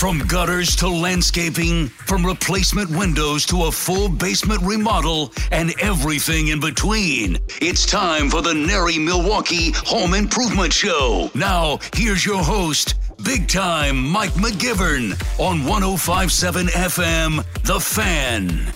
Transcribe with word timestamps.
From 0.00 0.20
gutters 0.20 0.74
to 0.76 0.88
landscaping, 0.88 1.88
from 1.88 2.24
replacement 2.24 2.88
windows 2.88 3.44
to 3.44 3.64
a 3.64 3.70
full 3.70 4.08
basement 4.08 4.62
remodel, 4.62 5.30
and 5.52 5.74
everything 5.78 6.48
in 6.48 6.58
between. 6.58 7.36
It's 7.60 7.84
time 7.84 8.30
for 8.30 8.40
the 8.40 8.54
NARI 8.54 8.98
Milwaukee 8.98 9.72
Home 9.84 10.14
Improvement 10.14 10.72
Show. 10.72 11.30
Now, 11.34 11.80
here's 11.94 12.24
your 12.24 12.42
host, 12.42 12.94
big 13.22 13.46
time 13.46 14.02
Mike 14.08 14.30
McGivern 14.30 15.20
on 15.38 15.66
1057 15.66 16.68
FM, 16.68 17.62
The 17.64 17.78
Fan. 17.78 18.72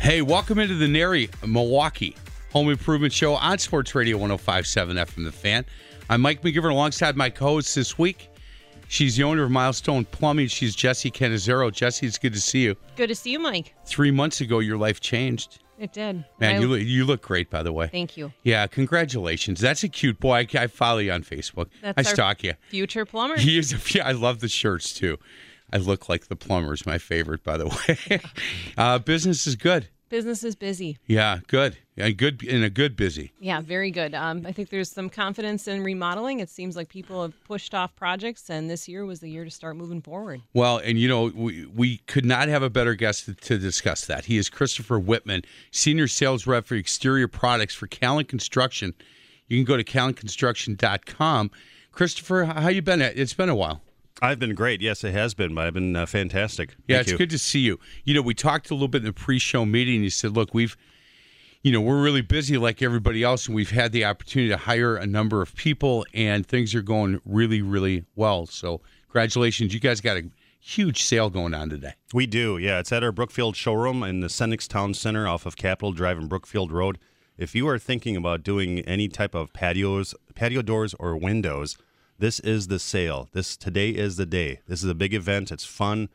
Hey, 0.00 0.20
welcome 0.20 0.58
into 0.58 0.74
the 0.74 0.88
NARI 0.88 1.30
Milwaukee 1.46 2.16
Home 2.54 2.70
Improvement 2.70 3.12
Show 3.12 3.34
on 3.34 3.58
Sports 3.58 3.94
Radio 3.94 4.16
1057 4.16 4.96
FM 4.96 5.24
The 5.26 5.30
Fan. 5.30 5.64
I'm 6.08 6.20
Mike 6.20 6.42
McGivern 6.42 6.72
alongside 6.72 7.16
my 7.16 7.30
co 7.30 7.44
host 7.44 7.76
this 7.76 7.96
week. 7.96 8.29
She's 8.90 9.14
the 9.14 9.22
owner 9.22 9.44
of 9.44 9.52
Milestone 9.52 10.04
Plumbing. 10.04 10.48
She's 10.48 10.74
Jesse 10.74 11.12
Canizero. 11.12 11.72
Jesse, 11.72 12.06
it's 12.08 12.18
good 12.18 12.32
to 12.32 12.40
see 12.40 12.64
you. 12.64 12.74
Good 12.96 13.06
to 13.06 13.14
see 13.14 13.30
you, 13.30 13.38
Mike. 13.38 13.72
Three 13.86 14.10
months 14.10 14.40
ago, 14.40 14.58
your 14.58 14.78
life 14.78 14.98
changed. 15.00 15.60
It 15.78 15.92
did. 15.92 16.24
Man, 16.40 16.56
I- 16.56 16.58
you 16.58 16.66
look, 16.66 16.80
you 16.80 17.04
look 17.04 17.22
great, 17.22 17.50
by 17.50 17.62
the 17.62 17.72
way. 17.72 17.86
Thank 17.86 18.16
you. 18.16 18.32
Yeah, 18.42 18.66
congratulations. 18.66 19.60
That's 19.60 19.84
a 19.84 19.88
cute 19.88 20.18
boy. 20.18 20.38
I, 20.38 20.46
I 20.58 20.66
follow 20.66 20.98
you 20.98 21.12
on 21.12 21.22
Facebook. 21.22 21.68
That's 21.80 21.98
I 21.98 22.02
stalk 22.02 22.42
you. 22.42 22.54
Future 22.68 23.04
plumber. 23.04 23.38
He 23.38 23.58
is. 23.60 23.72
A, 23.72 23.78
yeah, 23.96 24.08
I 24.08 24.10
love 24.12 24.40
the 24.40 24.48
shirts 24.48 24.92
too. 24.92 25.18
I 25.72 25.76
look 25.76 26.08
like 26.08 26.26
the 26.26 26.34
plumber's 26.34 26.84
my 26.84 26.98
favorite, 26.98 27.44
by 27.44 27.58
the 27.58 27.68
way. 27.68 28.20
uh, 28.76 28.98
business 28.98 29.46
is 29.46 29.54
good. 29.54 29.86
Business 30.08 30.42
is 30.42 30.56
busy. 30.56 30.98
Yeah, 31.06 31.38
good. 31.46 31.78
Yeah, 32.00 32.08
good 32.10 32.42
in 32.42 32.62
a 32.62 32.70
good 32.70 32.96
busy. 32.96 33.32
Yeah, 33.40 33.60
very 33.60 33.90
good. 33.90 34.14
Um, 34.14 34.46
I 34.46 34.52
think 34.52 34.70
there's 34.70 34.90
some 34.90 35.10
confidence 35.10 35.68
in 35.68 35.82
remodeling. 35.84 36.40
It 36.40 36.48
seems 36.48 36.76
like 36.76 36.88
people 36.88 37.20
have 37.20 37.34
pushed 37.44 37.74
off 37.74 37.94
projects, 37.94 38.48
and 38.48 38.70
this 38.70 38.88
year 38.88 39.04
was 39.04 39.20
the 39.20 39.28
year 39.28 39.44
to 39.44 39.50
start 39.50 39.76
moving 39.76 40.00
forward. 40.00 40.40
Well, 40.54 40.78
and 40.78 40.98
you 40.98 41.08
know, 41.08 41.30
we, 41.34 41.66
we 41.66 41.98
could 42.06 42.24
not 42.24 42.48
have 42.48 42.62
a 42.62 42.70
better 42.70 42.94
guest 42.94 43.26
to, 43.26 43.34
to 43.34 43.58
discuss 43.58 44.06
that. 44.06 44.24
He 44.24 44.38
is 44.38 44.48
Christopher 44.48 44.98
Whitman, 44.98 45.42
Senior 45.70 46.08
Sales 46.08 46.46
Rep 46.46 46.64
for 46.64 46.74
Exterior 46.74 47.28
Products 47.28 47.74
for 47.74 47.86
Callan 47.86 48.24
Construction. 48.24 48.94
You 49.46 49.58
can 49.58 49.66
go 49.66 49.76
to 49.76 49.84
callanconstruction.com. 49.84 51.50
Christopher, 51.92 52.44
how 52.44 52.68
you 52.68 52.80
been? 52.80 53.02
It's 53.02 53.34
been 53.34 53.50
a 53.50 53.54
while. 53.54 53.82
I've 54.22 54.38
been 54.38 54.54
great. 54.54 54.80
Yes, 54.80 55.02
it 55.04 55.12
has 55.12 55.34
been. 55.34 55.56
I've 55.58 55.74
been 55.74 55.96
uh, 55.96 56.06
fantastic. 56.06 56.76
Yeah, 56.86 56.96
Thank 56.96 57.00
it's 57.02 57.12
you. 57.12 57.18
good 57.18 57.30
to 57.30 57.38
see 57.38 57.60
you. 57.60 57.78
You 58.04 58.14
know, 58.14 58.22
we 58.22 58.34
talked 58.34 58.70
a 58.70 58.74
little 58.74 58.88
bit 58.88 58.98
in 58.98 59.06
the 59.06 59.12
pre-show 59.12 59.64
meeting. 59.64 60.02
You 60.02 60.10
said, 60.10 60.32
"Look, 60.32 60.52
we've, 60.54 60.76
you 61.62 61.72
know, 61.72 61.80
we're 61.80 62.02
really 62.02 62.22
busy 62.22 62.56
like 62.56 62.80
everybody 62.80 63.22
else, 63.22 63.46
and 63.46 63.54
we've 63.54 63.70
had 63.70 63.92
the 63.92 64.04
opportunity 64.04 64.48
to 64.50 64.56
hire 64.56 64.96
a 64.96 65.06
number 65.06 65.42
of 65.42 65.54
people, 65.54 66.06
and 66.14 66.46
things 66.46 66.74
are 66.74 66.82
going 66.82 67.20
really, 67.24 67.60
really 67.60 68.04
well. 68.16 68.46
So, 68.46 68.80
congratulations! 69.08 69.74
You 69.74 69.80
guys 69.80 70.00
got 70.00 70.16
a 70.16 70.30
huge 70.58 71.02
sale 71.02 71.28
going 71.28 71.52
on 71.52 71.68
today. 71.68 71.94
We 72.14 72.26
do. 72.26 72.56
Yeah, 72.56 72.78
it's 72.78 72.92
at 72.92 73.04
our 73.04 73.12
Brookfield 73.12 73.56
showroom 73.56 74.02
in 74.02 74.20
the 74.20 74.28
Sendik's 74.28 74.68
Town 74.68 74.94
Center 74.94 75.28
off 75.28 75.44
of 75.44 75.56
Capitol 75.56 75.92
Drive 75.92 76.18
and 76.18 76.28
Brookfield 76.28 76.72
Road. 76.72 76.98
If 77.36 77.54
you 77.54 77.68
are 77.68 77.78
thinking 77.78 78.16
about 78.16 78.42
doing 78.42 78.80
any 78.80 79.08
type 79.08 79.34
of 79.34 79.52
patios, 79.52 80.14
patio 80.34 80.62
doors 80.62 80.94
or 80.98 81.16
windows, 81.16 81.76
this 82.18 82.38
is 82.40 82.68
the 82.68 82.78
sale. 82.78 83.28
This 83.32 83.56
today 83.56 83.90
is 83.90 84.16
the 84.16 84.26
day. 84.26 84.60
This 84.66 84.82
is 84.82 84.90
a 84.90 84.94
big 84.94 85.14
event. 85.14 85.50
It's 85.50 85.64
fun. 85.64 86.10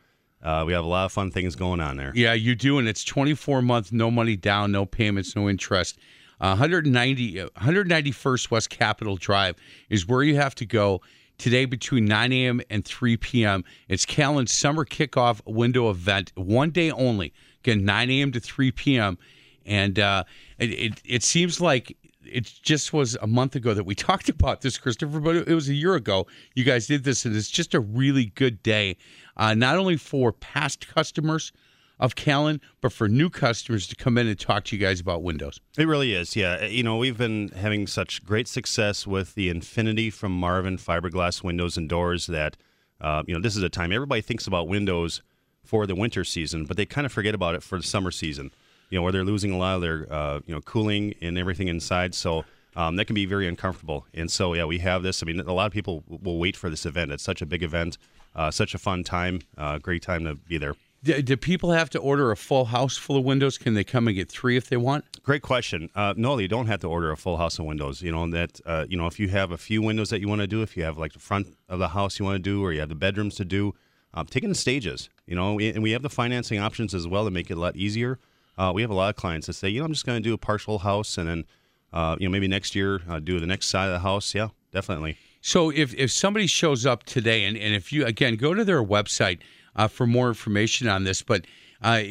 Uh, 0.46 0.64
we 0.64 0.72
have 0.72 0.84
a 0.84 0.88
lot 0.88 1.04
of 1.04 1.12
fun 1.12 1.32
things 1.32 1.56
going 1.56 1.80
on 1.80 1.96
there. 1.96 2.12
Yeah, 2.14 2.32
you 2.32 2.54
do, 2.54 2.78
and 2.78 2.86
it's 2.86 3.02
24 3.02 3.62
month, 3.62 3.90
no 3.90 4.12
money 4.12 4.36
down, 4.36 4.70
no 4.70 4.86
payments, 4.86 5.34
no 5.34 5.48
interest. 5.48 5.98
Uh, 6.40 6.54
190, 6.54 7.40
uh, 7.40 7.48
191st 7.60 8.50
West 8.52 8.70
Capitol 8.70 9.16
Drive 9.16 9.56
is 9.90 10.06
where 10.06 10.22
you 10.22 10.36
have 10.36 10.54
to 10.54 10.64
go 10.64 11.00
today 11.36 11.64
between 11.64 12.04
9 12.04 12.32
a.m. 12.32 12.60
and 12.70 12.84
3 12.84 13.16
p.m. 13.16 13.64
It's 13.88 14.04
Callan's 14.04 14.52
summer 14.52 14.84
kickoff 14.84 15.40
window 15.46 15.90
event, 15.90 16.30
one 16.36 16.70
day 16.70 16.92
only. 16.92 17.32
Again, 17.64 17.84
9 17.84 18.10
a.m. 18.10 18.30
to 18.30 18.38
3 18.38 18.70
p.m. 18.70 19.18
And 19.64 19.98
uh, 19.98 20.22
it, 20.58 20.70
it 20.70 21.02
it 21.04 21.22
seems 21.24 21.60
like 21.60 21.96
it 22.30 22.52
just 22.62 22.92
was 22.92 23.16
a 23.20 23.26
month 23.26 23.54
ago 23.54 23.74
that 23.74 23.84
we 23.84 23.94
talked 24.08 24.28
about 24.28 24.60
this, 24.60 24.78
Christopher, 24.78 25.20
but 25.20 25.36
it 25.36 25.54
was 25.54 25.68
a 25.68 25.74
year 25.74 25.94
ago. 25.94 26.26
You 26.54 26.64
guys 26.64 26.86
did 26.86 27.04
this, 27.04 27.24
and 27.24 27.34
it's 27.34 27.50
just 27.50 27.74
a 27.74 27.80
really 27.80 28.26
good 28.26 28.62
day, 28.62 28.96
uh, 29.36 29.54
not 29.54 29.76
only 29.76 29.96
for 29.96 30.32
past 30.32 30.88
customers 30.88 31.52
of 31.98 32.14
Callan, 32.14 32.60
but 32.80 32.92
for 32.92 33.08
new 33.08 33.30
customers 33.30 33.86
to 33.86 33.96
come 33.96 34.18
in 34.18 34.26
and 34.26 34.38
talk 34.38 34.64
to 34.64 34.76
you 34.76 34.82
guys 34.82 35.00
about 35.00 35.22
Windows. 35.22 35.60
It 35.78 35.86
really 35.88 36.14
is, 36.14 36.36
yeah. 36.36 36.64
You 36.66 36.82
know, 36.82 36.98
we've 36.98 37.16
been 37.16 37.48
having 37.48 37.86
such 37.86 38.22
great 38.24 38.48
success 38.48 39.06
with 39.06 39.34
the 39.34 39.48
Infinity 39.48 40.10
from 40.10 40.32
Marvin 40.32 40.76
fiberglass 40.76 41.42
windows 41.42 41.76
and 41.76 41.88
doors 41.88 42.26
that, 42.26 42.56
uh, 43.00 43.22
you 43.26 43.34
know, 43.34 43.40
this 43.40 43.56
is 43.56 43.62
a 43.62 43.70
time 43.70 43.92
everybody 43.92 44.20
thinks 44.20 44.46
about 44.46 44.68
windows 44.68 45.22
for 45.64 45.86
the 45.86 45.94
winter 45.94 46.22
season, 46.22 46.64
but 46.64 46.76
they 46.76 46.86
kind 46.86 47.06
of 47.06 47.12
forget 47.12 47.34
about 47.34 47.54
it 47.54 47.62
for 47.62 47.78
the 47.78 47.84
summer 47.84 48.10
season. 48.10 48.50
You 48.90 48.98
know, 48.98 49.02
where 49.02 49.12
they're 49.12 49.24
losing 49.24 49.52
a 49.52 49.58
lot 49.58 49.76
of 49.76 49.82
their, 49.82 50.06
uh, 50.12 50.40
you 50.46 50.54
know, 50.54 50.60
cooling 50.60 51.14
and 51.20 51.36
everything 51.36 51.68
inside. 51.68 52.14
So 52.14 52.44
um, 52.76 52.96
that 52.96 53.06
can 53.06 53.14
be 53.14 53.26
very 53.26 53.48
uncomfortable. 53.48 54.06
And 54.14 54.30
so, 54.30 54.54
yeah, 54.54 54.64
we 54.64 54.78
have 54.78 55.02
this. 55.02 55.22
I 55.22 55.26
mean, 55.26 55.40
a 55.40 55.52
lot 55.52 55.66
of 55.66 55.72
people 55.72 56.04
will 56.08 56.38
wait 56.38 56.56
for 56.56 56.70
this 56.70 56.86
event. 56.86 57.10
It's 57.10 57.22
such 57.22 57.42
a 57.42 57.46
big 57.46 57.62
event, 57.62 57.98
uh, 58.34 58.50
such 58.50 58.74
a 58.74 58.78
fun 58.78 59.02
time, 59.02 59.40
uh, 59.56 59.78
great 59.78 60.02
time 60.02 60.24
to 60.24 60.34
be 60.34 60.58
there. 60.58 60.74
Do, 61.02 61.22
do 61.22 61.36
people 61.36 61.70
have 61.70 61.88
to 61.90 61.98
order 61.98 62.30
a 62.30 62.36
full 62.36 62.66
house 62.66 62.96
full 62.96 63.16
of 63.16 63.24
windows? 63.24 63.58
Can 63.58 63.74
they 63.74 63.84
come 63.84 64.08
and 64.08 64.16
get 64.16 64.28
three 64.28 64.56
if 64.56 64.68
they 64.68 64.76
want? 64.76 65.04
Great 65.22 65.42
question. 65.42 65.88
Uh, 65.94 66.14
no, 66.16 66.36
they 66.36 66.46
don't 66.46 66.66
have 66.66 66.80
to 66.80 66.88
order 66.88 67.10
a 67.10 67.16
full 67.16 67.36
house 67.36 67.58
of 67.58 67.64
windows. 67.64 68.02
You 68.02 68.12
know 68.12 68.28
that. 68.30 68.60
Uh, 68.66 68.86
you 68.88 68.96
know 68.96 69.06
if 69.06 69.20
you 69.20 69.28
have 69.28 69.52
a 69.52 69.58
few 69.58 69.82
windows 69.82 70.10
that 70.10 70.20
you 70.20 70.28
want 70.28 70.40
to 70.40 70.46
do, 70.46 70.62
if 70.62 70.76
you 70.76 70.84
have 70.84 70.98
like 70.98 71.12
the 71.12 71.18
front 71.18 71.56
of 71.68 71.78
the 71.78 71.88
house 71.88 72.18
you 72.18 72.24
want 72.24 72.36
to 72.36 72.42
do, 72.42 72.62
or 72.64 72.72
you 72.72 72.80
have 72.80 72.88
the 72.88 72.94
bedrooms 72.94 73.36
to 73.36 73.44
do, 73.44 73.74
um, 74.14 74.26
in 74.34 74.54
stages. 74.54 75.08
You 75.26 75.36
know, 75.36 75.58
and 75.60 75.82
we 75.82 75.92
have 75.92 76.02
the 76.02 76.10
financing 76.10 76.58
options 76.58 76.94
as 76.94 77.06
well 77.06 77.24
to 77.24 77.30
make 77.30 77.50
it 77.50 77.56
a 77.56 77.60
lot 77.60 77.76
easier. 77.76 78.18
Uh, 78.58 78.72
we 78.74 78.82
have 78.82 78.90
a 78.90 78.94
lot 78.94 79.10
of 79.10 79.16
clients 79.16 79.46
that 79.46 79.52
say, 79.52 79.68
you 79.68 79.80
know, 79.80 79.86
I'm 79.86 79.92
just 79.92 80.06
going 80.06 80.22
to 80.22 80.28
do 80.28 80.34
a 80.34 80.38
partial 80.38 80.78
house, 80.78 81.18
and 81.18 81.28
then, 81.28 81.44
uh, 81.92 82.16
you 82.18 82.26
know, 82.26 82.32
maybe 82.32 82.48
next 82.48 82.74
year 82.74 83.02
uh, 83.08 83.18
do 83.18 83.38
the 83.38 83.46
next 83.46 83.66
side 83.66 83.86
of 83.86 83.92
the 83.92 84.00
house. 84.00 84.34
Yeah, 84.34 84.48
definitely. 84.72 85.16
So 85.40 85.70
if, 85.70 85.94
if 85.94 86.10
somebody 86.10 86.46
shows 86.46 86.86
up 86.86 87.04
today, 87.04 87.44
and, 87.44 87.56
and 87.56 87.74
if 87.74 87.92
you, 87.92 88.04
again, 88.04 88.36
go 88.36 88.54
to 88.54 88.64
their 88.64 88.82
website 88.82 89.38
uh, 89.76 89.88
for 89.88 90.06
more 90.06 90.28
information 90.28 90.88
on 90.88 91.04
this, 91.04 91.22
but 91.22 91.46
uh, 91.82 92.02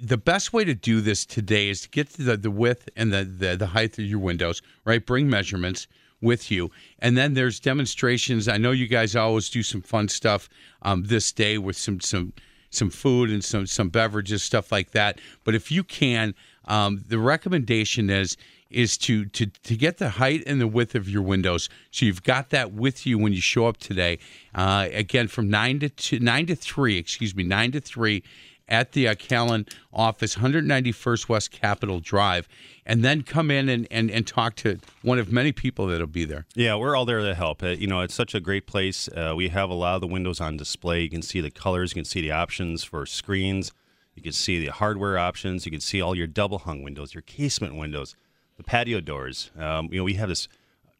the 0.00 0.16
best 0.18 0.52
way 0.52 0.64
to 0.64 0.74
do 0.74 1.00
this 1.00 1.24
today 1.24 1.68
is 1.68 1.82
to 1.82 1.88
get 1.88 2.10
the, 2.10 2.36
the 2.36 2.50
width 2.50 2.88
and 2.96 3.12
the, 3.12 3.24
the, 3.24 3.56
the 3.56 3.66
height 3.66 3.98
of 3.98 4.04
your 4.04 4.18
windows, 4.18 4.62
right? 4.84 5.04
Bring 5.04 5.30
measurements 5.30 5.86
with 6.20 6.50
you. 6.50 6.70
And 6.98 7.16
then 7.16 7.34
there's 7.34 7.60
demonstrations. 7.60 8.48
I 8.48 8.56
know 8.56 8.72
you 8.72 8.86
guys 8.86 9.14
always 9.16 9.48
do 9.48 9.62
some 9.62 9.80
fun 9.82 10.08
stuff 10.08 10.48
um, 10.82 11.04
this 11.04 11.32
day 11.32 11.58
with 11.58 11.76
some, 11.76 12.00
some, 12.00 12.32
some 12.70 12.90
food 12.90 13.30
and 13.30 13.44
some, 13.44 13.66
some 13.66 13.88
beverages, 13.88 14.42
stuff 14.42 14.70
like 14.72 14.90
that. 14.92 15.20
But 15.44 15.54
if 15.54 15.70
you 15.70 15.84
can, 15.84 16.34
um, 16.66 17.04
the 17.08 17.18
recommendation 17.18 18.10
is 18.10 18.36
is 18.70 18.98
to 18.98 19.24
to 19.24 19.46
to 19.46 19.76
get 19.76 19.96
the 19.96 20.10
height 20.10 20.42
and 20.46 20.60
the 20.60 20.66
width 20.66 20.94
of 20.94 21.08
your 21.08 21.22
windows, 21.22 21.68
so 21.90 22.04
you've 22.04 22.22
got 22.22 22.50
that 22.50 22.72
with 22.72 23.06
you 23.06 23.18
when 23.18 23.32
you 23.32 23.40
show 23.40 23.66
up 23.66 23.78
today. 23.78 24.18
Uh, 24.54 24.88
again, 24.92 25.28
from 25.28 25.48
nine 25.48 25.78
to 25.80 25.88
two, 25.88 26.18
nine 26.20 26.46
to 26.46 26.54
three, 26.54 26.98
excuse 26.98 27.34
me, 27.34 27.44
nine 27.44 27.72
to 27.72 27.80
three, 27.80 28.22
at 28.68 28.92
the 28.92 29.08
uh, 29.08 29.14
Callan 29.14 29.66
office, 29.92 30.36
191st 30.36 31.28
West 31.28 31.50
Capitol 31.50 32.00
Drive, 32.00 32.48
and 32.84 33.04
then 33.04 33.22
come 33.22 33.50
in 33.50 33.68
and, 33.68 33.86
and 33.90 34.10
and 34.10 34.26
talk 34.26 34.54
to 34.56 34.78
one 35.02 35.18
of 35.18 35.32
many 35.32 35.52
people 35.52 35.86
that'll 35.86 36.06
be 36.06 36.24
there. 36.24 36.46
Yeah, 36.54 36.76
we're 36.76 36.94
all 36.96 37.04
there 37.04 37.20
to 37.20 37.34
help. 37.34 37.62
Uh, 37.62 37.68
you 37.68 37.86
know, 37.86 38.00
it's 38.00 38.14
such 38.14 38.34
a 38.34 38.40
great 38.40 38.66
place. 38.66 39.08
Uh, 39.08 39.34
we 39.36 39.48
have 39.48 39.70
a 39.70 39.74
lot 39.74 39.94
of 39.94 40.00
the 40.00 40.06
windows 40.06 40.40
on 40.40 40.56
display. 40.56 41.02
You 41.02 41.10
can 41.10 41.22
see 41.22 41.40
the 41.40 41.50
colors, 41.50 41.92
you 41.92 41.96
can 41.96 42.04
see 42.04 42.20
the 42.20 42.30
options 42.32 42.84
for 42.84 43.04
screens, 43.06 43.72
you 44.14 44.22
can 44.22 44.32
see 44.32 44.64
the 44.64 44.72
hardware 44.72 45.18
options, 45.18 45.64
you 45.66 45.72
can 45.72 45.80
see 45.80 46.00
all 46.00 46.14
your 46.14 46.26
double 46.26 46.58
hung 46.58 46.82
windows, 46.82 47.14
your 47.14 47.22
casement 47.22 47.74
windows, 47.76 48.16
the 48.56 48.62
patio 48.64 49.00
doors. 49.00 49.50
Um, 49.58 49.88
you 49.92 49.98
know, 49.98 50.04
we 50.04 50.14
have 50.14 50.28
this 50.28 50.48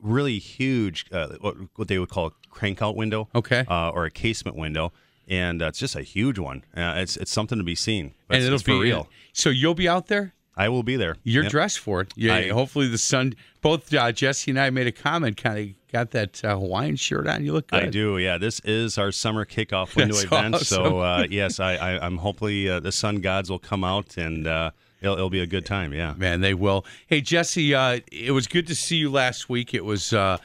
really 0.00 0.38
huge, 0.38 1.06
uh, 1.12 1.28
what, 1.40 1.56
what 1.76 1.88
they 1.88 1.98
would 1.98 2.08
call 2.08 2.26
a 2.26 2.30
crank 2.50 2.80
out 2.80 2.94
window, 2.94 3.28
Okay. 3.34 3.64
uh, 3.68 3.90
or 3.90 4.04
a 4.04 4.10
casement 4.10 4.56
window. 4.56 4.92
And 5.28 5.62
uh, 5.62 5.66
it's 5.66 5.78
just 5.78 5.94
a 5.94 6.02
huge 6.02 6.38
one. 6.38 6.64
Uh, 6.76 6.94
it's 6.96 7.16
it's 7.16 7.30
something 7.30 7.58
to 7.58 7.64
be 7.64 7.74
seen. 7.74 8.14
But 8.28 8.36
and 8.38 8.44
it's, 8.44 8.62
it'll 8.62 8.80
be 8.80 8.82
real. 8.82 9.08
So 9.32 9.50
you'll 9.50 9.74
be 9.74 9.88
out 9.88 10.06
there. 10.06 10.32
I 10.56 10.68
will 10.70 10.82
be 10.82 10.96
there. 10.96 11.14
You're 11.22 11.44
Yep. 11.44 11.52
dressed 11.52 11.78
for 11.78 12.00
it. 12.00 12.12
Yeah. 12.16 12.34
I- 12.34 12.48
hopefully 12.48 12.88
the 12.88 12.98
sun. 12.98 13.34
Both 13.60 13.92
uh, 13.94 14.10
Jesse 14.10 14.50
and 14.50 14.58
I 14.58 14.70
made 14.70 14.86
a 14.88 14.92
comment. 14.92 15.36
Kind 15.36 15.58
of 15.58 15.92
got 15.92 16.10
that 16.12 16.44
uh, 16.44 16.56
Hawaiian 16.56 16.96
shirt 16.96 17.26
on. 17.28 17.44
You 17.44 17.52
look 17.52 17.68
good. 17.68 17.84
I 17.84 17.88
do, 17.90 18.18
yeah. 18.18 18.38
This 18.38 18.58
is 18.64 18.98
our 18.98 19.12
summer 19.12 19.44
kickoff 19.44 19.94
window 19.96 20.14
That's 20.14 20.24
event. 20.24 20.54
awesome. 20.56 20.64
So, 20.84 20.98
uh, 21.00 21.26
yes, 21.30 21.60
I, 21.60 21.74
I, 21.74 22.04
I'm 22.06 22.18
hopefully 22.18 22.68
uh, 22.68 22.80
the 22.80 22.90
sun 22.92 23.20
gods 23.20 23.50
will 23.50 23.58
come 23.60 23.84
out 23.84 24.16
and 24.16 24.46
uh, 24.48 24.70
it'll, 25.00 25.14
it'll 25.16 25.30
be 25.30 25.40
a 25.40 25.46
good 25.46 25.66
time. 25.66 25.92
Yeah. 25.92 26.14
Man, 26.16 26.40
they 26.40 26.54
will. 26.54 26.84
Hey, 27.06 27.20
Jesse, 27.20 27.74
uh, 27.74 28.00
it 28.10 28.32
was 28.32 28.46
good 28.48 28.66
to 28.68 28.74
see 28.74 28.96
you 28.96 29.10
last 29.10 29.48
week. 29.48 29.74
It 29.74 29.84
was 29.84 30.12
uh, 30.12 30.38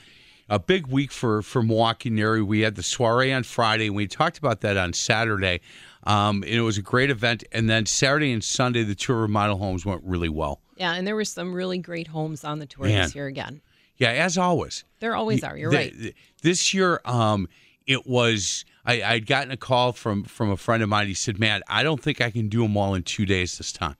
a 0.53 0.59
big 0.59 0.87
week 0.87 1.11
for, 1.11 1.41
for 1.41 1.63
Milwaukee 1.63 2.09
NARI. 2.09 2.41
We 2.45 2.61
had 2.61 2.75
the 2.75 2.83
soiree 2.83 3.33
on 3.33 3.43
Friday, 3.43 3.87
and 3.87 3.95
we 3.95 4.07
talked 4.07 4.37
about 4.37 4.61
that 4.61 4.77
on 4.77 4.93
Saturday. 4.93 5.61
Um, 6.05 6.43
and 6.43 6.51
it 6.53 6.61
was 6.61 6.77
a 6.77 6.81
great 6.81 7.09
event. 7.09 7.43
And 7.51 7.69
then 7.69 7.85
Saturday 7.85 8.31
and 8.31 8.43
Sunday, 8.43 8.83
the 8.83 8.95
tour 8.95 9.23
of 9.23 9.29
model 9.29 9.57
homes 9.57 9.85
went 9.85 10.01
really 10.03 10.29
well. 10.29 10.61
Yeah, 10.77 10.93
and 10.93 11.07
there 11.07 11.15
were 11.15 11.25
some 11.25 11.53
really 11.53 11.77
great 11.77 12.07
homes 12.07 12.43
on 12.43 12.59
the 12.59 12.65
tour 12.65 12.85
Man. 12.85 13.03
this 13.03 13.15
year 13.15 13.27
again. 13.27 13.61
Yeah, 13.97 14.09
as 14.09 14.37
always. 14.37 14.83
There 14.99 15.15
always 15.15 15.43
are. 15.43 15.57
You're 15.57 15.71
The- 15.71 15.77
right. 15.77 15.93
th- 15.97 16.15
This 16.41 16.73
year, 16.73 16.99
um, 17.05 17.47
it 17.87 18.05
was. 18.07 18.65
I, 18.85 19.01
I'd 19.03 19.25
gotten 19.27 19.51
a 19.51 19.57
call 19.57 19.93
from 19.93 20.23
from 20.23 20.49
a 20.51 20.57
friend 20.57 20.83
of 20.83 20.89
mine. 20.89 21.07
He 21.07 21.13
said, 21.13 21.39
"Man, 21.39 21.61
I 21.67 21.83
don't 21.83 22.01
think 22.01 22.19
I 22.21 22.31
can 22.31 22.49
do 22.49 22.63
them 22.63 22.75
all 22.75 22.95
in 22.95 23.03
two 23.03 23.25
days 23.25 23.57
this 23.57 23.71
time, 23.71 23.95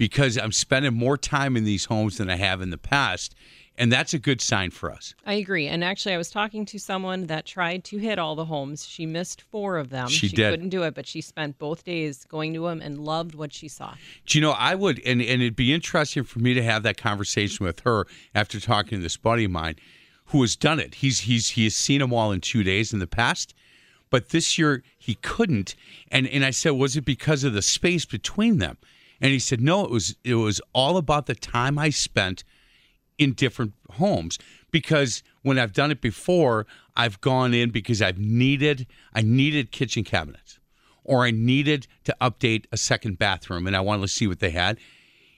because 0.00 0.38
I'm 0.38 0.50
spending 0.50 0.94
more 0.94 1.18
time 1.18 1.58
in 1.58 1.64
these 1.64 1.84
homes 1.84 2.16
than 2.16 2.30
I 2.30 2.36
have 2.36 2.62
in 2.62 2.70
the 2.70 2.78
past, 2.78 3.34
and 3.76 3.92
that's 3.92 4.14
a 4.14 4.18
good 4.18 4.40
sign 4.40 4.70
for 4.70 4.90
us." 4.90 5.14
I 5.26 5.34
agree. 5.34 5.66
And 5.66 5.84
actually, 5.84 6.14
I 6.14 6.16
was 6.16 6.30
talking 6.30 6.64
to 6.64 6.78
someone 6.78 7.26
that 7.26 7.44
tried 7.44 7.84
to 7.84 7.98
hit 7.98 8.18
all 8.18 8.34
the 8.34 8.46
homes. 8.46 8.88
She 8.88 9.04
missed 9.04 9.42
four 9.42 9.76
of 9.76 9.90
them. 9.90 10.08
She 10.08 10.28
did. 10.28 10.52
couldn't 10.52 10.70
do 10.70 10.84
it, 10.84 10.94
but 10.94 11.06
she 11.06 11.20
spent 11.20 11.58
both 11.58 11.84
days 11.84 12.24
going 12.24 12.54
to 12.54 12.62
them 12.62 12.80
and 12.80 13.04
loved 13.04 13.34
what 13.34 13.52
she 13.52 13.68
saw. 13.68 13.92
Do 14.24 14.38
you 14.38 14.42
know, 14.42 14.52
I 14.52 14.74
would, 14.74 15.00
and, 15.04 15.20
and 15.20 15.42
it'd 15.42 15.54
be 15.54 15.74
interesting 15.74 16.24
for 16.24 16.38
me 16.38 16.54
to 16.54 16.62
have 16.62 16.82
that 16.84 16.96
conversation 16.96 17.66
with 17.66 17.80
her 17.80 18.06
after 18.34 18.58
talking 18.58 18.96
to 18.96 19.02
this 19.02 19.18
buddy 19.18 19.44
of 19.44 19.50
mine 19.50 19.76
who 20.26 20.40
has 20.40 20.56
done 20.56 20.80
it. 20.80 20.94
He's 20.94 21.20
he's 21.20 21.50
he 21.50 21.64
has 21.64 21.74
seen 21.74 21.98
them 21.98 22.14
all 22.14 22.32
in 22.32 22.40
two 22.40 22.62
days 22.62 22.94
in 22.94 23.00
the 23.00 23.06
past, 23.06 23.52
but 24.08 24.30
this 24.30 24.56
year 24.56 24.82
he 24.98 25.16
couldn't. 25.16 25.74
And 26.10 26.26
and 26.26 26.42
I 26.42 26.52
said, 26.52 26.70
was 26.70 26.96
it 26.96 27.04
because 27.04 27.44
of 27.44 27.52
the 27.52 27.60
space 27.60 28.06
between 28.06 28.56
them? 28.56 28.78
And 29.20 29.32
he 29.32 29.38
said, 29.38 29.60
no, 29.60 29.84
it 29.84 29.90
was 29.90 30.16
it 30.24 30.34
was 30.34 30.60
all 30.72 30.96
about 30.96 31.26
the 31.26 31.34
time 31.34 31.78
I 31.78 31.90
spent 31.90 32.44
in 33.18 33.34
different 33.34 33.74
homes 33.90 34.38
because 34.70 35.22
when 35.42 35.58
I've 35.58 35.72
done 35.72 35.90
it 35.90 36.00
before, 36.00 36.66
I've 36.96 37.20
gone 37.20 37.52
in 37.52 37.70
because 37.70 38.00
I've 38.00 38.18
needed 38.18 38.86
I 39.12 39.22
needed 39.22 39.72
kitchen 39.72 40.04
cabinets 40.04 40.58
or 41.04 41.24
I 41.24 41.30
needed 41.30 41.86
to 42.04 42.16
update 42.20 42.66
a 42.72 42.76
second 42.76 43.18
bathroom 43.18 43.66
and 43.66 43.76
I 43.76 43.80
wanted 43.80 44.02
to 44.02 44.08
see 44.08 44.26
what 44.26 44.40
they 44.40 44.50
had. 44.50 44.78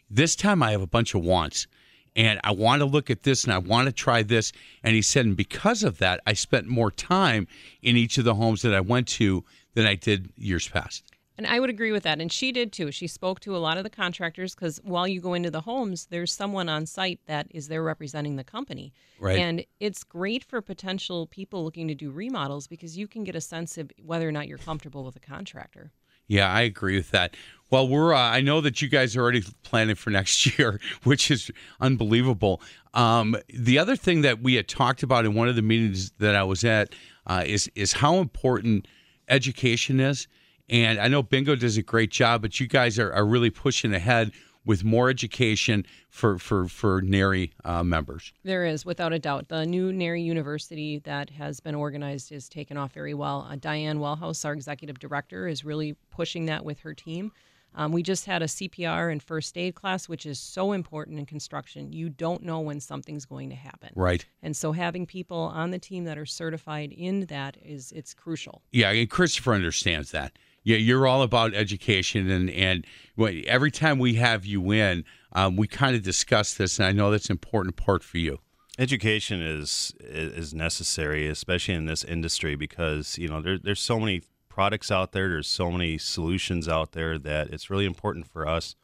This 0.08 0.37
time 0.37 0.62
I 0.62 0.73
have 0.73 0.82
a 0.82 0.87
bunch 0.87 1.14
of 1.14 1.23
wants 1.23 1.67
and 2.14 2.40
I 2.44 2.52
want 2.52 2.81
to 2.81 2.87
look 2.87 3.11
at 3.11 3.23
this 3.23 3.44
and 3.44 3.52
I 3.52 3.58
want 3.58 3.87
to 3.87 3.93
try 3.93 4.23
this. 4.23 4.52
And 4.82 4.94
he 4.94 5.02
said, 5.02 5.25
and 5.25 5.37
because 5.37 5.82
of 5.82 5.99
that, 5.99 6.20
I 6.26 6.34
spent 6.34 6.67
more 6.67 6.90
time 6.90 7.46
in 7.81 7.96
each 7.96 8.19
of 8.19 8.25
the 8.25 8.34
homes 8.34 8.62
that 8.62 8.75
I 8.75 8.81
went 8.81 9.08
to 9.08 9.44
than 9.75 9.87
I 9.87 9.94
did 9.94 10.31
years 10.37 10.69
past. 10.69 11.12
And 11.43 11.53
I 11.53 11.59
would 11.59 11.71
agree 11.71 11.91
with 11.91 12.05
that. 12.05 12.21
And 12.21 12.31
she 12.31 12.53
did 12.53 12.73
too. 12.73 12.93
She 12.93 13.09
spoke 13.09 13.41
to 13.41 13.56
a 13.56 13.59
lot 13.59 13.77
of 13.77 13.83
the 13.83 13.91
contractors 13.91 14.55
because 14.55 14.79
while 14.85 15.09
you 15.09 15.21
go 15.21 15.35
into 15.35 15.50
the 15.50 15.61
homes, 15.61 16.06
there's 16.06 16.33
someone 16.33 16.69
on 16.69 16.87
site 16.87 17.19
that 17.27 17.49
is 17.50 17.67
there 17.67 17.83
representing 17.83 18.37
the 18.37 18.44
company. 18.44 18.93
Right. 19.19 19.39
And 19.39 19.65
it's 19.81 20.05
great 20.05 20.44
for 20.44 20.62
potential 20.62 21.27
people 21.27 21.65
looking 21.65 21.89
to 21.89 21.97
do 21.97 22.12
remodels 22.12 22.69
because 22.69 22.97
you 22.97 23.09
can 23.09 23.25
get 23.25 23.35
a 23.35 23.41
sense 23.41 23.77
of 23.77 23.91
whether 24.00 24.29
or 24.29 24.31
not 24.31 24.47
you're 24.47 24.59
comfortable 24.59 25.03
with 25.03 25.17
a 25.17 25.21
contractor. 25.21 25.91
Yeah, 26.29 26.49
I 26.49 26.61
agree 26.61 26.94
with 26.94 27.11
that. 27.11 27.35
Well, 27.71 27.89
we're 27.89 28.15
uh, 28.15 28.21
I 28.21 28.41
know 28.41 28.61
that 28.61 28.81
you 28.81 28.89
guys 28.89 29.17
are 29.17 29.21
already 29.21 29.43
planning 29.65 29.97
for 29.97 30.11
next 30.11 30.47
year, 30.59 30.81
which 31.03 31.29
is 31.29 31.50
unbelievable. 31.81 32.62
Um, 32.94 33.37
the 33.49 33.81
other 33.81 33.97
thing 33.97 34.21
that 34.21 34.41
we 34.41 34.55
had 34.55 34.69
talked 34.69 35.03
about 35.03 35.25
in 35.25 35.35
one 35.35 35.49
of 35.49 35.56
the 35.56 35.62
meetings 35.62 36.12
that 36.19 36.37
I 36.37 36.44
was 36.44 36.62
at 36.62 36.94
uh, 37.27 37.43
is 37.44 37.69
is 37.75 37.94
how 37.94 38.19
important 38.19 38.87
education 39.29 39.99
is. 39.99 40.29
And 40.69 40.99
I 40.99 41.09
know 41.09 41.23
Bingo 41.23 41.55
does 41.55 41.76
a 41.76 41.82
great 41.82 42.11
job, 42.11 42.43
but 42.43 42.59
you 42.61 42.67
guys 42.67 42.99
are, 42.99 43.12
are 43.12 43.26
really 43.26 43.50
pushing 43.50 43.93
ahead 43.93 44.32
with 44.64 44.85
more 44.85 45.11
education 45.11 45.85
for 46.09 46.38
for 46.38 46.69
for 46.69 47.03
NARI 47.03 47.53
uh, 47.64 47.82
members. 47.82 48.32
There 48.44 48.64
is, 48.64 48.85
without 48.85 49.12
a 49.12 49.19
doubt. 49.19 49.49
The 49.49 49.67
new 49.67 49.93
NARI 49.93 50.23
University 50.23 50.99
that 51.00 51.31
has 51.31 51.61
been 51.61 51.75
organized 51.75 52.32
is 52.32 52.49
taken 52.49 52.76
off 52.76 52.93
very 52.93 53.14
well. 53.14 53.47
Uh, 53.50 53.56
Diane 53.56 53.99
Wellhouse, 53.99 54.44
our 54.44 54.53
executive 54.53 54.99
director, 54.99 55.49
is 55.49 55.64
really 55.64 55.97
pushing 56.11 56.47
that 56.47 56.65
with 56.65 56.81
her 56.81 56.94
team. 56.94 57.32
Um, 57.75 57.91
we 57.91 58.03
just 58.03 58.26
had 58.26 58.43
a 58.43 58.47
CPR 58.47 59.11
and 59.11 59.23
first 59.23 59.56
aid 59.56 59.75
class, 59.75 60.08
which 60.08 60.26
is 60.26 60.38
so 60.38 60.73
important 60.73 61.19
in 61.19 61.26
construction. 61.26 61.93
You 61.93 62.11
don't 62.11 62.43
know 62.43 62.61
when 62.61 62.81
something's 62.81 63.25
going 63.25 63.49
to 63.49 63.56
happen. 63.56 63.91
Right. 63.94 64.25
And 64.43 64.55
so 64.55 64.73
having 64.73 65.06
people 65.06 65.38
on 65.55 65.70
the 65.70 65.79
team 65.79 66.05
that 66.05 66.19
are 66.19 66.26
certified 66.26 66.93
in 66.93 67.26
that 67.26 67.56
is 67.65 67.91
it's 67.93 68.12
crucial. 68.12 68.62
Yeah, 68.73 68.91
and 68.91 69.08
Christopher 69.08 69.55
understands 69.55 70.11
that. 70.11 70.32
Yeah, 70.64 70.76
you're 70.76 71.06
all 71.06 71.23
about 71.23 71.55
education, 71.55 72.31
and 72.31 72.49
and 72.50 72.87
every 73.47 73.70
time 73.70 73.99
we 73.99 74.14
have 74.14 74.47
you 74.47 74.70
in, 74.70 75.05
um, 75.32 75.56
we 75.56 75.67
kind 75.67 75.97
of 75.97 76.03
discuss 76.03 76.55
this, 76.55 76.79
and 76.79 76.87
I 76.87 76.93
know 76.93 77.11
that's 77.11 77.26
an 77.26 77.32
important 77.32 77.76
part 77.76 78.05
for 78.05 78.19
you. 78.19 78.38
Education 78.79 79.43
is 79.43 79.93
is 80.00 80.55
necessary, 80.55 81.29
especially 81.29 81.75
in 81.75 81.87
this 81.87 82.05
industry, 82.05 82.55
because 82.55 83.19
you 83.19 83.29
know 83.29 83.41
there, 83.41 83.59
there's 83.59 83.81
so 83.81 83.99
many 83.99 84.23
products 84.49 84.91
out 84.91 85.12
there, 85.12 85.29
there's 85.29 85.49
so 85.49 85.70
many 85.70 85.99
solutions 85.99 86.69
out 86.69 86.93
there 86.93 87.19
that 87.19 87.49
it's 87.49 87.70
really 87.70 87.87
important 87.87 88.26
for 88.26 88.47
us 88.47 88.76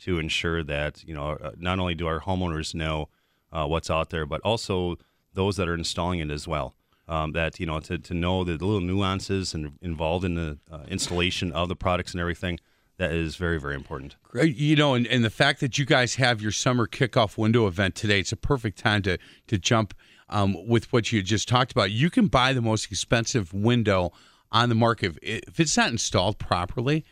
to 0.00 0.18
ensure 0.18 0.62
that 0.64 1.02
you 1.04 1.14
know 1.14 1.30
uh, 1.30 1.52
not 1.56 1.78
only 1.78 1.94
do 1.94 2.06
our 2.06 2.20
homeowners 2.20 2.74
know 2.74 3.08
uh, 3.52 3.66
what's 3.66 3.90
out 3.90 4.10
there, 4.10 4.26
but 4.26 4.40
also 4.42 4.96
those 5.32 5.56
that 5.56 5.68
are 5.68 5.74
installing 5.74 6.18
it 6.18 6.30
as 6.30 6.46
well. 6.46 6.74
Um, 7.08 7.32
that 7.32 7.58
you 7.58 7.66
know 7.66 7.80
to, 7.80 7.98
to 7.98 8.14
know 8.14 8.44
the 8.44 8.52
little 8.52 8.80
nuances 8.80 9.54
and 9.54 9.72
involved 9.82 10.24
in 10.24 10.34
the 10.34 10.58
uh, 10.70 10.84
installation 10.88 11.50
of 11.52 11.68
the 11.68 11.74
products 11.74 12.12
and 12.12 12.20
everything 12.20 12.60
that 12.98 13.12
is 13.12 13.36
very 13.36 13.58
very 13.58 13.74
important. 13.74 14.16
Great. 14.22 14.56
You 14.56 14.76
know, 14.76 14.94
and, 14.94 15.06
and 15.08 15.24
the 15.24 15.30
fact 15.30 15.60
that 15.60 15.78
you 15.78 15.84
guys 15.84 16.14
have 16.14 16.40
your 16.40 16.52
summer 16.52 16.86
kickoff 16.86 17.36
window 17.36 17.66
event 17.66 17.96
today, 17.96 18.20
it's 18.20 18.32
a 18.32 18.36
perfect 18.36 18.78
time 18.78 19.02
to 19.02 19.18
to 19.48 19.58
jump 19.58 19.94
um, 20.28 20.56
with 20.66 20.92
what 20.92 21.12
you 21.12 21.22
just 21.22 21.48
talked 21.48 21.72
about. 21.72 21.90
You 21.90 22.10
can 22.10 22.28
buy 22.28 22.52
the 22.52 22.62
most 22.62 22.90
expensive 22.90 23.52
window 23.52 24.12
on 24.50 24.68
the 24.68 24.74
market 24.74 25.18
if, 25.22 25.58
it's 25.58 25.76
not 25.76 25.90
installed 25.90 26.38
properly. 26.38 27.04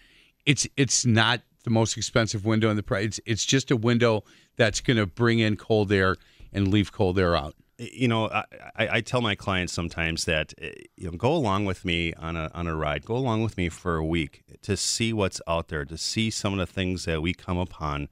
It's 0.46 0.66
it's 0.76 1.04
not 1.04 1.40
the 1.64 1.70
most 1.70 1.96
expensive 1.96 2.44
window 2.44 2.70
in 2.70 2.76
the 2.76 2.82
price. 2.82 3.04
It's, 3.04 3.20
it's 3.26 3.44
just 3.44 3.70
a 3.70 3.76
window 3.76 4.24
that's 4.56 4.80
going 4.80 4.96
to 4.96 5.06
bring 5.06 5.40
in 5.40 5.56
cold 5.56 5.92
air 5.92 6.16
and 6.52 6.68
leave 6.68 6.92
cold 6.92 7.18
air 7.18 7.36
out. 7.36 7.54
You 7.80 8.08
know, 8.08 8.28
I, 8.28 8.44
I 8.76 9.00
tell 9.00 9.22
my 9.22 9.34
clients 9.34 9.72
sometimes 9.72 10.26
that 10.26 10.52
eh, 10.60 10.72
you 10.96 11.10
know, 11.10 11.16
go 11.16 11.32
along 11.32 11.64
with 11.64 11.84
me 11.84 12.12
on 12.14 12.36
a 12.36 12.50
on 12.54 12.66
a 12.66 12.76
ride. 12.76 13.04
Go 13.06 13.16
along 13.16 13.42
with 13.42 13.56
me 13.56 13.68
for 13.68 13.96
a 13.96 14.04
week 14.04 14.42
to 14.62 14.76
see 14.76 15.12
what's 15.12 15.40
out 15.48 15.68
there, 15.68 15.84
to 15.86 15.96
see 15.96 16.30
some 16.30 16.52
of 16.52 16.58
the 16.58 16.72
things 16.72 17.06
that 17.06 17.22
we 17.22 17.32
come 17.32 17.56
upon. 17.56 18.08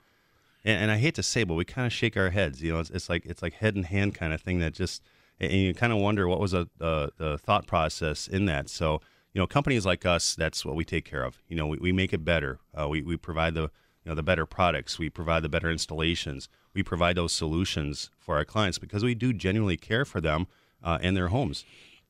And, 0.65 0.83
and 0.83 0.91
I 0.91 0.97
hate 0.97 1.15
to 1.17 1.23
say, 1.23 1.45
but 1.45 1.55
we 1.55 1.65
kind 1.65 1.87
of 1.87 1.93
shake 1.93 2.17
our 2.17 2.31
heads. 2.31 2.63
You 2.63 2.73
know, 2.73 2.81
it's, 2.81 2.91
it's 2.91 3.09
like 3.11 3.27
it's 3.27 3.43
like 3.43 3.55
head 3.55 3.77
in 3.77 3.83
hand 3.83 4.15
kind 4.15 4.33
of 4.33 4.41
thing 4.41 4.59
that 4.61 4.73
just, 4.73 5.03
and 5.39 5.53
you 5.53 5.75
kind 5.75 5.93
of 5.93 5.99
wonder 5.99 6.27
what 6.27 6.41
was 6.41 6.55
a, 6.55 6.69
the 6.79 7.13
the 7.19 7.37
thought 7.39 7.67
process 7.67 8.27
in 8.27 8.47
that. 8.47 8.71
So 8.71 9.03
you 9.35 9.41
know, 9.41 9.47
companies 9.47 9.85
like 9.85 10.07
us, 10.07 10.35
that's 10.35 10.65
what 10.65 10.75
we 10.75 10.85
take 10.85 11.05
care 11.05 11.25
of. 11.25 11.43
You 11.47 11.57
know, 11.57 11.67
we, 11.67 11.77
we 11.79 11.93
make 11.93 12.13
it 12.13 12.25
better. 12.25 12.59
Uh, 12.75 12.89
we 12.89 13.03
we 13.03 13.19
provide 13.19 13.55
the 13.55 13.71
you 14.05 14.07
know 14.07 14.15
the 14.15 14.23
better 14.23 14.47
products. 14.47 14.99
We 14.99 15.11
provide 15.11 15.43
the 15.43 15.49
better 15.51 15.71
installations. 15.71 16.49
We 16.79 16.85
provide 16.85 17.17
those 17.17 17.33
solutions 17.33 18.09
for 18.21 18.37
our 18.37 18.45
clients 18.45 18.79
because 18.79 19.03
we 19.03 19.17
do 19.17 19.33
genuinely 19.33 19.77
care 19.77 20.05
for 20.05 20.21
them 20.21 20.47
uh, 20.81 20.97
and 21.03 21.17
their 21.17 21.27
homes. 21.27 21.65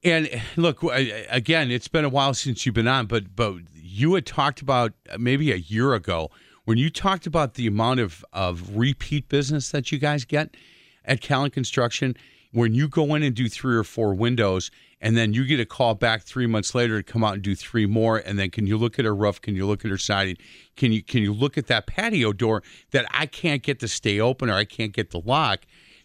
And 0.04 0.28
look, 0.56 0.82
again, 0.82 1.70
it's 1.70 1.88
been 1.88 2.04
a 2.04 2.10
while 2.10 2.34
since 2.34 2.66
you've 2.66 2.75
been 2.75 2.87
on, 2.87 3.06
but 3.06 3.34
but 3.34 3.54
you 3.75 4.12
had 4.14 4.26
talked 4.26 4.60
about 4.60 4.92
uh, 5.10 5.16
maybe 5.16 5.52
a 5.52 5.56
year 5.56 5.94
ago 5.94 6.30
when 6.66 6.76
you 6.76 6.90
talked 6.90 7.26
about 7.26 7.54
the 7.54 7.66
amount 7.66 8.00
of 8.00 8.22
of 8.34 8.76
repeat 8.76 9.30
business 9.30 9.70
that 9.70 9.90
you 9.90 9.96
guys 9.96 10.26
get 10.26 10.54
at 11.06 11.22
Callan 11.22 11.50
Construction. 11.50 12.14
When 12.52 12.75
you 12.75 12.88
go 12.88 13.14
in 13.14 13.22
and 13.22 13.34
do 13.34 13.48
three 13.48 13.75
or 13.75 13.84
four 13.84 14.12
windows, 14.12 14.70
and 15.00 15.17
then 15.17 15.33
you 15.33 15.45
get 15.45 15.61
a 15.61 15.67
call 15.67 15.95
back 15.95 16.23
three 16.23 16.47
months 16.47 16.75
later 16.75 17.00
to 17.00 17.12
come 17.12 17.23
out 17.23 17.35
and 17.35 17.43
do 17.43 17.55
three 17.55 17.87
more, 17.87 18.19
and 18.19 18.38
then 18.38 18.50
can 18.50 18.67
you 18.67 18.76
look 18.76 18.99
at 18.99 19.05
her 19.05 19.14
roof? 19.14 19.40
Can 19.40 19.55
you 19.55 19.67
look 19.67 19.85
at 19.85 19.90
her 19.90 19.99
siding? 19.99 20.37
Can 20.76 20.93
you 20.93 21.02
can 21.02 21.23
you 21.23 21.33
look 21.33 21.57
at 21.57 21.67
that 21.69 21.87
patio 21.87 22.33
door 22.33 22.62
that 22.90 23.07
I 23.11 23.26
can't 23.26 23.62
get 23.62 23.81
to 23.81 23.88
stay 23.88 24.21
open 24.21 24.50
or 24.50 24.55
I 24.55 24.64
can't 24.64 24.93
get 24.93 25.11
to 25.12 25.19
lock? 25.19 25.61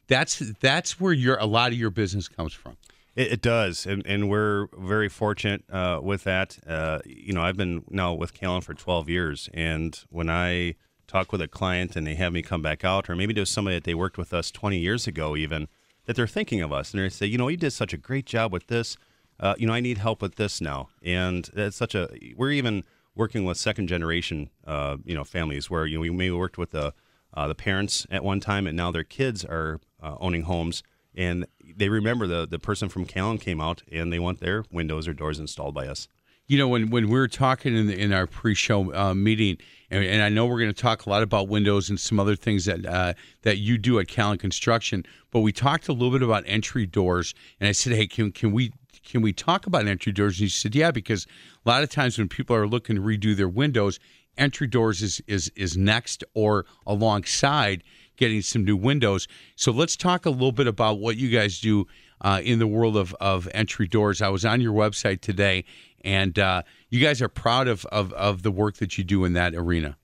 That's 0.07 0.39
that's 0.59 0.99
where 0.99 1.13
your 1.13 1.37
a 1.37 1.45
lot 1.45 1.71
of 1.71 1.77
your 1.77 1.89
business 1.89 2.27
comes 2.27 2.53
from. 2.53 2.77
It, 3.15 3.33
it 3.33 3.41
does, 3.41 3.85
and, 3.85 4.05
and 4.05 4.29
we're 4.29 4.67
very 4.77 5.09
fortunate 5.09 5.63
uh, 5.71 5.99
with 6.01 6.23
that. 6.23 6.57
Uh, 6.65 6.99
you 7.05 7.33
know, 7.33 7.41
I've 7.41 7.57
been 7.57 7.83
now 7.89 8.13
with 8.13 8.33
Callan 8.33 8.61
for 8.61 8.73
12 8.73 9.09
years, 9.09 9.49
and 9.53 9.99
when 10.09 10.29
I 10.29 10.75
talk 11.07 11.31
with 11.31 11.41
a 11.41 11.47
client 11.47 11.95
and 11.95 12.07
they 12.07 12.15
have 12.15 12.33
me 12.33 12.41
come 12.41 12.61
back 12.61 12.83
out, 12.83 13.09
or 13.09 13.15
maybe 13.15 13.33
there's 13.33 13.49
somebody 13.49 13.77
that 13.77 13.83
they 13.83 13.93
worked 13.93 14.17
with 14.17 14.33
us 14.33 14.49
20 14.49 14.79
years 14.79 15.05
ago, 15.05 15.35
even 15.35 15.67
that 16.05 16.15
they're 16.15 16.27
thinking 16.27 16.61
of 16.61 16.71
us, 16.71 16.93
and 16.93 17.01
they 17.01 17.09
say, 17.09 17.25
you 17.25 17.37
know, 17.37 17.47
you 17.47 17.57
did 17.57 17.71
such 17.71 17.93
a 17.93 17.97
great 17.97 18.25
job 18.25 18.51
with 18.51 18.67
this. 18.67 18.97
Uh, 19.39 19.55
you 19.57 19.65
know, 19.65 19.73
I 19.73 19.79
need 19.79 19.97
help 19.97 20.21
with 20.21 20.35
this 20.35 20.61
now, 20.61 20.89
and 21.01 21.49
that's 21.53 21.75
such 21.75 21.95
a. 21.95 22.09
We're 22.35 22.51
even 22.51 22.83
working 23.15 23.45
with 23.45 23.57
second 23.57 23.87
generation, 23.87 24.49
uh, 24.65 24.97
you 25.05 25.15
know, 25.15 25.23
families 25.23 25.69
where 25.69 25.85
you 25.85 25.97
know 25.97 26.01
we 26.01 26.09
may 26.09 26.27
have 26.27 26.35
worked 26.35 26.57
with 26.57 26.73
a 26.73 26.93
uh, 27.33 27.47
the 27.47 27.55
parents 27.55 28.05
at 28.11 28.23
one 28.23 28.39
time, 28.39 28.67
and 28.67 28.77
now 28.77 28.91
their 28.91 29.03
kids 29.03 29.43
are 29.43 29.79
uh, 30.01 30.15
owning 30.19 30.43
homes, 30.43 30.83
and 31.15 31.45
they 31.75 31.89
remember 31.89 32.27
the 32.27 32.47
the 32.47 32.59
person 32.59 32.89
from 32.89 33.05
Callan 33.05 33.37
came 33.37 33.59
out 33.59 33.83
and 33.91 34.11
they 34.11 34.19
want 34.19 34.39
their 34.39 34.65
windows 34.71 35.07
or 35.07 35.13
doors 35.13 35.39
installed 35.39 35.73
by 35.73 35.87
us. 35.87 36.07
You 36.47 36.57
know, 36.57 36.67
when, 36.67 36.89
when 36.89 37.07
we 37.07 37.17
were 37.17 37.29
talking 37.29 37.75
in, 37.75 37.87
the, 37.87 37.97
in 37.97 38.11
our 38.11 38.27
pre-show 38.27 38.93
uh, 38.93 39.13
meeting, 39.13 39.57
and, 39.89 40.03
and 40.03 40.21
I 40.21 40.27
know 40.27 40.45
we're 40.45 40.59
going 40.59 40.73
to 40.73 40.81
talk 40.81 41.05
a 41.05 41.09
lot 41.09 41.23
about 41.23 41.47
windows 41.47 41.89
and 41.89 41.97
some 41.97 42.19
other 42.19 42.35
things 42.35 42.65
that 42.65 42.85
uh, 42.85 43.13
that 43.43 43.59
you 43.59 43.77
do 43.77 43.97
at 43.99 44.07
Callan 44.09 44.37
Construction, 44.37 45.05
but 45.31 45.39
we 45.39 45.53
talked 45.53 45.87
a 45.87 45.93
little 45.93 46.11
bit 46.11 46.21
about 46.21 46.43
entry 46.45 46.85
doors, 46.85 47.33
and 47.59 47.69
I 47.69 47.71
said, 47.71 47.93
hey, 47.93 48.07
can 48.07 48.31
can 48.31 48.51
we 48.51 48.73
can 49.05 49.21
we 49.21 49.31
talk 49.31 49.67
about 49.67 49.87
entry 49.87 50.11
doors? 50.11 50.35
And 50.35 50.41
you 50.41 50.49
said, 50.49 50.75
yeah, 50.75 50.91
because 50.91 51.25
a 51.65 51.69
lot 51.69 51.81
of 51.81 51.89
times 51.89 52.17
when 52.17 52.27
people 52.27 52.55
are 52.55 52.67
looking 52.67 52.97
to 52.97 53.01
redo 53.01 53.35
their 53.35 53.47
windows, 53.47 53.99
entry 54.37 54.67
doors 54.67 55.01
is 55.01 55.21
is 55.27 55.49
is 55.55 55.77
next 55.77 56.25
or 56.33 56.65
alongside 56.85 57.83
getting 58.17 58.41
some 58.41 58.63
new 58.63 58.77
windows. 58.77 59.27
So 59.55 59.71
let's 59.71 59.95
talk 59.95 60.25
a 60.25 60.29
little 60.29 60.51
bit 60.51 60.67
about 60.67 60.99
what 60.99 61.17
you 61.17 61.29
guys 61.29 61.59
do 61.59 61.87
uh, 62.21 62.41
in 62.43 62.59
the 62.59 62.67
world 62.67 62.95
of, 62.95 63.13
of 63.19 63.49
entry 63.53 63.87
doors. 63.87 64.21
I 64.21 64.29
was 64.29 64.45
on 64.45 64.61
your 64.61 64.73
website 64.73 65.21
today, 65.21 65.65
and 66.03 66.37
uh, 66.37 66.63
you 66.89 66.99
guys 66.99 67.21
are 67.21 67.29
proud 67.29 67.67
of, 67.67 67.85
of, 67.85 68.11
of 68.13 68.43
the 68.43 68.51
work 68.51 68.77
that 68.77 68.97
you 68.97 69.03
do 69.03 69.23
in 69.25 69.33
that 69.33 69.55
arena. 69.55 69.97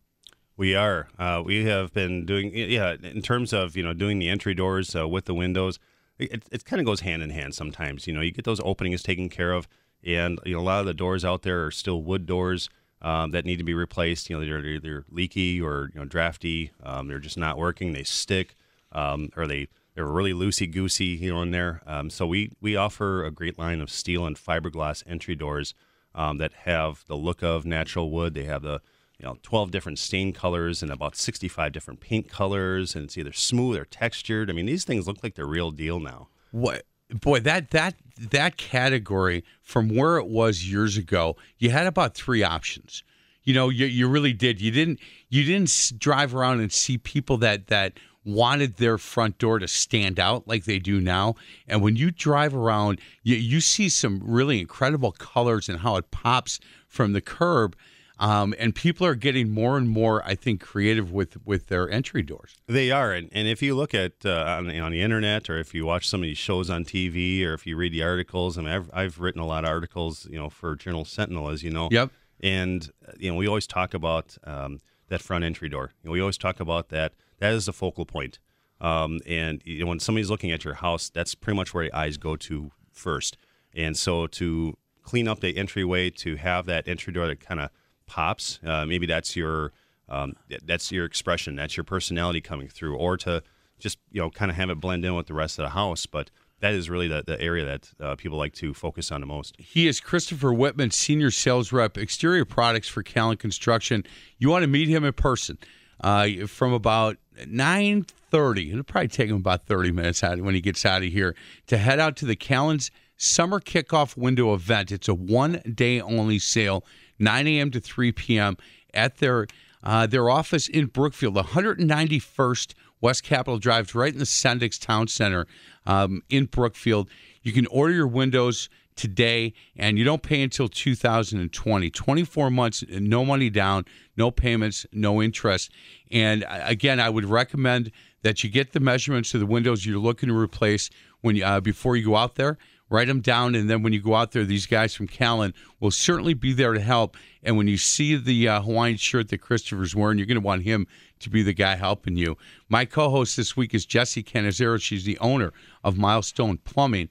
We 0.56 0.76
are. 0.76 1.08
Uh, 1.18 1.42
we 1.46 1.66
have 1.66 1.94
been 1.94 2.26
doing, 2.26 2.52
yeah, 2.54 2.96
in 3.02 3.22
terms 3.22 3.54
of, 3.54 3.78
you 3.78 3.84
know, 3.84 3.94
doing 3.94 4.20
the 4.20 4.28
entry 4.28 4.54
doors 4.54 4.96
uh, 4.96 5.08
with 5.08 5.26
the 5.26 5.34
windows, 5.34 5.80
it, 6.18 6.44
it 6.52 6.66
kind 6.66 6.82
of 6.82 6.86
goes 6.86 7.00
hand 7.00 7.24
in 7.24 7.30
hand 7.30 7.56
sometimes. 7.56 8.08
You 8.08 8.14
know, 8.14 8.22
you 8.22 8.32
get 8.32 8.44
those 8.44 8.60
openings 8.62 9.02
taken 9.02 9.30
care 9.30 9.54
of, 9.54 9.68
and, 10.04 10.40
you 10.46 10.56
know, 10.56 10.60
a 10.60 10.62
lot 10.62 10.82
of 10.82 10.86
the 10.86 10.94
doors 10.94 11.24
out 11.24 11.44
there 11.44 11.66
are 11.66 11.72
still 11.72 12.04
wood 12.04 12.26
doors. 12.26 12.70
Um, 13.02 13.32
that 13.32 13.46
need 13.46 13.60
to 13.60 13.64
be 13.64 13.74
replaced. 13.74 14.30
You 14.30 14.36
know, 14.38 14.46
they're 14.46 14.60
either 14.60 15.06
leaky 15.10 15.62
or 15.62 15.90
you 15.94 16.02
know 16.02 16.06
drafty. 16.06 16.72
Um, 16.84 17.08
they're 17.08 17.20
just 17.20 17.38
not 17.38 17.58
working. 17.58 17.94
They 17.94 18.04
stick, 18.04 18.58
um, 18.92 19.30
or 19.38 19.48
they 19.48 19.70
they're 19.96 20.06
really 20.06 20.34
loosey 20.34 20.70
goosey. 20.70 21.06
You 21.06 21.34
know, 21.34 21.42
in 21.42 21.52
there. 21.52 21.82
Um, 21.88 22.10
so 22.10 22.28
we 22.28 22.52
we 22.60 22.76
offer 22.76 23.24
a 23.24 23.32
great 23.32 23.58
line 23.58 23.80
of 23.80 23.90
steel 23.90 24.26
and 24.26 24.36
fiberglass 24.36 25.02
entry 25.08 25.36
doors 25.36 25.74
um, 26.16 26.38
that 26.38 26.54
have 26.64 27.04
the 27.08 27.16
look 27.16 27.44
of 27.44 27.66
natural 27.66 28.10
wood. 28.10 28.34
They 28.34 28.46
have 28.46 28.62
the 28.62 28.82
you 29.18 29.26
know 29.26 29.38
12 29.44 29.72
different 29.72 30.00
stain 30.00 30.34
colors 30.34 30.82
and 30.82 30.92
about 30.92 31.16
65 31.16 31.72
different 31.72 32.00
paint 32.00 32.30
colors, 32.30 32.96
and 32.96 33.06
it's 33.06 33.18
either 33.18 33.34
smooth 33.34 33.78
or 33.78 33.86
textured. 33.86 34.50
I 34.50 34.54
mean, 34.54 34.66
these 34.66 34.86
things 34.86 35.08
look 35.08 35.24
like 35.24 35.36
the 35.36 35.46
real 35.46 35.72
deal 35.72 36.00
now. 36.00 36.30
What 36.52 36.84
boy 37.10 37.40
that 37.40 37.72
that 37.72 37.96
that 38.18 38.58
category 38.58 39.44
from 39.64 39.90
where 39.90 40.18
it 40.18 40.28
was 40.28 40.70
years 40.70 40.98
ago 40.98 41.36
you 41.58 41.72
had 41.72 41.88
about 41.88 42.14
three 42.14 42.44
options 42.44 43.04
you 43.44 43.54
know 43.54 43.70
you, 43.70 43.86
you 43.86 44.08
really 44.08 44.34
did 44.34 44.62
you 44.62 44.70
didn't 44.70 45.00
you 45.30 45.44
didn't 45.44 45.94
drive 45.98 46.36
around 46.36 46.60
and 46.60 46.72
see 46.72 46.98
people 46.98 47.38
that 47.38 47.68
that 47.68 47.94
wanted 48.34 48.78
their 48.78 48.98
front 48.98 49.38
door 49.38 49.60
to 49.60 49.68
stand 49.68 50.20
out 50.20 50.48
like 50.48 50.66
they 50.66 50.80
do 50.80 51.00
now 51.02 51.36
and 51.68 51.82
when 51.82 51.96
you 51.96 52.12
drive 52.12 52.56
around 52.56 53.00
you, 53.24 53.36
you 53.36 53.62
see 53.62 53.90
some 53.90 54.22
really 54.24 54.60
incredible 54.60 55.12
colors 55.12 55.70
and 55.70 55.80
how 55.80 55.96
it 55.96 56.12
pops 56.12 56.60
from 56.88 57.14
the 57.14 57.22
curb 57.22 57.76
um, 58.20 58.54
and 58.60 58.76
people 58.76 59.08
are 59.08 59.16
getting 59.16 59.50
more 59.50 59.78
and 59.78 59.90
more, 59.90 60.22
I 60.26 60.36
think, 60.36 60.60
creative 60.62 61.12
with 61.12 61.38
with 61.46 61.68
their 61.68 61.90
entry 61.90 62.22
doors. 62.22 62.58
They 62.68 62.92
are, 62.92 63.14
and, 63.14 63.30
and 63.32 63.48
if 63.48 63.62
you 63.62 63.76
look 63.76 63.94
at 63.94 64.26
uh, 64.26 64.58
on, 64.60 64.70
on 64.78 64.92
the 64.92 65.02
internet, 65.02 65.50
or 65.50 65.58
if 65.58 65.74
you 65.74 65.86
watch 65.86 66.08
some 66.08 66.20
of 66.20 66.26
these 66.26 66.38
shows 66.38 66.70
on 66.70 66.84
TV, 66.84 67.46
or 67.46 67.54
if 67.54 67.66
you 67.66 67.78
read 67.78 67.94
the 67.94 68.04
articles, 68.04 68.58
I 68.58 68.62
mean, 68.62 68.72
I've 68.72 68.90
I've 68.94 69.20
written 69.20 69.42
a 69.42 69.48
lot 69.48 69.64
of 69.64 69.70
articles, 69.70 70.28
you 70.30 70.38
know, 70.38 70.50
for 70.50 70.76
Journal 70.76 71.06
Sentinel, 71.06 71.50
as 71.50 71.64
you 71.64 71.72
know. 71.72 71.88
Yep. 71.92 72.12
And 72.42 72.90
you 73.18 73.32
know, 73.32 73.38
we 73.38 73.48
always 73.48 73.68
talk 73.68 73.94
about 73.94 74.38
um, 74.44 74.82
that 75.08 75.22
front 75.22 75.46
entry 75.46 75.70
door. 75.70 75.92
You 76.04 76.10
know, 76.10 76.12
we 76.12 76.20
always 76.20 76.38
talk 76.38 76.60
about 76.60 76.90
that. 76.90 77.14
That 77.40 77.54
is 77.54 77.66
the 77.66 77.74
focal 77.74 78.06
point. 78.06 78.40
Um, 78.82 79.20
and 79.28 79.62
you 79.66 79.82
know, 79.82 79.88
when 79.88 80.00
somebody's 80.00 80.30
looking 80.30 80.52
at 80.52 80.64
your 80.64 80.76
house, 80.76 81.10
that's 81.10 81.36
pretty 81.36 81.58
much 81.58 81.74
where 81.74 81.86
your 81.86 81.96
eyes 81.96 82.18
go 82.18 82.36
to 82.36 82.72
first. 82.94 83.38
And 83.76 83.98
so 83.98 84.28
to 84.28 84.78
clean 85.04 85.28
up 85.28 85.40
the 85.40 85.58
entryway, 85.58 86.10
to 86.10 86.36
have 86.36 86.66
that 86.68 86.88
entry 86.88 87.12
door 87.12 87.28
that 87.28 87.40
kind 87.40 87.60
of 87.60 87.70
pops. 88.06 88.60
Uh, 88.66 88.86
maybe 88.86 89.06
that's 89.06 89.36
your 89.36 89.74
um, 90.08 90.34
that's 90.66 90.92
your 90.92 91.06
expression, 91.06 91.56
that's 91.56 91.78
your 91.78 91.84
personality 91.84 92.42
coming 92.42 92.68
through, 92.68 92.96
or 92.96 93.18
to 93.18 93.44
just 93.80 93.98
you 94.12 94.22
know 94.22 94.30
kind 94.30 94.52
of 94.52 94.58
have 94.58 94.70
it 94.70 94.80
blend 94.80 95.06
in 95.06 95.16
with 95.16 95.28
the 95.28 95.34
rest 95.34 95.60
of 95.60 95.64
the 95.64 95.70
house. 95.70 96.06
But 96.06 96.32
that 96.60 96.74
is 96.74 96.90
really 96.90 97.08
the, 97.08 97.24
the 97.26 97.40
area 97.40 97.66
that 97.66 97.92
uh, 98.00 98.16
people 98.16 98.38
like 98.38 98.54
to 98.56 98.74
focus 98.74 99.12
on 99.12 99.22
the 99.22 99.28
most. 99.28 99.56
He 99.60 99.88
is 99.88 100.00
Christopher 100.00 100.54
Whitman, 100.54 100.92
Senior 100.92 101.32
Sales 101.32 101.72
Rep, 101.72 101.98
Exterior 101.98 102.46
Products 102.46 102.90
for 102.90 103.02
Callan 103.02 103.38
Construction. 103.38 104.04
You 104.38 104.50
want 104.50 104.64
to 104.64 104.68
meet 104.68 104.90
him 104.90 105.06
in 105.06 105.14
person 105.14 105.58
uh, 106.02 106.28
from 106.48 106.74
about 106.74 107.18
9.30. 107.46 108.72
It'll 108.72 108.84
probably 108.84 109.08
take 109.08 109.30
him 109.30 109.38
about 109.38 109.64
30 109.64 109.92
minutes 109.92 110.24
out 110.24 110.40
when 110.42 110.56
he 110.56 110.62
gets 110.62 110.86
out 110.86 111.04
of 111.04 111.10
here 111.10 111.36
to 111.68 111.78
head 111.78 112.00
out 112.00 112.16
to 112.18 112.26
the 112.26 112.36
Callan's 112.36 112.92
Summer 113.18 113.60
Kickoff 113.60 114.16
Window 114.16 114.54
event. 114.54 114.92
It's 114.92 115.08
a 115.08 115.14
one-day 115.14 116.00
only 116.02 116.40
sale 116.40 116.86
9 117.20 117.48
a.m. 117.48 117.72
to 117.72 117.80
3 117.80 118.12
p.m. 118.14 118.58
at 118.94 119.18
their 119.18 119.48
uh, 119.82 120.06
their 120.06 120.30
office 120.30 120.68
in 120.68 120.88
Brookfield, 120.88 121.36
191st 121.36 122.74
West 123.00 123.24
Capitol 123.24 123.60
Drive, 123.60 123.96
right 123.96 124.12
in 124.12 124.20
the 124.20 124.26
Sendik's 124.26 124.78
Town 124.78 125.08
Center 125.08 125.48
um, 125.86 126.22
in 126.30 126.46
Brookfield. 126.46 127.10
You 127.44 127.54
can 127.54 127.66
order 127.68 127.94
your 127.94 128.08
windows 128.08 128.68
today, 129.00 129.54
and 129.76 129.98
you 129.98 130.04
don't 130.04 130.22
pay 130.22 130.42
until 130.42 130.68
2020. 130.68 131.90
24 131.90 132.52
months, 132.52 132.84
no 132.90 133.24
money 133.24 133.50
down, 133.50 133.86
no 134.18 134.30
payments, 134.30 134.86
no 134.92 135.22
interest. 135.22 135.72
And 136.12 136.44
uh, 136.44 136.60
again, 136.64 137.00
I 137.00 137.10
would 137.10 137.26
recommend 137.26 137.92
that 138.22 138.44
you 138.44 138.50
get 138.50 138.74
the 138.74 138.80
measurements 138.80 139.34
of 139.34 139.40
the 139.40 139.46
windows 139.46 139.86
you're 139.86 140.00
looking 140.00 140.30
to 140.30 140.38
replace 140.38 140.90
when 141.22 141.36
you, 141.36 141.46
uh, 141.46 141.62
before 141.62 141.96
you 141.96 142.06
go 142.06 142.16
out 142.16 142.36
there 142.36 142.58
write 142.90 143.08
them 143.08 143.22
down, 143.22 143.56
and 143.56 143.70
then 143.70 143.84
when 143.84 143.94
you 143.94 144.02
go 144.02 144.16
out 144.16 144.32
there, 144.32 144.44
these 144.44 144.66
guys 144.66 144.96
from 144.96 145.08
Callan 145.08 145.54
will 145.80 145.92
certainly 145.92 146.34
be 146.34 146.54
there 146.54 146.74
to 146.74 146.80
help. 146.80 147.16
And 147.44 147.56
when 147.58 147.68
you 147.68 147.78
see 147.78 148.16
the 148.16 148.48
uh, 148.48 148.62
Hawaiian 148.62 148.98
shirt 148.98 149.30
that 149.30 149.40
Christopher's 149.40 149.96
wearing, 149.96 150.18
you're 150.18 150.28
going 150.28 150.36
to 150.36 150.46
want 150.46 150.64
him 150.64 150.88
to 151.20 151.30
be 151.30 151.44
the 151.44 151.54
guy 151.54 151.76
helping 151.76 152.16
you. 152.16 152.38
My 152.68 152.86
co-host 152.86 153.38
this 153.38 153.56
week 153.56 153.74
is 153.74 153.86
Jesse 153.86 154.24
Canizero. 154.24 154.82
She's 154.82 155.06
the 155.06 155.20
owner 155.20 155.54
of 155.84 155.98
Milestone 155.98 156.58
Plumbing, 156.58 157.10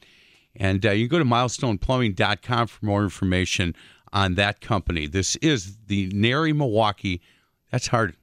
and 0.59 0.85
uh, 0.85 0.91
you 0.91 1.09
can 1.09 1.19
go 1.19 1.25
to 1.25 1.25
milestoneplumbing.com 1.25 2.67
for 2.67 2.85
more 2.85 3.03
information 3.03 3.75
on 4.13 4.35
that 4.35 4.61
company. 4.61 5.07
This 5.07 5.37
is 5.37 5.77
the 5.87 6.11
NARI 6.13 6.53
Milwaukee. 6.53 7.21
That's 7.71 7.87
hard. 7.87 8.15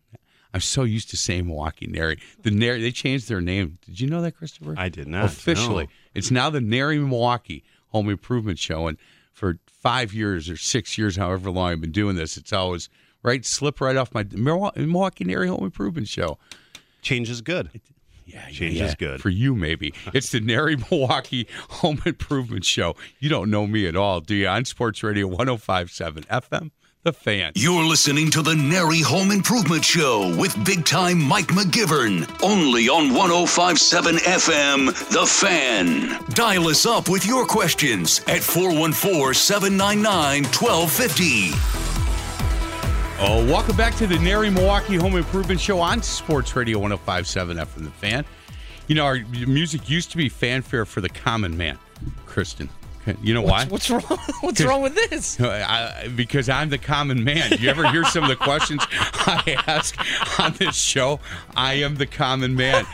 I'm 0.54 0.62
so 0.62 0.84
used 0.84 1.10
to 1.10 1.18
saying 1.18 1.48
Milwaukee 1.48 1.88
NARI. 1.88 2.20
The 2.44 2.51
NARI, 2.51 2.82
they 2.82 2.92
changed 2.92 3.27
their 3.27 3.42
name. 3.42 3.77
Did 3.86 4.00
you 4.00 4.08
know 4.08 4.22
that, 4.22 4.34
Christopher? 4.34 4.75
I 4.77 4.89
did 4.89 5.08
not. 5.08 5.25
Officially. 5.25 5.86
No. 5.86 5.89
It's 6.13 6.32
now 6.32 6.50
the 6.50 6.62
NARI 6.62 7.00
Milwaukee 7.00 7.63
Home 7.89 8.10
Improvement 8.10 8.60
Show. 8.60 8.88
And 8.88 8.98
for 9.34 9.60
five 9.68 10.13
years 10.13 10.50
or 10.50 10.58
six 10.58 10.98
years, 10.98 11.18
however 11.18 11.51
long 11.51 11.72
I've 11.72 11.82
been 11.82 11.92
doing 11.92 12.15
this, 12.15 12.38
it's 12.38 12.54
always 12.54 12.89
right, 13.22 13.46
slip 13.46 13.82
right 13.82 13.98
off 13.98 14.13
my 14.13 14.25
Milwaukee 14.32 15.25
NARI 15.25 15.48
Home 15.50 15.63
Improvement 15.63 16.08
Show. 16.08 16.38
Change 17.01 17.30
is 17.30 17.42
good. 17.42 17.82
Yeah, 18.25 18.50
change 18.50 18.75
yeah, 18.75 18.86
is 18.86 18.96
good 18.96 19.22
for 19.22 19.29
you. 19.29 19.55
Maybe 19.55 19.94
it's 20.13 20.32
the 20.32 20.39
NARI 20.39 20.77
Milwaukee 20.89 21.48
Home 21.70 22.01
Improvement 22.05 22.65
Show. 22.65 22.96
You 23.20 23.29
don't 23.29 23.50
know 23.50 23.67
me 23.67 23.88
at 23.88 23.96
all, 23.96 24.22
do 24.22 24.36
you? 24.36 24.48
On 24.48 24.65
Sports 24.65 25.03
Radio 25.03 25.29
105.7 25.29 26.25
FM 26.25 26.72
the 27.05 27.13
fan. 27.13 27.51
You're 27.55 27.84
listening 27.84 28.32
to 28.32 28.41
the 28.41 28.55
NARI 28.55 29.01
Home 29.01 29.29
Improvement 29.29 29.86
Show 29.86 30.36
with 30.38 30.58
big 30.65 30.86
time 30.86 31.22
Mike 31.22 31.50
McGivern, 31.50 32.27
only 32.41 32.89
on 32.89 33.13
1057 33.13 34.15
FM, 34.15 34.88
The 35.12 35.25
Fan. 35.25 36.20
Dial 36.34 36.67
us 36.67 36.88
up 36.88 37.08
with 37.08 37.24
your 37.24 37.46
questions 37.46 38.22
at 38.27 38.41
414 38.41 39.36
799 39.36 40.46
1250. 40.46 41.95
Oh, 43.17 43.45
welcome 43.45 43.77
back 43.77 43.95
to 43.95 44.07
the 44.07 44.19
NARI 44.19 44.50
Milwaukee 44.50 44.98
Home 44.98 45.15
Improvement 45.15 45.60
Show 45.60 45.79
on 45.79 46.03
Sports 46.03 46.53
Radio 46.53 46.79
1057 46.79 47.55
FM, 47.55 47.86
The 47.86 47.89
Fan. 47.91 48.25
You 48.88 48.95
know, 48.95 49.05
our 49.05 49.19
music 49.48 49.89
used 49.89 50.12
to 50.12 50.17
be 50.17 50.27
fanfare 50.27 50.86
for 50.86 51.00
the 51.00 51.07
common 51.07 51.55
man, 51.55 51.79
Kristen. 52.25 52.69
You 53.22 53.34
know 53.34 53.41
why? 53.41 53.65
What's, 53.67 53.89
what's 53.89 54.10
wrong? 54.10 54.19
What's 54.41 54.62
wrong 54.63 54.81
with 54.81 54.95
this? 54.95 55.39
I, 55.39 56.10
because 56.13 56.50
I'm 56.50 56.69
the 56.69 56.77
common 56.77 57.24
man. 57.24 57.53
You 57.60 57.69
ever 57.69 57.89
hear 57.89 58.03
some 58.03 58.24
of 58.24 58.29
the 58.29 58.36
questions 58.36 58.81
I 58.91 59.63
ask 59.65 59.95
on 60.39 60.53
this 60.53 60.75
show? 60.75 61.22
I 61.55 61.75
am 61.75 61.95
the 61.95 62.07
common 62.07 62.53
man. 62.55 62.86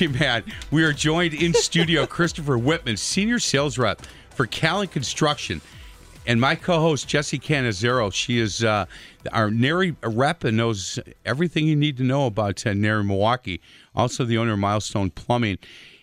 we 0.00 0.06
man, 0.06 0.44
we 0.70 0.82
are 0.82 0.92
joined 0.94 1.34
in 1.34 1.52
studio 1.52 2.06
Christopher 2.06 2.56
Whitman, 2.56 2.96
senior 2.96 3.38
sales 3.38 3.76
rep 3.76 4.00
for 4.30 4.46
Callan 4.46 4.88
Construction, 4.88 5.60
and 6.26 6.40
my 6.40 6.54
co-host 6.54 7.08
Jessie 7.08 7.38
Canizero. 7.38 8.12
She 8.12 8.38
is 8.38 8.62
uh, 8.62 8.86
our 9.32 9.50
NARI 9.50 9.96
rep 10.02 10.44
and 10.44 10.56
knows 10.56 10.98
everything 11.24 11.66
you 11.66 11.76
need 11.76 11.96
to 11.96 12.04
know 12.04 12.26
about 12.26 12.66
uh, 12.66 12.72
NARI 12.72 13.04
Milwaukee. 13.04 13.60
Also, 13.94 14.24
the 14.24 14.38
owner 14.38 14.52
of 14.52 14.58
Milestone 14.58 15.10
Plumbing. 15.10 15.58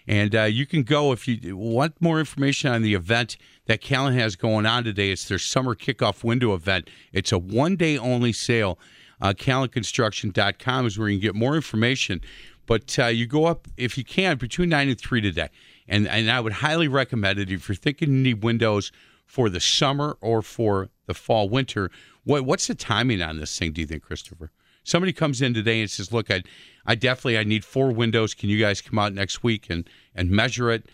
And 0.07 0.35
uh, 0.35 0.43
you 0.43 0.65
can 0.65 0.83
go 0.83 1.11
if 1.11 1.27
you 1.27 1.55
want 1.55 2.01
more 2.01 2.19
information 2.19 2.71
on 2.71 2.81
the 2.81 2.95
event 2.95 3.37
that 3.67 3.79
Callan 3.81 4.15
has 4.15 4.35
going 4.35 4.65
on 4.65 4.83
today. 4.83 5.11
It's 5.11 5.27
their 5.27 5.39
summer 5.39 5.75
kickoff 5.75 6.23
window 6.23 6.53
event. 6.53 6.89
It's 7.13 7.31
a 7.31 7.37
one 7.37 7.75
day 7.75 7.97
only 7.97 8.33
sale. 8.33 8.79
Uh, 9.21 9.33
CallanConstruction.com 9.33 10.87
is 10.87 10.97
where 10.97 11.09
you 11.09 11.19
can 11.19 11.21
get 11.21 11.35
more 11.35 11.55
information. 11.55 12.21
But 12.65 12.97
uh, 12.99 13.05
you 13.07 13.25
go 13.27 13.45
up, 13.45 13.67
if 13.77 13.97
you 13.97 14.03
can, 14.03 14.37
between 14.37 14.69
9 14.69 14.89
and 14.89 14.99
3 14.99 15.21
today. 15.21 15.49
And, 15.87 16.07
and 16.07 16.29
I 16.29 16.39
would 16.39 16.53
highly 16.53 16.87
recommend 16.87 17.39
it 17.39 17.51
if 17.51 17.67
you're 17.67 17.75
thinking 17.75 18.09
you 18.09 18.19
need 18.19 18.43
windows 18.43 18.91
for 19.29 19.47
the 19.47 19.59
summer 19.59 20.17
or 20.21 20.41
for 20.41 20.89
the 21.05 21.13
fall, 21.13 21.47
winter. 21.47 21.91
What, 22.23 22.45
what's 22.45 22.65
the 22.65 22.73
timing 22.73 23.21
on 23.21 23.37
this 23.37 23.57
thing, 23.57 23.73
do 23.73 23.81
you 23.81 23.85
think, 23.85 24.01
Christopher? 24.01 24.51
Somebody 24.83 25.13
comes 25.13 25.39
in 25.39 25.53
today 25.53 25.81
and 25.81 25.89
says, 25.89 26.11
look, 26.11 26.31
I, 26.31 26.41
I 26.83 26.95
definitely 26.95 27.37
I 27.37 27.43
need 27.43 27.63
four 27.63 27.91
windows. 27.91 28.33
Can 28.33 28.49
you 28.49 28.59
guys 28.59 28.81
come 28.81 28.97
out 28.97 29.13
next 29.13 29.43
week 29.43 29.69
and, 29.69 29.87
and 30.15 30.31
measure 30.31 30.71
it? 30.71 30.89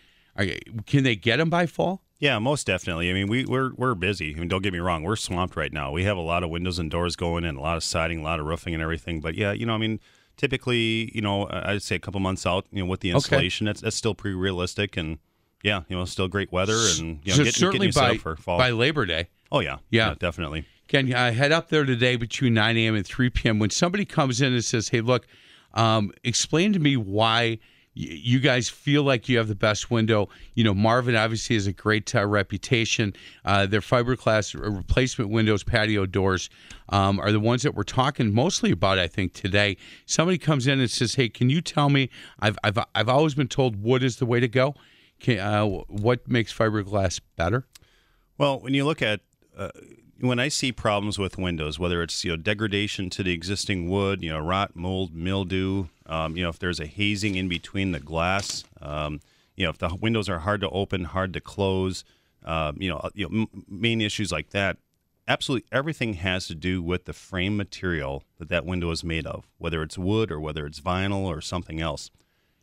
Can 0.85 1.05
they 1.05 1.15
get 1.15 1.37
them 1.37 1.49
by 1.49 1.65
fall? 1.65 2.01
Yeah, 2.19 2.37
most 2.39 2.67
definitely. 2.67 3.09
I 3.09 3.13
mean, 3.13 3.27
we, 3.27 3.45
we're 3.45 3.73
we're 3.75 3.95
busy. 3.95 4.35
I 4.35 4.39
mean, 4.39 4.49
don't 4.49 4.61
get 4.61 4.73
me 4.73 4.79
wrong, 4.79 5.03
we're 5.03 5.15
swamped 5.15 5.55
right 5.55 5.71
now. 5.71 5.91
We 5.91 6.03
have 6.03 6.17
a 6.17 6.21
lot 6.21 6.43
of 6.43 6.49
windows 6.49 6.77
and 6.77 6.91
doors 6.91 7.15
going 7.15 7.45
in, 7.45 7.55
a 7.55 7.61
lot 7.61 7.77
of 7.77 7.83
siding, 7.85 8.19
a 8.19 8.23
lot 8.23 8.41
of 8.41 8.45
roofing 8.45 8.73
and 8.73 8.83
everything. 8.83 9.21
But 9.21 9.35
yeah, 9.35 9.53
you 9.53 9.65
know, 9.65 9.75
I 9.75 9.77
mean, 9.77 10.01
typically, 10.35 11.09
you 11.15 11.21
know, 11.21 11.47
I'd 11.49 11.83
say 11.83 11.95
a 11.95 11.99
couple 11.99 12.19
months 12.19 12.45
out, 12.45 12.65
you 12.71 12.83
know, 12.83 12.89
with 12.89 12.99
the 12.99 13.11
installation, 13.11 13.65
that's 13.65 13.79
that's 13.79 13.95
still 13.95 14.13
pretty 14.13 14.35
realistic, 14.35 14.97
and 14.97 15.19
yeah, 15.65 15.81
you 15.89 15.95
know, 15.97 16.05
still 16.05 16.27
great 16.27 16.51
weather, 16.51 16.77
and 16.99 17.19
you 17.23 17.31
know, 17.31 17.37
so 17.37 17.43
getting, 17.43 17.51
certainly 17.51 17.87
getting 17.87 18.01
by, 18.13 18.17
for 18.17 18.35
fall. 18.35 18.57
by 18.59 18.69
Labor 18.69 19.05
Day. 19.05 19.27
oh 19.51 19.59
yeah, 19.61 19.77
Yeah. 19.89 20.13
definitely. 20.19 20.65
Can 20.87 21.11
I 21.13 21.31
head 21.31 21.51
up 21.51 21.69
there 21.69 21.83
today 21.83 22.15
between 22.15 22.53
9 22.53 22.77
a.m. 22.77 22.93
and 22.95 23.03
3 23.05 23.31
p.m. 23.31 23.57
When 23.57 23.71
somebody 23.71 24.05
comes 24.05 24.41
in 24.41 24.53
and 24.53 24.63
says, 24.63 24.89
"Hey, 24.89 25.01
look, 25.01 25.25
um, 25.73 26.11
explain 26.23 26.71
to 26.73 26.79
me 26.79 26.95
why 26.97 27.57
you 27.97 28.39
guys 28.41 28.67
feel 28.69 29.03
like 29.03 29.27
you 29.27 29.39
have 29.39 29.47
the 29.47 29.55
best 29.55 29.89
window." 29.89 30.29
You 30.53 30.63
know, 30.63 30.75
Marvin 30.75 31.15
obviously 31.15 31.55
has 31.55 31.65
a 31.65 31.73
great 31.73 32.13
uh, 32.13 32.27
reputation. 32.27 33.13
Uh, 33.43 33.65
their 33.65 33.81
fiberglass 33.81 34.53
replacement 34.53 35.31
windows, 35.31 35.63
patio 35.63 36.05
doors, 36.05 36.51
um, 36.89 37.19
are 37.19 37.31
the 37.31 37.39
ones 37.39 37.63
that 37.63 37.73
we're 37.73 37.81
talking 37.81 38.31
mostly 38.31 38.69
about. 38.69 38.99
I 38.99 39.07
think 39.07 39.33
today, 39.33 39.77
somebody 40.05 40.37
comes 40.37 40.67
in 40.67 40.79
and 40.79 40.91
says, 40.91 41.15
"Hey, 41.15 41.29
can 41.29 41.49
you 41.49 41.61
tell 41.61 41.89
me? 41.89 42.11
I've 42.39 42.59
I've 42.63 42.77
I've 42.93 43.09
always 43.09 43.33
been 43.33 43.47
told 43.47 43.81
wood 43.81 44.03
is 44.03 44.17
the 44.17 44.27
way 44.27 44.39
to 44.39 44.47
go. 44.47 44.75
Can, 45.25 45.39
uh, 45.39 45.65
what 45.65 46.27
makes 46.27 46.53
fiberglass 46.53 47.19
better?" 47.35 47.65
Well, 48.37 48.59
when 48.59 48.75
you 48.75 48.85
look 48.85 49.01
at 49.01 49.21
uh, 49.57 49.71
when 50.19 50.39
I 50.39 50.49
see 50.49 50.71
problems 50.71 51.17
with 51.17 51.39
windows, 51.39 51.79
whether 51.79 52.03
it's 52.03 52.23
you 52.23 52.29
know 52.29 52.37
degradation 52.37 53.09
to 53.09 53.23
the 53.23 53.31
existing 53.33 53.89
wood, 53.89 54.21
you 54.21 54.29
know 54.29 54.37
rot, 54.37 54.75
mold, 54.75 55.15
mildew, 55.15 55.87
um, 56.05 56.37
you 56.37 56.43
know 56.43 56.49
if 56.49 56.59
there's 56.59 56.79
a 56.79 56.85
hazing 56.85 57.33
in 57.33 57.49
between 57.49 57.91
the 57.91 57.99
glass, 57.99 58.65
um, 58.83 59.19
you 59.55 59.63
know 59.63 59.71
if 59.71 59.79
the 59.79 59.95
windows 59.95 60.29
are 60.29 60.39
hard 60.39 60.61
to 60.61 60.69
open, 60.69 61.05
hard 61.05 61.33
to 61.33 61.41
close, 61.41 62.03
um, 62.43 62.77
you 62.79 62.89
know, 62.89 62.97
uh, 62.97 63.09
you 63.15 63.27
know 63.27 63.47
m- 63.51 63.65
main 63.67 64.01
issues 64.01 64.31
like 64.31 64.51
that. 64.51 64.77
Absolutely 65.27 65.67
everything 65.71 66.13
has 66.15 66.45
to 66.45 66.53
do 66.53 66.83
with 66.83 67.05
the 67.05 67.13
frame 67.13 67.57
material 67.57 68.21
that 68.37 68.47
that 68.49 68.63
window 68.63 68.91
is 68.91 69.03
made 69.03 69.25
of, 69.25 69.47
whether 69.57 69.81
it's 69.81 69.97
wood 69.97 70.31
or 70.31 70.39
whether 70.39 70.67
it's 70.67 70.79
vinyl 70.79 71.25
or 71.25 71.41
something 71.41 71.81
else. 71.81 72.11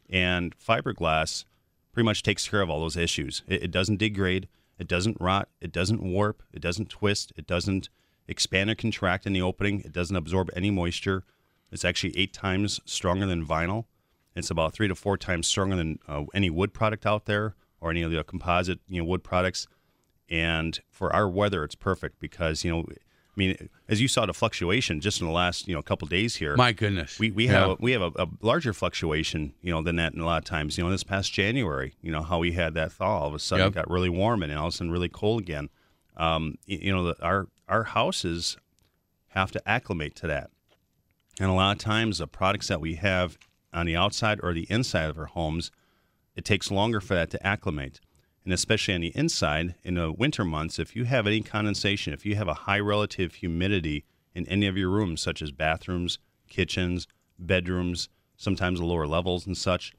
And 0.08 0.56
fiberglass 0.56 1.44
pretty 1.92 2.04
much 2.04 2.22
takes 2.22 2.48
care 2.48 2.60
of 2.60 2.70
all 2.70 2.80
those 2.80 2.96
issues. 2.96 3.42
It, 3.46 3.64
it 3.64 3.70
doesn't 3.70 3.98
degrade, 3.98 4.48
it 4.78 4.88
doesn't 4.88 5.18
rot, 5.20 5.48
it 5.60 5.72
doesn't 5.72 6.02
warp, 6.02 6.42
it 6.52 6.60
doesn't 6.60 6.88
twist, 6.88 7.32
it 7.36 7.46
doesn't 7.46 7.88
expand 8.26 8.70
or 8.70 8.74
contract 8.74 9.26
in 9.26 9.32
the 9.32 9.42
opening, 9.42 9.80
it 9.80 9.92
doesn't 9.92 10.16
absorb 10.16 10.50
any 10.56 10.70
moisture. 10.70 11.24
It's 11.70 11.84
actually 11.84 12.16
eight 12.16 12.32
times 12.32 12.80
stronger 12.84 13.26
than 13.26 13.46
vinyl. 13.46 13.86
It's 14.34 14.50
about 14.50 14.72
three 14.72 14.88
to 14.88 14.94
four 14.94 15.16
times 15.16 15.46
stronger 15.46 15.76
than 15.76 15.98
uh, 16.08 16.24
any 16.34 16.50
wood 16.50 16.72
product 16.72 17.06
out 17.06 17.26
there 17.26 17.54
or 17.80 17.90
any 17.90 18.02
of 18.02 18.10
the 18.10 18.22
composite 18.24 18.80
you 18.88 19.00
know 19.00 19.08
wood 19.08 19.24
products. 19.24 19.66
And 20.28 20.80
for 20.90 21.14
our 21.14 21.28
weather, 21.28 21.64
it's 21.64 21.74
perfect 21.74 22.18
because 22.18 22.64
you 22.64 22.70
know, 22.70 22.86
I 23.34 23.38
mean, 23.38 23.70
as 23.88 24.00
you 24.00 24.08
saw 24.08 24.26
the 24.26 24.34
fluctuation 24.34 25.00
just 25.00 25.20
in 25.22 25.26
the 25.26 25.32
last 25.32 25.66
you 25.66 25.74
know 25.74 25.80
couple 25.82 26.06
days 26.06 26.36
here. 26.36 26.54
My 26.56 26.72
goodness, 26.72 27.18
We 27.18 27.30
we 27.30 27.46
Yeah. 27.46 27.52
have 27.60 27.70
a, 27.70 27.76
we 27.80 27.92
have 27.92 28.02
a, 28.02 28.12
a 28.16 28.26
larger 28.42 28.72
fluctuation, 28.74 29.54
you 29.62 29.72
know, 29.72 29.80
than 29.82 29.96
that. 29.96 30.12
in 30.12 30.20
a 30.20 30.26
lot 30.26 30.38
of 30.38 30.44
times, 30.44 30.76
you 30.76 30.84
know, 30.84 30.90
this 30.90 31.02
past 31.04 31.32
January, 31.32 31.94
you 32.02 32.12
know, 32.12 32.22
how 32.22 32.38
we 32.38 32.52
had 32.52 32.74
that 32.74 32.92
thaw, 32.92 33.20
all 33.20 33.28
of 33.28 33.34
a 33.34 33.38
sudden 33.38 33.64
Yep. 33.64 33.72
it 33.72 33.74
got 33.74 33.90
really 33.90 34.10
warm 34.10 34.42
and 34.42 34.52
all 34.52 34.66
of 34.68 34.74
a 34.74 34.76
sudden 34.76 34.92
really 34.92 35.08
cold 35.08 35.40
again. 35.40 35.70
Um, 36.16 36.56
y- 36.68 36.78
you 36.82 36.92
know, 36.92 37.04
the, 37.04 37.22
our 37.24 37.48
our 37.68 37.84
houses 37.84 38.58
have 39.28 39.50
to 39.52 39.66
acclimate 39.66 40.14
to 40.16 40.26
that, 40.26 40.50
and 41.40 41.48
a 41.48 41.54
lot 41.54 41.72
of 41.76 41.78
times 41.82 42.18
the 42.18 42.26
products 42.26 42.68
that 42.68 42.82
we 42.82 42.96
have 42.96 43.38
on 43.72 43.86
the 43.86 43.96
outside 43.96 44.40
or 44.42 44.52
the 44.52 44.66
inside 44.68 45.08
of 45.08 45.16
our 45.18 45.24
homes, 45.24 45.70
it 46.36 46.44
takes 46.44 46.70
longer 46.70 47.00
for 47.00 47.14
that 47.14 47.30
to 47.30 47.46
acclimate. 47.46 47.98
And 48.44 48.52
especially 48.52 48.94
on 48.94 49.00
the 49.02 49.16
inside, 49.16 49.76
in 49.84 49.94
the 49.94 50.10
winter 50.10 50.44
months, 50.44 50.78
if 50.78 50.96
you 50.96 51.04
have 51.04 51.26
any 51.26 51.42
condensation, 51.42 52.12
if 52.12 52.26
you 52.26 52.34
have 52.34 52.48
a 52.48 52.54
high 52.54 52.80
relative 52.80 53.34
humidity 53.34 54.04
in 54.34 54.48
any 54.48 54.66
of 54.66 54.76
your 54.76 54.88
rooms, 54.88 55.20
such 55.20 55.42
as 55.42 55.52
bathrooms, 55.52 56.18
kitchens, 56.48 57.06
bedrooms, 57.38 58.08
sometimes 58.36 58.80
the 58.80 58.86
lower 58.86 59.06
levels 59.06 59.46
and 59.46 59.56
such, 59.56 59.92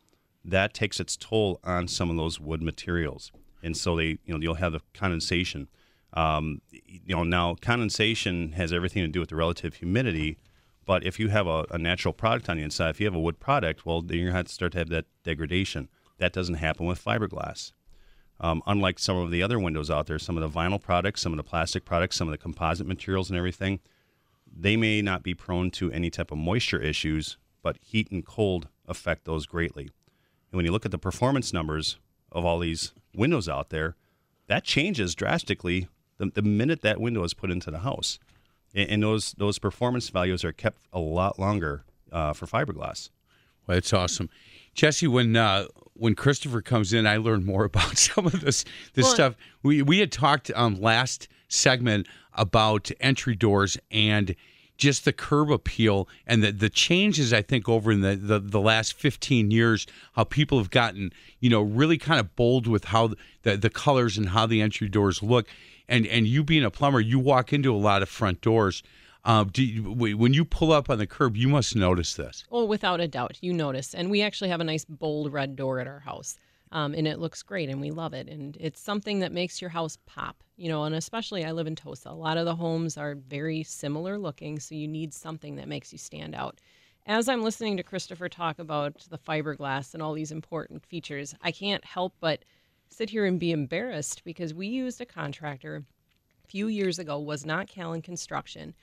that 0.44 0.74
takes 0.74 1.00
its 1.00 1.16
toll 1.16 1.60
on 1.64 1.88
some 1.88 2.10
of 2.10 2.18
those 2.18 2.40
wood 2.40 2.62
materials. 2.62 3.32
And 3.64 3.78
so 3.78 3.96
they, 3.96 4.18
you 4.26 4.34
know, 4.34 4.40
you'll 4.40 4.56
have 4.56 4.74
the 4.74 4.82
condensation. 4.94 5.70
Um, 6.12 6.62
you 6.72 7.16
know, 7.16 7.24
now 7.24 7.56
condensation 7.56 8.52
has 8.54 8.74
everything 8.74 9.04
to 9.04 9.08
do 9.08 9.22
with 9.22 9.30
the 9.30 9.38
relative 9.38 9.76
humidity. 9.76 10.38
But 10.86 11.06
if 11.06 11.18
you 11.18 11.30
have 11.30 11.48
a, 11.48 11.66
a 11.72 11.78
natural 11.78 12.14
product 12.14 12.50
on 12.50 12.58
the 12.58 12.64
inside, 12.64 12.90
if 12.90 13.00
you 13.00 13.06
have 13.06 13.16
a 13.16 13.20
wood 13.20 13.40
product, 13.40 13.86
well, 13.86 14.02
then 14.02 14.18
you're 14.18 14.26
going 14.26 14.34
to 14.34 14.38
have 14.38 14.48
to 14.48 14.54
start 14.54 14.74
to 14.74 14.80
have 14.80 14.90
that 14.90 15.06
degradation. 15.24 15.88
That 16.18 16.34
doesn't 16.34 16.56
happen 16.56 16.86
with 16.86 17.04
fiberglass. 17.04 17.72
Um, 18.40 18.62
unlike 18.66 19.00
some 19.00 19.16
of 19.16 19.32
the 19.32 19.42
other 19.42 19.60
windows 19.60 19.90
out 19.90 20.08
there, 20.08 20.20
some 20.20 20.38
of 20.38 20.42
the 20.42 20.60
vinyl 20.60 20.82
products, 20.82 21.22
some 21.22 21.32
of 21.34 21.38
the 21.38 21.44
plastic 21.44 21.86
products, 21.86 22.18
some 22.18 22.28
of 22.28 22.32
the 22.32 22.38
composite 22.38 22.88
materials 22.88 23.30
and 23.30 23.38
everything, 23.38 23.80
they 24.56 24.76
may 24.76 25.02
not 25.02 25.24
be 25.24 25.34
prone 25.34 25.72
to 25.72 25.92
any 25.92 26.10
type 26.10 26.32
of 26.32 26.38
moisture 26.38 26.82
issues, 26.82 27.38
but 27.62 27.78
heat 27.82 28.12
and 28.12 28.26
cold 28.26 28.68
affect 28.88 29.26
those 29.26 29.46
greatly. 29.46 29.84
And 29.84 30.58
when 30.58 30.66
you 30.66 30.72
look 30.72 30.86
at 30.86 30.92
the 30.92 30.98
performance 30.98 31.54
numbers 31.54 31.98
of 32.32 32.46
all 32.46 32.60
these 32.60 32.94
windows 33.16 33.48
out 33.48 33.70
there, 33.70 33.96
that 34.48 34.64
changes 34.64 35.16
drastically 35.16 35.88
the, 36.18 36.28
the 36.28 36.42
minute 36.42 36.82
that 36.82 37.00
window 37.00 37.24
is 37.24 37.34
put 37.34 37.50
into 37.50 37.72
the 37.72 37.80
house. 37.80 38.20
And, 38.76 38.90
and 38.90 39.04
those 39.04 39.34
those 39.34 39.60
performance 39.60 40.10
values 40.10 40.44
are 40.44 40.52
kept 40.52 40.80
a 40.92 41.00
lot 41.00 41.40
longer 41.40 41.84
uh, 42.12 42.34
for 42.34 42.46
fiberglass. 42.46 43.10
Well, 43.66 43.78
that's 43.78 43.94
awesome, 43.94 44.30
Jesse. 44.74 45.08
When 45.08 45.36
uh, 45.36 45.68
when 45.96 46.16
Christopher 46.16 46.62
comes 46.62 46.94
in, 46.94 47.06
I 47.06 47.18
learn 47.18 47.46
more 47.46 47.64
about 47.72 47.98
some 47.98 48.26
of 48.26 48.42
this 48.42 48.66
this 48.94 49.06
Well- 49.06 49.14
stuff. 49.14 49.36
We 49.62 49.82
we 49.82 50.00
had 50.00 50.12
talked 50.12 50.52
um, 50.56 50.80
last 50.80 51.28
segment 51.48 52.08
about 52.34 52.90
entry 53.00 53.36
doors 53.36 53.78
and 53.92 54.36
just 54.76 55.06
the 55.06 55.14
curb 55.14 55.52
appeal 55.52 56.10
and 56.26 56.44
the, 56.44 56.52
the 56.52 56.70
changes 56.70 57.32
I 57.32 57.44
think 57.44 57.70
over 57.70 57.92
in 57.92 58.02
the, 58.02 58.16
the, 58.16 58.40
the 58.40 58.60
last 58.60 58.94
15 58.94 59.52
years, 59.52 59.86
how 60.14 60.24
people 60.24 60.58
have 60.58 60.72
gotten, 60.72 61.14
you 61.40 61.50
know, 61.50 61.62
really 61.62 62.00
kind 62.00 62.20
of 62.20 62.36
bold 62.36 62.66
with 62.66 62.86
how 62.86 63.12
the, 63.44 63.56
the 63.56 63.70
colors 63.70 64.18
and 64.18 64.30
how 64.30 64.48
the 64.48 64.62
entry 64.62 64.90
doors 64.90 65.22
look. 65.22 65.48
And 65.88 66.08
and 66.08 66.26
you 66.26 66.44
being 66.44 66.64
a 66.64 66.72
plumber, 66.72 67.00
you 67.02 67.20
walk 67.20 67.54
into 67.54 67.74
a 67.74 67.78
lot 67.78 68.02
of 68.02 68.10
front 68.10 68.42
doors. 68.42 68.82
Do 69.26 69.64
you, 69.64 69.84
when 69.92 70.34
you 70.34 70.46
pull 70.46 70.72
up 70.72 70.90
on 70.90 70.98
the 70.98 71.08
curb, 71.08 71.38
you 71.38 71.48
must 71.48 71.76
notice 71.76 72.14
this. 72.16 72.44
Oh, 72.52 72.66
without 72.66 73.00
a 73.00 73.08
doubt, 73.08 73.38
you 73.42 73.54
notice. 73.54 73.94
And 73.94 74.12
we 74.12 74.22
actually 74.22 74.50
have 74.50 74.62
a 74.62 74.66
nice 74.66 74.86
bold 74.86 75.32
red 75.32 75.56
door 75.56 75.80
at 75.80 75.88
our 75.88 76.00
house. 76.00 76.38
Um, 76.74 76.96
and 76.96 77.08
it 77.08 77.20
looks 77.20 77.44
great 77.44 77.70
and 77.70 77.80
we 77.80 77.92
love 77.92 78.14
it. 78.14 78.28
And 78.28 78.58
it's 78.60 78.82
something 78.82 79.20
that 79.20 79.32
makes 79.32 79.62
your 79.62 79.70
house 79.70 80.00
pop, 80.08 80.44
you 80.58 80.70
know, 80.70 80.86
and 80.86 80.96
especially 80.96 81.46
I 81.46 81.52
live 81.52 81.68
in 81.68 81.76
Tosa. 81.76 82.10
A 82.10 82.12
lot 82.12 82.38
of 82.38 82.46
the 82.46 82.56
homes 82.56 82.98
are 82.98 83.14
very 83.14 83.62
similar 83.62 84.18
looking, 84.18 84.60
so 84.60 84.74
you 84.74 84.88
need 84.88 85.14
something 85.14 85.56
that 85.58 85.68
makes 85.68 85.92
you 85.92 86.00
stand 86.00 86.34
out. 86.34 86.60
As 87.06 87.30
I'm 87.30 87.44
listening 87.44 87.78
to 87.78 87.84
Christopher 87.84 88.28
talk 88.28 88.58
about 88.58 89.06
the 89.12 89.20
fiberglass 89.20 89.94
and 89.94 90.02
all 90.02 90.14
these 90.14 90.32
important 90.32 90.84
features, 90.84 91.36
I 91.44 91.52
can't 91.52 91.86
help 91.86 92.16
but 92.20 92.44
sit 92.90 93.12
here 93.12 93.26
and 93.26 93.40
be 93.40 93.52
embarrassed 93.52 94.24
because 94.24 94.54
we 94.54 94.66
used 94.66 95.00
a 95.00 95.06
contractor 95.06 95.84
a 96.44 96.48
few 96.48 96.68
years 96.70 96.98
ago, 96.98 97.20
was 97.20 97.46
not 97.46 97.68
Callan 97.68 98.02
Construction. 98.02 98.74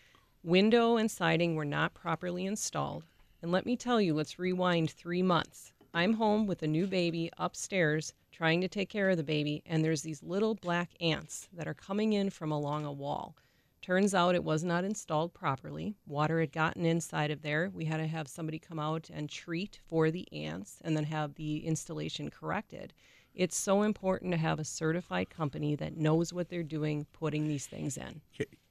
Window 0.43 0.97
and 0.97 1.11
siding 1.11 1.55
were 1.55 1.67
not 1.67 1.93
properly 1.93 2.47
installed. 2.47 3.05
And 3.43 3.53
let 3.53 3.67
me 3.67 3.77
tell 3.77 4.01
you, 4.01 4.15
let's 4.15 4.39
rewind 4.39 4.91
three 4.91 5.21
months. 5.21 5.75
I'm 5.93 6.15
home 6.15 6.47
with 6.47 6.63
a 6.63 6.67
new 6.67 6.87
baby 6.87 7.31
upstairs 7.37 8.15
trying 8.33 8.63
to 8.63 8.69
take 8.69 8.89
care 8.89 9.11
of 9.11 9.19
the 9.19 9.23
baby, 9.23 9.63
and 9.67 9.85
there's 9.85 10.01
these 10.01 10.23
little 10.23 10.55
black 10.55 10.93
ants 10.99 11.47
that 11.53 11.69
are 11.69 11.75
coming 11.75 12.15
in 12.15 12.31
from 12.31 12.51
along 12.51 12.87
a 12.87 12.93
wall. 12.93 13.37
Turns 13.83 14.15
out 14.15 14.35
it 14.35 14.43
was 14.43 14.65
not 14.65 14.83
installed 14.83 15.35
properly. 15.35 15.95
Water 16.07 16.41
had 16.41 16.53
gotten 16.53 16.87
inside 16.87 17.31
of 17.31 17.43
there. 17.43 17.71
We 17.75 17.85
had 17.85 17.99
to 17.99 18.07
have 18.07 18.27
somebody 18.27 18.59
come 18.59 18.79
out 18.79 19.11
and 19.13 19.29
treat 19.29 19.81
for 19.87 20.11
the 20.11 20.27
ants 20.33 20.79
and 20.83 20.97
then 20.97 21.05
have 21.05 21.35
the 21.35 21.67
installation 21.67 22.31
corrected. 22.31 22.95
It's 23.35 23.59
so 23.59 23.83
important 23.83 24.33
to 24.33 24.39
have 24.39 24.59
a 24.59 24.65
certified 24.65 25.29
company 25.29 25.77
that 25.77 25.99
knows 25.99 26.33
what 26.33 26.49
they're 26.49 26.63
doing 26.63 27.07
putting 27.13 27.47
these 27.47 27.67
things 27.67 27.99
in. 27.99 28.23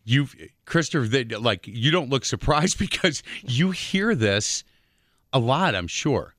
You 0.10 0.28
Christopher 0.65 1.08
that 1.08 1.41
like 1.41 1.67
you 1.67 1.91
don't 1.91 2.10
look 2.10 2.26
surprised 2.26 2.78
because 2.80 3.24
you 3.43 3.72
hear 3.72 4.15
this 4.15 4.63
a 5.32 5.39
lot 5.39 5.76
I'm 5.76 5.88
sure 5.88 6.36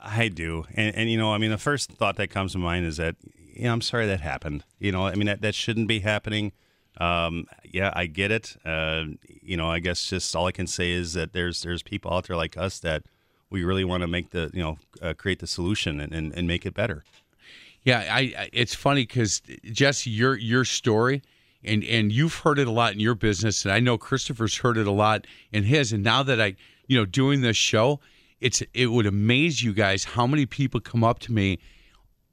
I 0.00 0.28
do, 0.28 0.64
and 0.74 0.94
and 0.94 1.10
you 1.10 1.18
know, 1.18 1.32
I 1.32 1.38
mean, 1.38 1.50
the 1.50 1.58
first 1.58 1.92
thought 1.92 2.16
that 2.16 2.28
comes 2.28 2.52
to 2.52 2.58
mind 2.58 2.86
is 2.86 2.98
that, 2.98 3.16
you 3.52 3.64
know, 3.64 3.72
I'm 3.72 3.80
sorry 3.80 4.06
that 4.06 4.20
happened. 4.20 4.64
You 4.78 4.92
know, 4.92 5.06
I 5.06 5.14
mean, 5.14 5.26
that 5.26 5.42
that 5.42 5.54
shouldn't 5.54 5.88
be 5.88 6.00
happening. 6.00 6.52
Um, 6.98 7.46
yeah, 7.64 7.92
I 7.94 8.06
get 8.06 8.30
it. 8.30 8.56
Uh, 8.64 9.04
you 9.42 9.56
know, 9.56 9.68
I 9.68 9.80
guess 9.80 10.08
just 10.08 10.34
all 10.36 10.46
I 10.46 10.52
can 10.52 10.66
say 10.66 10.92
is 10.92 11.14
that 11.14 11.32
there's 11.32 11.62
there's 11.62 11.82
people 11.82 12.12
out 12.12 12.28
there 12.28 12.36
like 12.36 12.56
us 12.56 12.78
that 12.80 13.04
we 13.50 13.64
really 13.64 13.84
want 13.84 14.02
to 14.02 14.06
make 14.06 14.30
the 14.30 14.50
you 14.54 14.62
know 14.62 14.78
uh, 15.02 15.14
create 15.14 15.40
the 15.40 15.46
solution 15.46 16.00
and, 16.00 16.12
and, 16.12 16.32
and 16.32 16.46
make 16.46 16.64
it 16.64 16.74
better. 16.74 17.04
Yeah, 17.82 18.06
I, 18.10 18.20
I 18.38 18.50
it's 18.52 18.74
funny 18.74 19.02
because 19.02 19.42
Jesse, 19.64 20.10
your 20.10 20.36
your 20.36 20.64
story, 20.64 21.22
and 21.64 21.82
and 21.84 22.12
you've 22.12 22.36
heard 22.36 22.58
it 22.58 22.68
a 22.68 22.70
lot 22.70 22.92
in 22.92 23.00
your 23.00 23.14
business, 23.14 23.64
and 23.64 23.72
I 23.72 23.80
know 23.80 23.98
Christopher's 23.98 24.58
heard 24.58 24.76
it 24.76 24.86
a 24.86 24.92
lot 24.92 25.26
in 25.52 25.64
his. 25.64 25.92
And 25.92 26.04
now 26.04 26.22
that 26.22 26.40
I, 26.40 26.56
you 26.86 26.96
know, 26.96 27.04
doing 27.04 27.40
this 27.40 27.56
show, 27.56 28.00
it's 28.40 28.62
it 28.74 28.86
would 28.86 29.06
amaze 29.06 29.62
you 29.62 29.72
guys 29.72 30.04
how 30.04 30.26
many 30.26 30.46
people 30.46 30.80
come 30.80 31.02
up 31.02 31.18
to 31.20 31.32
me 31.32 31.58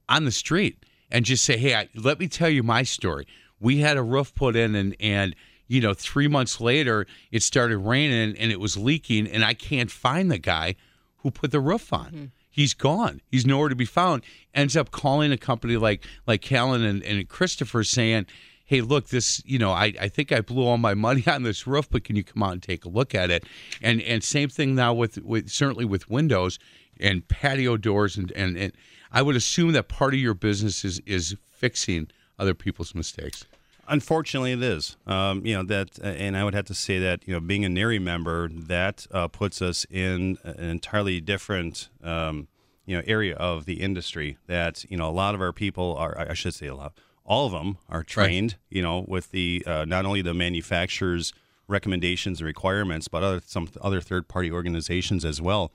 on 0.07 0.25
the 0.25 0.31
street 0.31 0.85
and 1.09 1.25
just 1.25 1.43
say, 1.43 1.57
"Hey, 1.57 1.75
I, 1.75 1.89
let 1.95 2.19
me 2.19 2.27
tell 2.27 2.49
you 2.49 2.63
my 2.63 2.83
story. 2.83 3.27
We 3.59 3.79
had 3.79 3.97
a 3.97 4.03
roof 4.03 4.33
put 4.35 4.55
in, 4.55 4.75
and 4.75 4.95
and 4.99 5.35
you 5.67 5.81
know, 5.81 5.95
three 5.95 6.27
months 6.27 6.61
later, 6.61 7.07
it 7.31 7.41
started 7.41 7.79
raining 7.79 8.37
and 8.37 8.51
it 8.51 8.59
was 8.59 8.77
leaking, 8.77 9.27
and 9.27 9.43
I 9.43 9.55
can't 9.55 9.89
find 9.89 10.29
the 10.29 10.37
guy 10.37 10.75
who 11.17 11.31
put 11.31 11.51
the 11.51 11.59
roof 11.59 11.91
on." 11.91 12.05
Mm-hmm. 12.05 12.25
He's 12.55 12.73
gone. 12.73 13.19
He's 13.29 13.45
nowhere 13.45 13.67
to 13.67 13.75
be 13.75 13.83
found. 13.83 14.23
Ends 14.53 14.77
up 14.77 14.89
calling 14.89 15.33
a 15.33 15.37
company 15.37 15.75
like 15.75 16.05
like 16.25 16.41
Callan 16.41 16.83
and, 16.83 17.03
and 17.03 17.27
Christopher 17.27 17.83
saying, 17.83 18.27
hey, 18.65 18.81
look, 18.81 19.09
this, 19.09 19.41
you 19.45 19.59
know, 19.59 19.71
I, 19.71 19.93
I 19.99 20.07
think 20.09 20.31
I 20.31 20.41
blew 20.41 20.65
all 20.65 20.77
my 20.77 20.93
money 21.07 21.23
on 21.27 21.43
this 21.43 21.65
roof, 21.65 21.89
but 21.89 22.03
can 22.03 22.15
you 22.15 22.23
come 22.23 22.43
out 22.43 22.53
and 22.53 22.63
take 22.63 22.85
a 22.85 22.89
look 22.89 23.15
at 23.15 23.31
it? 23.31 23.45
And 23.81 24.01
and 24.01 24.23
same 24.23 24.49
thing 24.49 24.75
now 24.75 24.93
with, 24.93 25.17
with 25.23 25.49
certainly 25.49 25.85
with 25.85 26.09
windows 26.09 26.59
and 26.99 27.27
patio 27.27 27.77
doors 27.77 28.17
and, 28.17 28.31
and, 28.31 28.57
and 28.57 28.73
I 29.11 29.21
would 29.21 29.35
assume 29.35 29.71
that 29.71 29.87
part 29.87 30.13
of 30.13 30.19
your 30.19 30.33
business 30.33 30.83
is 30.83 30.99
is 31.05 31.37
fixing 31.49 32.09
other 32.37 32.53
people's 32.53 32.93
mistakes. 32.93 33.45
Unfortunately, 33.87 34.51
it 34.51 34.63
is. 34.63 34.97
Um, 35.05 35.45
you 35.45 35.53
know 35.55 35.63
that, 35.63 35.99
and 36.03 36.35
I 36.35 36.43
would 36.43 36.53
have 36.53 36.65
to 36.65 36.73
say 36.73 36.99
that 36.99 37.25
you 37.27 37.33
know, 37.33 37.39
being 37.39 37.63
a 37.63 37.69
NARI 37.69 37.99
member, 37.99 38.49
that 38.49 39.07
uh, 39.11 39.27
puts 39.27 39.61
us 39.61 39.85
in 39.89 40.37
an 40.43 40.69
entirely 40.69 41.21
different 41.21 41.89
um, 42.03 42.47
you 42.85 42.97
know 42.97 43.03
area 43.05 43.35
of 43.35 43.65
the 43.65 43.75
industry. 43.75 44.37
That 44.47 44.83
you 44.89 44.97
know, 44.97 45.07
a 45.07 45.11
lot 45.11 45.35
of 45.35 45.41
our 45.41 45.53
people 45.53 45.95
are, 45.97 46.17
I 46.17 46.33
should 46.33 46.55
say, 46.55 46.67
a 46.67 46.75
lot, 46.75 46.93
all 47.25 47.45
of 47.45 47.51
them 47.51 47.77
are 47.89 48.03
trained. 48.03 48.53
Right. 48.53 48.77
You 48.77 48.81
know, 48.81 49.05
with 49.07 49.31
the 49.31 49.63
uh, 49.65 49.85
not 49.85 50.05
only 50.05 50.21
the 50.21 50.33
manufacturer's 50.33 51.33
recommendations 51.67 52.39
and 52.39 52.47
requirements, 52.47 53.07
but 53.07 53.23
other 53.23 53.41
some 53.45 53.69
other 53.81 54.01
third 54.01 54.27
party 54.27 54.51
organizations 54.51 55.25
as 55.25 55.41
well. 55.41 55.71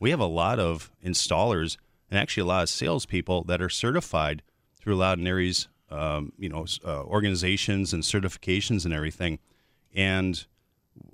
We 0.00 0.10
have 0.10 0.20
a 0.20 0.26
lot 0.26 0.58
of 0.58 0.90
installers 1.04 1.76
and 2.10 2.18
actually 2.18 2.42
a 2.42 2.46
lot 2.46 2.62
of 2.64 2.68
salespeople 2.68 3.44
that 3.44 3.62
are 3.62 3.68
certified 3.68 4.42
through 4.78 4.96
Loud 4.96 5.18
NARI's 5.18 5.68
um, 5.90 6.32
you 6.38 6.48
know, 6.48 6.66
uh, 6.84 7.02
organizations 7.04 7.92
and 7.92 8.02
certifications 8.02 8.84
and 8.84 8.92
everything. 8.92 9.38
And, 9.94 10.44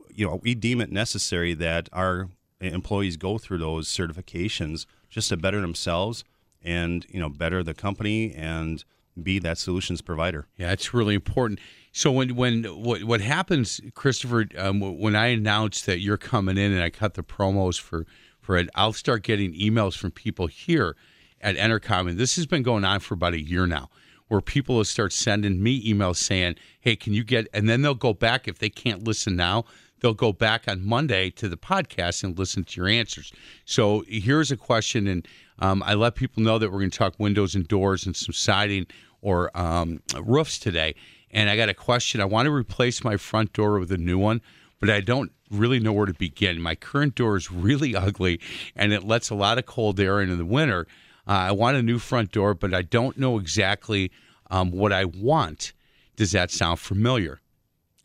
you 0.09 0.26
know, 0.26 0.40
we 0.42 0.55
deem 0.55 0.81
it 0.81 0.90
necessary 0.90 1.55
that 1.55 1.88
our 1.92 2.29
employees 2.61 3.16
go 3.16 3.38
through 3.38 3.59
those 3.59 3.88
certifications 3.88 4.87
just 5.09 5.29
to 5.29 5.37
better 5.37 5.61
themselves 5.61 6.24
and, 6.62 7.07
you 7.11 7.20
know, 7.20 7.29
better 7.29 7.62
the 7.62 7.74
company 7.74 8.33
and 8.35 8.85
be 9.20 9.38
that 9.40 9.59
solutions 9.59 10.00
provider. 10.00 10.46
Yeah, 10.56 10.72
it's 10.72 10.92
really 10.94 11.14
important. 11.14 11.61
So 11.92 12.12
when 12.12 12.37
when 12.37 12.64
what 12.64 13.04
what 13.04 13.20
happens, 13.20 13.80
Christopher, 13.94 14.46
um, 14.56 14.80
when 14.80 15.16
I 15.16 15.28
announce 15.28 15.83
that 15.83 16.00
you're 16.00 16.16
coming 16.16 16.56
in 16.56 16.72
and 16.72 16.83
I 16.83 16.90
cut 16.90 17.14
the 17.14 17.22
promos 17.22 17.80
for 17.80 18.06
for 18.40 18.56
it, 18.56 18.68
I'll 18.74 18.92
start 18.92 19.22
getting 19.22 19.52
emails 19.54 19.96
from 19.96 20.11
people 20.12 20.46
here 20.46 20.96
at 21.40 21.56
Entercom, 21.56 22.09
and 22.09 22.18
this 22.18 22.37
has 22.37 22.46
been 22.46 22.62
going 22.62 22.85
on 22.85 23.00
for 23.00 23.14
about 23.14 23.35
a 23.35 23.40
year 23.40 23.66
now 23.66 23.90
where 24.28 24.40
people 24.40 24.76
will 24.76 24.85
start 24.85 25.12
sending 25.12 25.61
me 25.61 25.85
emails 25.85 26.16
saying, 26.16 26.54
"Hey, 26.80 26.94
can 26.94 27.12
you 27.12 27.24
get?" 27.24 27.48
And 27.52 27.68
then 27.68 27.83
they'll 27.83 27.94
go 27.94 28.14
back 28.14 28.46
if 28.46 28.59
they 28.59 28.70
can't 28.70 29.02
listen 29.02 29.35
now. 29.35 29.64
They'll 30.00 30.14
go 30.14 30.33
back 30.33 30.66
on 30.68 30.87
Monday 30.87 31.30
to 31.30 31.48
the 31.48 31.56
podcast 31.56 32.22
and 32.22 32.38
listen 32.38 32.64
to 32.64 32.80
your 32.80 32.88
answers. 32.88 33.33
So 33.64 34.04
here's 34.09 34.50
a 34.50 34.56
question, 34.56 35.06
and 35.06 35.26
um, 35.59 35.83
I 35.85 35.94
let 35.94 36.14
people 36.14 36.42
know 36.42 36.59
that 36.59 36.70
we're 36.70 36.78
going 36.78 36.90
to 36.90 36.98
talk 36.98 37.14
windows 37.18 37.54
and 37.54 37.66
doors 37.66 38.06
and 38.06 38.16
some 38.16 38.33
siding 38.33 38.87
or 39.22 39.56
um, 39.59 40.02
roofs 40.20 40.59
today. 40.59 40.94
And 41.30 41.48
I 41.48 41.56
got 41.56 41.68
a 41.68 41.74
question. 41.74 42.20
I 42.20 42.24
want 42.24 42.46
to 42.46 42.52
replace 42.52 43.04
my 43.04 43.16
front 43.16 43.52
door 43.52 43.78
with 43.78 43.92
a 43.92 43.98
new 43.98 44.18
one, 44.18 44.40
but 44.80 44.90
I 44.90 45.00
don't 45.00 45.33
really 45.50 45.78
know 45.78 45.92
where 45.92 46.06
to 46.06 46.14
begin. 46.14 46.61
My 46.61 46.74
current 46.74 47.14
door 47.14 47.37
is 47.37 47.50
really 47.50 47.94
ugly, 48.06 48.40
and 48.74 48.92
it 48.92 49.04
lets 49.04 49.30
a 49.30 49.35
lot 49.35 49.59
of 49.59 49.66
cold 49.66 50.00
air 50.00 50.20
in 50.20 50.30
in 50.30 50.38
the 50.38 50.44
winter. 50.44 50.87
Uh, 51.26 51.33
I 51.33 51.52
want 51.52 51.76
a 51.76 51.83
new 51.83 51.98
front 51.98 52.33
door, 52.33 52.54
but 52.54 52.74
I 52.74 52.83
don't 52.83 53.16
know 53.18 53.38
exactly 53.38 54.11
um, 54.50 54.70
what 54.72 54.92
I 54.92 55.04
want. 55.04 55.72
Does 56.16 56.33
that 56.33 56.50
sound 56.50 56.80
familiar? 56.80 57.40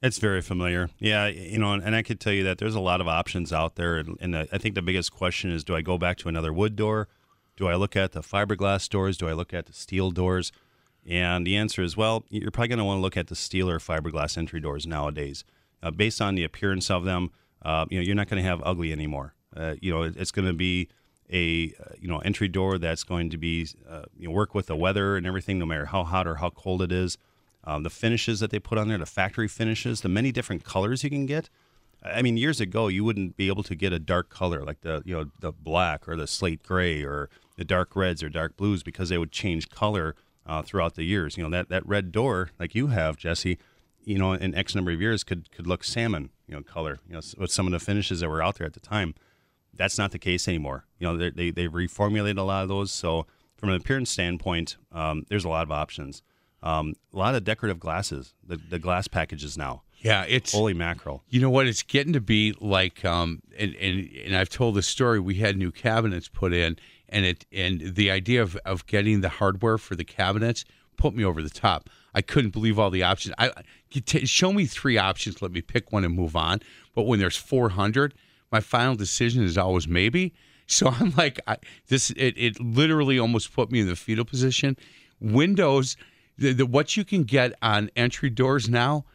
It's 0.01 0.19
very 0.19 0.41
familiar. 0.41 0.89
Yeah, 0.99 1.28
you 1.28 1.58
know, 1.58 1.73
and 1.73 1.95
I 1.95 2.04
could 2.04 2.19
tell 2.19 2.34
you 2.34 2.43
that 2.43 2.60
there's 2.60 2.75
a 2.75 2.80
lot 2.80 3.01
of 3.01 3.08
options 3.08 3.51
out 3.51 3.75
there. 3.75 4.04
And 4.19 4.38
I 4.38 4.45
think 4.45 4.75
the 4.75 4.84
biggest 4.84 5.12
question 5.12 5.49
is 5.49 5.63
do 5.63 5.75
I 5.75 5.82
go 5.82 5.97
back 5.97 6.17
to 6.17 6.30
another 6.30 6.54
wood 6.54 6.75
door? 6.75 7.08
Do 7.58 7.67
I 7.67 7.75
look 7.75 7.95
at 7.95 8.12
the 8.12 8.21
fiberglass 8.21 8.88
doors? 8.88 9.17
Do 9.17 9.28
I 9.28 9.34
look 9.34 9.54
at 9.54 9.65
the 9.65 9.73
steel 9.73 10.12
doors? 10.12 10.51
And 11.08 11.46
the 11.46 11.56
answer 11.56 11.82
is 11.84 11.96
well, 11.96 12.26
you're 12.30 12.52
probably 12.52 12.70
going 12.70 12.80
to 12.80 12.86
want 12.86 12.98
to 12.98 13.02
look 13.02 13.18
at 13.18 13.28
the 13.28 13.36
steel 13.36 13.70
or 13.70 13.80
fiberglass 13.80 14.38
entry 14.38 14.60
doors 14.60 14.88
nowadays. 14.88 15.44
Uh, 15.84 15.91
based 15.91 16.22
on 16.22 16.36
the 16.36 16.44
appearance 16.44 16.89
of 16.89 17.06
them, 17.06 17.32
uh, 17.62 17.86
you 17.89 18.00
know, 18.00 18.04
you're 18.04 18.15
not 18.15 18.28
going 18.28 18.41
to 18.41 18.48
have 18.48 18.62
ugly 18.63 18.91
anymore. 18.91 19.34
Uh, 19.56 19.76
you 19.82 19.91
know, 19.91 20.02
it's 20.04 20.32
going 20.32 20.48
to 20.48 20.54
be 20.54 20.89
a 21.32 21.74
uh, 21.80 21.94
you 22.00 22.08
know 22.08 22.20
entry 22.20 22.48
door 22.48 22.78
that's 22.78 23.04
going 23.04 23.30
to 23.30 23.38
be 23.38 23.68
uh, 23.89 24.04
you 24.18 24.28
know 24.28 24.34
work 24.34 24.54
with 24.54 24.68
the 24.68 24.76
weather 24.76 25.18
and 25.18 25.26
everything, 25.26 25.60
no 25.60 25.65
matter 25.65 25.86
how 25.86 26.04
hot 26.04 26.28
or 26.28 26.36
how 26.36 26.50
cold 26.50 26.82
it 26.82 26.91
is. 26.91 27.18
Um, 27.63 27.84
the 27.84 27.89
finishes 27.89 28.39
that 28.41 28.52
they 28.52 28.60
put 28.60 28.78
on 28.78 28.88
there, 28.88 28.98
the 28.98 29.08
factory 29.08 29.48
finishes, 29.48 30.02
the 30.02 30.10
many 30.10 30.32
different 30.32 30.63
colors 30.63 31.04
you 31.04 31.10
can 31.10 31.26
get. 31.26 31.50
I 32.04 32.22
mean, 32.22 32.38
years 32.38 32.62
ago 32.62 32.88
you 32.88 33.04
wouldn't 33.04 33.36
be 33.36 33.48
able 33.48 33.63
to 33.63 33.74
get 33.74 33.91
a 33.91 33.98
dark 33.98 34.30
color 34.30 34.63
like 34.63 34.82
the 34.82 35.02
you 35.06 35.15
know 35.15 35.26
the 35.39 35.52
black 35.52 36.08
or 36.08 36.15
the 36.15 36.28
slate 36.28 36.62
gray 36.62 37.04
or 37.04 37.30
the 37.58 37.65
dark 37.65 37.96
reds 37.96 38.22
or 38.22 38.30
dark 38.30 38.56
blues 38.58 38.84
because 38.84 39.10
they 39.10 39.18
would 39.18 39.32
change 39.32 39.70
color 39.70 40.15
uh, 40.45 40.62
throughout 40.62 40.95
the 40.95 41.03
years. 41.03 41.38
You 41.38 41.43
know 41.43 41.49
that 41.49 41.69
that 41.69 41.86
red 41.88 42.12
door 42.12 42.51
like 42.60 42.75
you 42.75 42.88
have, 42.88 43.17
Jesse. 43.17 43.58
You 44.03 44.19
know, 44.19 44.34
in 44.34 44.53
X 44.53 44.75
number 44.75 44.91
of 44.91 45.01
years 45.01 45.23
could 45.23 45.51
could 45.51 45.65
look 45.65 45.84
salmon, 45.84 46.29
you 46.47 46.55
know, 46.55 46.62
color. 46.62 46.99
You 47.08 47.15
know, 47.15 47.21
with 47.38 47.51
some 47.51 47.65
of 47.65 47.71
the 47.71 47.79
finishes 47.79 48.19
that 48.19 48.29
were 48.29 48.43
out 48.43 48.55
there 48.55 48.67
at 48.67 48.73
the 48.73 48.79
time 48.79 49.15
that's 49.77 49.97
not 49.97 50.12
the 50.12 50.19
case 50.19 50.47
anymore. 50.47 50.86
You 50.99 51.08
know, 51.08 51.29
they 51.29 51.51
they 51.51 51.67
reformulated 51.67 52.38
a 52.38 52.43
lot 52.43 52.63
of 52.63 52.69
those. 52.69 52.91
So 52.91 53.25
from 53.58 53.69
an 53.69 53.75
appearance 53.75 54.10
standpoint, 54.10 54.77
um, 54.91 55.25
there's 55.29 55.45
a 55.45 55.49
lot 55.49 55.63
of 55.63 55.71
options. 55.71 56.21
Um, 56.63 56.95
a 57.13 57.17
lot 57.17 57.36
of 57.36 57.43
decorative 57.43 57.79
glasses, 57.79 58.34
the, 58.43 58.58
the 58.58 58.79
glass 58.79 59.08
packages 59.08 59.55
now. 59.55 59.84
Yeah, 59.99 60.25
it's 60.27 60.51
holy 60.51 60.73
mackerel. 60.73 61.23
You 61.29 61.39
know 61.41 61.49
what? 61.49 61.67
It's 61.67 61.84
getting 61.84 62.13
to 62.13 62.21
be 62.21 62.55
like, 62.60 63.05
um, 63.05 63.41
and, 63.58 63.75
and 63.75 64.10
and 64.25 64.36
I've 64.36 64.49
told 64.49 64.75
the 64.75 64.81
story. 64.81 65.19
We 65.19 65.36
had 65.36 65.58
new 65.58 65.71
cabinets 65.71 66.27
put 66.27 66.53
in, 66.53 66.77
and 67.15 67.25
it 67.25 67.45
and 67.51 67.95
the 67.95 68.12
idea 68.12 68.41
of, 68.41 68.58
of 68.65 68.86
getting 68.86 69.21
the 69.21 69.30
hardware 69.30 69.78
for 69.78 69.95
the 69.95 70.04
cabinets 70.04 70.65
put 70.97 71.15
me 71.15 71.23
over 71.23 71.41
the 71.41 71.49
top. 71.49 71.89
I 72.13 72.21
couldn't 72.21 72.51
believe 72.51 72.78
all 72.78 72.89
the 72.89 73.04
options. 73.04 73.34
I 73.38 73.51
t- 73.89 74.25
show 74.25 74.51
me 74.51 74.65
three 74.65 74.97
options, 74.97 75.41
let 75.41 75.51
me 75.51 75.62
pick 75.62 75.91
one 75.91 76.04
and 76.04 76.13
move 76.13 76.36
on. 76.36 76.60
But 76.93 77.04
when 77.04 77.19
there's 77.19 77.38
400, 77.38 78.13
my 78.51 78.60
final 78.60 78.95
decision 78.95 79.43
is 79.43 79.58
always 79.58 79.88
maybe. 79.88 80.34
So 80.67 80.88
I'm 80.99 81.13
like, 81.17 81.39
I, 81.47 81.58
this 81.88 82.12
it, 82.12 82.36
it 82.38 82.60
literally 82.60 83.17
almost 83.17 83.54
put 83.54 83.71
me 83.71 83.80
in 83.80 83.88
the 83.88 83.95
fetal 83.95 84.25
position. 84.25 84.78
Windows, 85.21 85.95
the, 86.38 86.51
the, 86.51 86.65
what 86.65 86.97
you 86.97 87.06
can 87.06 87.23
get 87.23 87.54
on 87.62 87.89
entry 87.95 88.30
doors 88.30 88.69
now, 88.69 89.06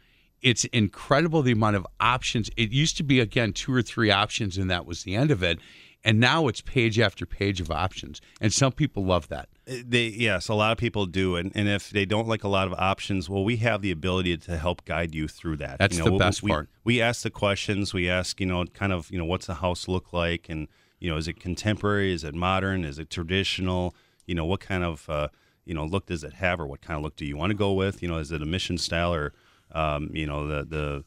it's 0.41 0.65
incredible 0.65 1.43
the 1.43 1.51
amount 1.51 1.75
of 1.75 1.85
options. 1.99 2.49
It 2.57 2.71
used 2.71 2.97
to 2.97 3.03
be 3.03 3.19
again 3.19 3.53
two 3.53 3.71
or 3.71 3.83
three 3.83 4.09
options, 4.09 4.57
and 4.57 4.71
that 4.71 4.87
was 4.87 5.03
the 5.03 5.15
end 5.15 5.29
of 5.29 5.43
it. 5.43 5.59
And 6.03 6.19
now 6.19 6.47
it's 6.47 6.61
page 6.61 6.99
after 6.99 7.25
page 7.25 7.61
of 7.61 7.69
options, 7.69 8.21
and 8.39 8.51
some 8.51 8.71
people 8.71 9.05
love 9.05 9.27
that. 9.27 9.49
Uh, 9.69 9.75
they 9.85 10.07
yes, 10.07 10.47
a 10.47 10.55
lot 10.55 10.71
of 10.71 10.79
people 10.79 11.05
do, 11.05 11.35
and, 11.35 11.51
and 11.53 11.67
if 11.67 11.91
they 11.91 12.05
don't 12.05 12.27
like 12.27 12.43
a 12.43 12.47
lot 12.47 12.65
of 12.67 12.73
options, 12.73 13.29
well, 13.29 13.43
we 13.43 13.57
have 13.57 13.83
the 13.83 13.91
ability 13.91 14.35
to 14.37 14.57
help 14.57 14.83
guide 14.85 15.13
you 15.13 15.27
through 15.27 15.57
that. 15.57 15.77
That's 15.77 15.97
you 15.97 16.03
know, 16.03 16.11
the 16.11 16.17
best 16.17 16.41
we, 16.41 16.49
part. 16.49 16.69
We 16.83 17.01
ask 17.01 17.21
the 17.21 17.29
questions. 17.29 17.93
We 17.93 18.09
ask, 18.09 18.39
you 18.39 18.47
know, 18.47 18.65
kind 18.65 18.91
of, 18.91 19.11
you 19.11 19.19
know, 19.19 19.25
what's 19.25 19.45
the 19.45 19.55
house 19.55 19.87
look 19.87 20.11
like, 20.11 20.47
and 20.49 20.67
you 20.99 21.11
know, 21.11 21.17
is 21.17 21.27
it 21.27 21.39
contemporary? 21.39 22.13
Is 22.13 22.23
it 22.23 22.33
modern? 22.33 22.83
Is 22.83 22.97
it 22.97 23.11
traditional? 23.11 23.95
You 24.25 24.33
know, 24.33 24.45
what 24.45 24.59
kind 24.59 24.83
of 24.83 25.07
uh, 25.07 25.27
you 25.65 25.75
know 25.75 25.85
look 25.85 26.07
does 26.07 26.23
it 26.23 26.33
have, 26.33 26.59
or 26.59 26.65
what 26.65 26.81
kind 26.81 26.97
of 26.97 27.03
look 27.03 27.15
do 27.15 27.25
you 27.25 27.37
want 27.37 27.51
to 27.51 27.57
go 27.57 27.73
with? 27.73 28.01
You 28.01 28.07
know, 28.07 28.17
is 28.17 28.31
it 28.31 28.41
a 28.41 28.45
mission 28.45 28.79
style 28.79 29.13
or 29.13 29.33
um, 29.71 30.09
you 30.13 30.25
know 30.25 30.47
the 30.47 30.63
the 30.63 31.03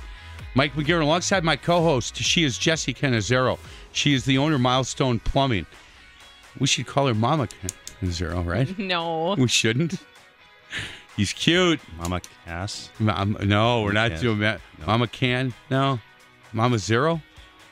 Mike 0.55 0.75
McGivern 0.75 1.03
alongside 1.03 1.45
my 1.45 1.57
co-host. 1.57 2.17
She 2.17 2.43
is 2.43 2.59
Jessie 2.59 2.93
Canizero. 2.93 3.59
She 3.99 4.15
is 4.15 4.25
the 4.25 4.39
owner 4.39 4.55
of 4.55 4.61
Milestone 4.61 5.19
Plumbing. 5.19 5.67
We 6.61 6.69
should 6.69 6.87
call 6.87 7.09
her 7.09 7.15
Mama 7.15 7.49
Zero, 8.07 8.43
right? 8.43 8.79
No. 8.79 9.35
we 9.37 9.49
shouldn't. 9.49 9.97
He's 11.17 11.33
cute. 11.33 11.81
Mama 11.97 12.21
Cass. 12.45 12.91
Mom, 13.01 13.37
no, 13.43 13.83
we're 13.83 13.91
not 13.91 14.13
Can. 14.13 14.21
doing 14.21 14.39
that. 14.39 14.61
Mama 14.87 15.09
Can? 15.09 15.53
No. 15.69 15.99
Mama 16.53 16.79
Zero? 16.79 17.21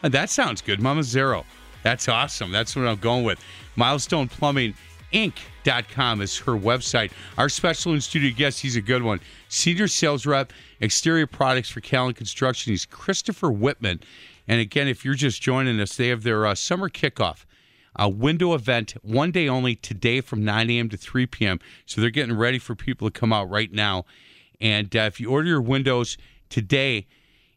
Uh, 0.03 0.09
That 0.09 0.29
sounds 0.29 0.61
good. 0.63 0.81
Mama 0.81 1.05
Zero. 1.05 1.45
That's 1.85 2.09
awesome. 2.09 2.51
That's 2.51 2.75
what 2.75 2.89
I'm 2.89 2.97
going 2.97 3.23
with. 3.23 3.39
Milestone 3.77 4.27
Plumbing 4.27 4.75
Inc.com 5.13 6.21
is 6.23 6.37
her 6.39 6.55
website. 6.55 7.13
Our 7.39 7.49
special 7.49 7.93
in 7.93 8.01
studio 8.01 8.35
guest, 8.37 8.61
he's 8.61 8.75
a 8.75 8.81
good 8.81 9.05
one. 9.05 9.21
Senior 9.49 9.87
sales 9.87 10.27
rep, 10.27 10.53
exterior 10.81 11.29
products 11.29 11.71
for 11.71 11.81
Callan 11.81 12.15
Construction. 12.15 12.73
He's 12.73 12.85
Christopher 12.85 13.53
Whitman. 13.53 14.01
And 14.49 14.61
again, 14.61 14.89
if 14.89 15.05
you're 15.05 15.15
just 15.15 15.43
joining 15.43 15.81
us, 15.81 15.97
they 15.97 16.09
have 16.09 16.23
their 16.23 16.47
uh, 16.47 16.55
summer 16.55 16.89
kickoff 16.89 17.45
a 17.97 18.09
window 18.09 18.55
event, 18.55 18.95
one 19.03 19.31
day 19.31 19.49
only 19.49 19.75
today 19.75 20.21
from 20.21 20.45
9 20.45 20.71
a.m. 20.71 20.89
to 20.91 20.97
3 20.97 21.27
p.m. 21.27 21.59
So 21.87 22.01
they're 22.01 22.11
getting 22.11 22.37
ready 22.37 22.59
for 22.59 22.75
people 22.75 23.11
to 23.11 23.19
come 23.19 23.33
out 23.33 23.49
right 23.49 23.73
now. 23.73 24.05
And 24.61 24.95
uh, 24.95 25.01
if 25.01 25.21
you 25.21 25.31
order 25.31 25.49
your 25.49 25.63
windows 25.63 26.17
today, 26.49 27.07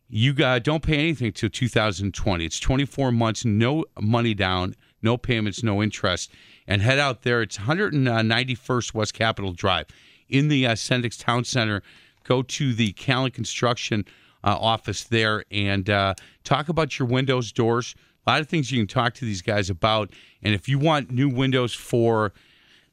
you 0.08 0.34
uh, 0.44 0.60
don't 0.60 0.82
pay 0.82 0.96
anything 0.96 1.32
till 1.34 1.50
2020. 1.50 2.46
It's 2.46 2.60
24 2.60 3.12
months, 3.12 3.46
no 3.46 3.86
money 4.00 4.34
down, 4.34 4.76
no 5.02 5.18
payments, 5.18 5.62
no 5.62 5.84
interest. 5.84 6.32
And 6.68 6.82
head 6.82 7.00
out 7.00 7.24
there. 7.24 7.42
It's 7.42 7.58
191st 7.58 8.94
West 8.94 9.14
Capitol 9.14 9.54
Drive 9.54 9.88
in 10.30 10.48
the 10.48 10.68
uh, 10.68 10.74
Sendik's 10.74 11.18
Town 11.18 11.44
Center. 11.44 11.84
Go 12.24 12.42
to 12.44 12.74
the 12.74 12.92
Callan 12.94 13.32
Construction 13.32 14.06
uh, 14.06 14.12
office 14.48 15.04
there 15.04 15.44
and 15.52 15.90
uh, 15.90 16.14
talk 16.44 16.70
about 16.70 16.98
your 16.98 17.08
windows, 17.08 17.52
doors. 17.52 17.96
A 18.26 18.32
lot 18.32 18.42
of 18.42 18.48
things 18.48 18.72
you 18.72 18.80
can 18.80 18.88
talk 18.88 19.14
to 19.16 19.26
these 19.26 19.42
guys 19.42 19.70
about. 19.70 20.12
And 20.44 20.54
if 20.54 20.70
you 20.70 20.80
want 20.80 21.12
new 21.12 21.30
windows 21.30 21.74
for, 21.74 22.34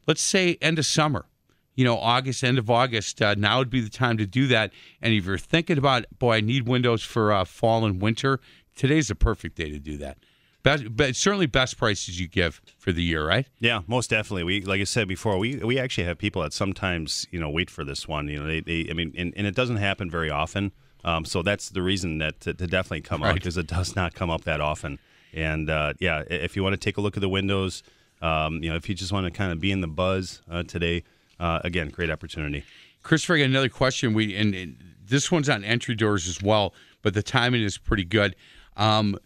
let's 0.07 0.23
say, 0.23 0.57
end 0.61 0.79
of 0.79 0.87
summer, 0.87 1.27
you 1.75 1.85
know, 1.85 1.99
August, 1.99 2.43
end 2.43 2.59
of 2.59 2.71
August, 2.71 3.21
uh, 3.21 3.35
now 3.37 3.59
would 3.59 3.71
be 3.71 3.81
the 3.81 3.91
time 3.91 4.17
to 4.17 4.27
do 4.27 4.47
that. 4.49 4.73
And 5.03 5.13
if 5.13 5.27
you're 5.27 5.39
thinking 5.39 5.79
about, 5.79 6.07
boy, 6.19 6.37
I 6.37 6.41
need 6.41 6.67
windows 6.67 7.03
for 7.03 7.33
uh, 7.33 7.45
fall 7.45 7.85
and 7.85 8.01
winter, 8.01 8.41
today's 8.75 9.09
the 9.09 9.15
perfect 9.15 9.57
day 9.57 9.71
to 9.71 9.79
do 9.79 9.97
that. 9.99 10.19
Best, 10.63 10.97
but 10.97 11.15
certainly 11.15 11.47
best 11.47 11.79
prices 11.79 12.19
you 12.19 12.27
give 12.27 12.61
for 12.77 12.91
the 12.91 13.03
year, 13.03 13.25
right? 13.25 13.47
Yeah, 13.61 13.83
most 13.87 14.11
definitely. 14.11 14.43
We, 14.43 14.63
like 14.63 14.81
I 14.81 14.85
said 14.85 15.07
before, 15.07 15.39
we 15.39 15.59
we 15.59 15.79
actually 15.79 16.05
have 16.05 16.19
people 16.19 16.43
that 16.43 16.53
sometimes 16.53 17.25
you 17.31 17.39
know 17.39 17.49
wait 17.49 17.71
for 17.71 17.85
this 17.85 18.09
one. 18.09 18.27
You 18.27 18.41
know, 18.41 18.47
they, 18.49 18.61
they 18.61 18.89
I 18.91 18.93
mean, 18.93 19.15
and, 19.17 19.33
and 19.37 19.47
it 19.47 19.55
doesn't 19.55 19.77
happen 19.77 20.11
very 20.11 20.29
often. 20.29 20.73
Um, 21.07 21.25
so 21.25 21.43
that's 21.43 21.71
the 21.71 21.83
reason 21.83 22.19
that 22.19 22.41
to, 22.41 22.53
to 22.53 22.67
definitely 22.67 23.01
come 23.01 23.23
up 23.23 23.35
because 23.35 23.57
it 23.57 23.69
does 23.69 23.95
not 23.95 24.15
come 24.15 24.29
up 24.29 24.43
that 24.45 24.61
often. 24.61 24.99
And 25.33 25.71
uh, 25.71 25.95
yeah, 26.01 26.25
if 26.29 26.57
you 26.57 26.63
want 26.63 26.75
to 26.75 26.79
take 26.79 26.97
a 26.97 27.01
look 27.01 27.17
at 27.17 27.21
the 27.21 27.29
windows, 27.29 27.83
um, 28.21 28.63
you 28.63 28.71
know, 28.71 28.77
if 28.77 28.89
you 28.89 28.95
just 28.95 29.13
want 29.13 29.25
to 29.25 29.31
kind 29.31 29.53
of 29.53 29.61
be 29.61 29.71
in 29.71 29.81
the 29.81 29.87
buzz 29.89 30.43
uh, 30.51 30.65
today, 30.65 31.05
uh, 31.39 31.61
again, 31.63 31.89
great 31.91 32.11
opportunity. 32.11 32.65
Christopher, 33.03 33.37
I 33.37 33.39
got 33.39 33.45
another 33.45 33.69
question. 33.69 34.15
We 34.15 34.35
and, 34.35 34.55
and 34.55 34.77
this 35.07 35.31
one's 35.31 35.49
on 35.49 35.63
entry 35.63 35.95
doors 35.95 36.27
as 36.27 36.43
well, 36.43 36.75
but 37.03 37.15
the 37.15 37.23
timing 37.23 37.63
is 37.63 37.79
pretty 37.79 38.05
good. 38.05 38.35
Um, 38.77 39.17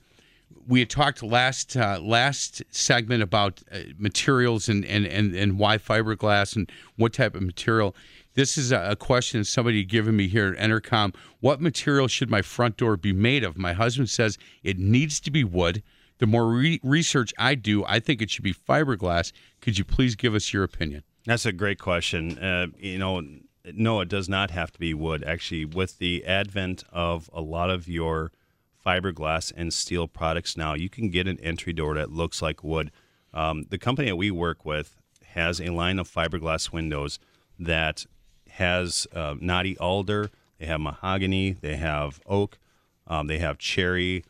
we 0.66 0.80
had 0.80 0.90
talked 0.90 1.22
last 1.22 1.76
uh, 1.76 1.98
last 2.00 2.62
segment 2.70 3.22
about 3.22 3.62
uh, 3.72 3.78
materials 3.98 4.68
and, 4.68 4.84
and, 4.84 5.06
and, 5.06 5.34
and 5.34 5.58
why 5.58 5.78
fiberglass 5.78 6.56
and 6.56 6.70
what 6.96 7.12
type 7.12 7.34
of 7.34 7.42
material. 7.42 7.96
This 8.34 8.56
is 8.56 8.70
a, 8.70 8.94
question 8.96 9.44
somebody 9.44 9.84
given 9.84 10.16
me 10.16 10.28
here 10.28 10.46
at 10.46 10.58
Entercom. 10.58 11.14
What 11.40 11.60
material 11.60 12.06
should 12.06 12.30
my 12.30 12.42
front 12.42 12.76
door 12.76 12.96
be 12.96 13.12
made 13.12 13.42
of? 13.42 13.58
My 13.58 13.72
husband 13.72 14.08
says 14.08 14.38
it 14.62 14.78
needs 14.78 15.18
to 15.20 15.30
be 15.30 15.42
wood. 15.42 15.82
The 16.18 16.26
more 16.26 16.46
re- 16.48 16.80
research 16.84 17.34
I 17.38 17.54
do, 17.54 17.84
I 17.86 17.98
think 17.98 18.22
it 18.22 18.30
should 18.30 18.44
be 18.44 18.54
fiberglass. 18.54 19.32
Could 19.60 19.78
you 19.78 19.84
please 19.84 20.14
give 20.14 20.34
us 20.34 20.52
your 20.52 20.62
opinion? 20.62 21.02
That's 21.24 21.44
a 21.44 21.52
great 21.52 21.78
question. 21.78 22.38
Uh, 22.38 22.68
you 22.78 22.98
know, 22.98 23.22
no, 23.74 24.00
it 24.00 24.08
does 24.08 24.28
not 24.28 24.50
have 24.52 24.70
to 24.72 24.78
be 24.78 24.94
wood. 24.94 25.24
Actually, 25.24 25.64
with 25.64 25.98
the 25.98 26.24
advent 26.24 26.84
of 26.92 27.28
a 27.32 27.40
lot 27.40 27.70
of 27.70 27.88
your 27.88 28.32
fiberglass 28.84 29.52
and 29.56 29.72
steel 29.72 30.06
products 30.08 30.56
now, 30.56 30.74
you 30.74 30.88
can 30.88 31.10
get 31.10 31.26
an 31.26 31.38
entry 31.40 31.72
door 31.72 31.94
that 31.94 32.10
looks 32.10 32.40
like 32.40 32.62
wood. 32.62 32.92
Um, 33.34 33.64
the 33.70 33.78
company 33.78 34.08
that 34.08 34.16
we 34.16 34.30
work 34.30 34.64
with 34.64 34.96
has 35.34 35.60
a 35.60 35.70
line 35.70 35.98
of 35.98 36.08
fiberglass 36.08 36.72
windows 36.72 37.18
that 37.58 38.06
has 38.60 39.06
uh, 39.14 39.34
knotty 39.40 39.76
alder, 39.78 40.30
they 40.58 40.66
have 40.66 40.80
mahogany, 40.80 41.52
they 41.52 41.76
have 41.76 42.20
oak, 42.26 42.58
um, 43.06 43.26
they 43.26 43.38
have 43.38 43.58
cherry, 43.58 44.24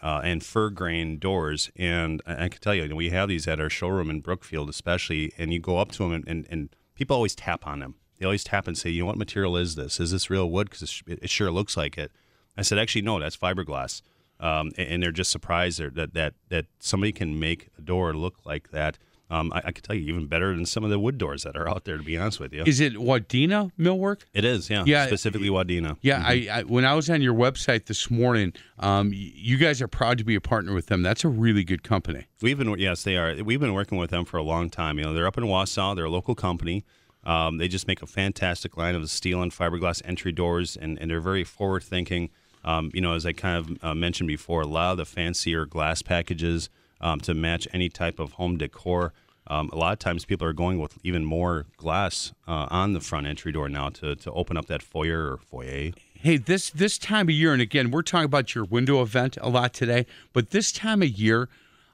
uh, 0.00 0.20
and 0.22 0.44
fir 0.44 0.70
grain 0.70 1.18
doors. 1.18 1.70
And 1.76 2.22
I, 2.26 2.44
I 2.44 2.48
can 2.48 2.60
tell 2.60 2.74
you, 2.74 2.94
we 2.94 3.10
have 3.10 3.28
these 3.28 3.48
at 3.48 3.58
our 3.58 3.70
showroom 3.70 4.10
in 4.10 4.20
Brookfield, 4.20 4.68
especially. 4.70 5.32
And 5.36 5.52
you 5.52 5.58
go 5.58 5.78
up 5.78 5.90
to 5.92 6.04
them, 6.04 6.12
and, 6.12 6.24
and, 6.28 6.46
and 6.50 6.76
people 6.94 7.16
always 7.16 7.34
tap 7.34 7.66
on 7.66 7.80
them. 7.80 7.96
They 8.18 8.24
always 8.24 8.44
tap 8.44 8.68
and 8.68 8.78
say, 8.78 8.90
"You 8.90 9.02
know 9.02 9.06
what 9.06 9.16
material 9.16 9.56
is 9.56 9.74
this? 9.74 9.98
Is 9.98 10.12
this 10.12 10.30
real 10.30 10.48
wood? 10.48 10.70
Because 10.70 11.02
it, 11.06 11.18
it 11.22 11.30
sure 11.30 11.50
looks 11.50 11.76
like 11.76 11.98
it." 11.98 12.12
I 12.56 12.62
said, 12.62 12.78
"Actually, 12.78 13.02
no, 13.02 13.18
that's 13.18 13.36
fiberglass." 13.36 14.02
Um, 14.38 14.70
and, 14.78 14.88
and 14.88 15.02
they're 15.02 15.10
just 15.10 15.32
surprised 15.32 15.80
that, 15.80 15.94
that 15.96 16.14
that 16.14 16.34
that 16.48 16.66
somebody 16.78 17.12
can 17.12 17.40
make 17.40 17.70
a 17.76 17.82
door 17.82 18.14
look 18.14 18.36
like 18.44 18.70
that. 18.70 18.98
Um, 19.30 19.52
I, 19.54 19.62
I 19.64 19.72
can 19.72 19.82
tell 19.82 19.96
you, 19.96 20.02
even 20.12 20.26
better 20.26 20.54
than 20.54 20.66
some 20.66 20.84
of 20.84 20.90
the 20.90 20.98
wood 20.98 21.16
doors 21.18 21.44
that 21.44 21.56
are 21.56 21.68
out 21.68 21.84
there. 21.84 21.96
To 21.96 22.02
be 22.02 22.16
honest 22.18 22.40
with 22.40 22.52
you, 22.52 22.62
Is 22.66 22.78
it 22.80 22.94
Wadena 22.94 23.70
millwork? 23.78 24.22
it 24.34 24.44
is, 24.44 24.68
yeah, 24.68 24.84
Yeah, 24.86 25.06
specifically 25.06 25.48
Wadena. 25.48 25.96
Yeah, 26.02 26.22
I, 26.24 26.48
I 26.52 26.62
when 26.64 26.84
I 26.84 26.94
was 26.94 27.08
on 27.08 27.22
your 27.22 27.34
website 27.34 27.86
this 27.86 28.10
morning, 28.10 28.52
um, 28.78 29.12
you 29.14 29.56
guys 29.56 29.80
are 29.80 29.88
proud 29.88 30.18
to 30.18 30.24
be 30.24 30.34
a 30.34 30.40
partner 30.40 30.74
with 30.74 30.86
them. 30.86 31.02
That's 31.02 31.24
a 31.24 31.28
really 31.28 31.64
good 31.64 31.82
company. 31.82 32.26
We've 32.42 32.58
been 32.58 32.78
yes, 32.78 33.02
they 33.02 33.16
are. 33.16 33.34
We've 33.42 33.60
been 33.60 33.74
working 33.74 33.98
with 33.98 34.10
them 34.10 34.24
for 34.24 34.36
a 34.36 34.42
long 34.42 34.68
time. 34.68 34.98
You 34.98 35.04
know, 35.04 35.14
they're 35.14 35.26
up 35.26 35.38
in 35.38 35.44
Wausau. 35.44 35.96
They're 35.96 36.04
a 36.04 36.10
local 36.10 36.34
company. 36.34 36.84
Um, 37.24 37.56
they 37.56 37.68
just 37.68 37.88
make 37.88 38.02
a 38.02 38.06
fantastic 38.06 38.76
line 38.76 38.94
of 38.94 39.08
steel 39.08 39.40
and 39.42 39.50
fiberglass 39.50 40.02
entry 40.04 40.32
doors, 40.32 40.76
and, 40.76 40.98
and 40.98 41.10
they're 41.10 41.20
very 41.20 41.44
forward 41.44 41.82
thinking. 41.82 42.28
Um, 42.64 42.90
you 42.94 43.00
know, 43.00 43.14
as 43.14 43.24
I 43.26 43.32
kind 43.32 43.56
of 43.56 43.84
uh, 43.84 43.94
mentioned 43.94 44.28
before, 44.28 44.62
a 44.62 44.66
lot 44.66 44.92
of 44.92 44.98
the 44.98 45.04
fancier 45.04 45.64
glass 45.66 46.02
packages 46.02 46.68
um, 47.04 47.20
to 47.20 47.34
match 47.34 47.68
any 47.72 47.88
type 47.88 48.18
of 48.18 48.32
home 48.32 48.56
decor. 48.56 49.12
Um, 49.46 49.68
a 49.72 49.76
lot 49.76 49.92
of 49.92 49.98
times, 49.98 50.24
people 50.24 50.48
are 50.48 50.54
going 50.54 50.78
with 50.78 50.98
even 51.04 51.24
more 51.24 51.66
glass 51.76 52.32
uh, 52.48 52.66
on 52.70 52.94
the 52.94 53.00
front 53.00 53.26
entry 53.26 53.52
door 53.52 53.68
now 53.68 53.90
to, 53.90 54.16
to 54.16 54.32
open 54.32 54.56
up 54.56 54.66
that 54.66 54.82
foyer 54.82 55.30
or 55.30 55.36
foyer. 55.36 55.92
Hey, 56.14 56.38
this 56.38 56.70
this 56.70 56.96
time 56.96 57.28
of 57.28 57.34
year, 57.34 57.52
and 57.52 57.60
again, 57.60 57.90
we're 57.90 58.00
talking 58.00 58.24
about 58.24 58.54
your 58.54 58.64
window 58.64 59.02
event 59.02 59.36
a 59.42 59.50
lot 59.50 59.74
today. 59.74 60.06
But 60.32 60.50
this 60.50 60.72
time 60.72 61.02
of 61.02 61.10
year, 61.10 61.50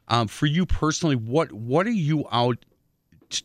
um, 0.07 0.29
for 0.29 0.47
you 0.47 0.65
personally, 0.65 1.17
what 1.17 1.51
what 1.51 1.89
are 1.89 1.91
you 1.91 2.25
out 2.31 2.65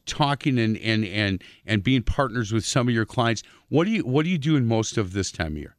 talking 0.06 0.60
and, 0.60 0.78
and 0.78 1.04
and 1.04 1.43
and 1.65 1.84
being 1.84 2.04
partners 2.04 2.51
with 2.51 2.63
some 2.63 2.88
of 2.88 2.93
your 2.93 3.06
clients? 3.06 3.41
What 3.69 3.86
do 3.86 3.91
you 3.91 4.06
what 4.06 4.28
are 4.28 4.30
you 4.30 4.38
doing 4.38 4.67
most 4.67 4.99
of 4.99 5.13
this 5.13 5.32
time 5.32 5.54
of 5.54 5.58
year? 5.58 5.74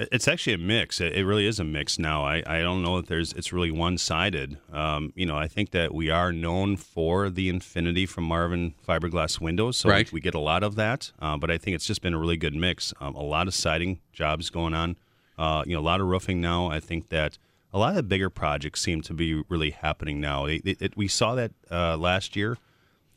It's 0.00 0.28
actually 0.28 0.52
a 0.52 0.58
mix. 0.58 1.00
It, 1.00 1.22
really 1.26 1.44
is 1.46 1.58
a 1.58 1.64
mix 1.64 1.98
now. 1.98 2.24
I, 2.24 2.42
I 2.46 2.60
don't 2.60 2.82
know 2.84 3.00
that 3.00 3.08
there's 3.08 3.32
it's 3.32 3.52
really 3.52 3.72
one 3.72 3.98
sided. 3.98 4.56
Um, 4.72 5.12
you 5.16 5.26
know, 5.26 5.36
I 5.36 5.48
think 5.48 5.72
that 5.72 5.92
we 5.92 6.08
are 6.08 6.32
known 6.32 6.76
for 6.76 7.28
the 7.28 7.48
Infinity 7.48 8.06
from 8.06 8.22
Marvin 8.24 8.74
fiberglass 8.86 9.40
windows, 9.40 9.76
so 9.76 9.88
Right. 9.88 10.10
we, 10.12 10.18
we 10.18 10.20
get 10.20 10.34
a 10.34 10.38
lot 10.38 10.62
of 10.62 10.76
that. 10.76 11.10
Uh, 11.18 11.36
but 11.36 11.50
I 11.50 11.58
think 11.58 11.74
it's 11.74 11.84
just 11.86 12.00
been 12.00 12.14
a 12.14 12.18
really 12.18 12.36
good 12.36 12.54
mix. 12.54 12.94
Um, 13.00 13.16
a 13.16 13.22
lot 13.22 13.48
of 13.48 13.54
siding 13.54 13.98
jobs 14.12 14.50
going 14.50 14.72
on. 14.72 14.96
Uh, 15.36 15.64
you 15.66 15.74
know, 15.74 15.80
a 15.80 15.82
lot 15.82 16.00
of 16.00 16.06
roofing 16.06 16.40
now. 16.40 16.68
I 16.70 16.78
think 16.78 17.08
that 17.08 17.36
a 17.72 17.78
lot 17.78 17.90
of 17.90 17.96
the 17.96 18.02
bigger 18.04 18.30
projects 18.30 18.80
seem 18.80 19.02
to 19.02 19.12
be 19.14 19.42
really 19.48 19.70
happening 19.70 20.20
now. 20.20 20.44
It, 20.46 20.62
it, 20.64 20.80
it- 20.82 20.96
we 20.96 21.08
saw 21.08 21.34
that 21.34 21.50
uh, 21.72 21.96
last 21.96 22.36
year. 22.36 22.56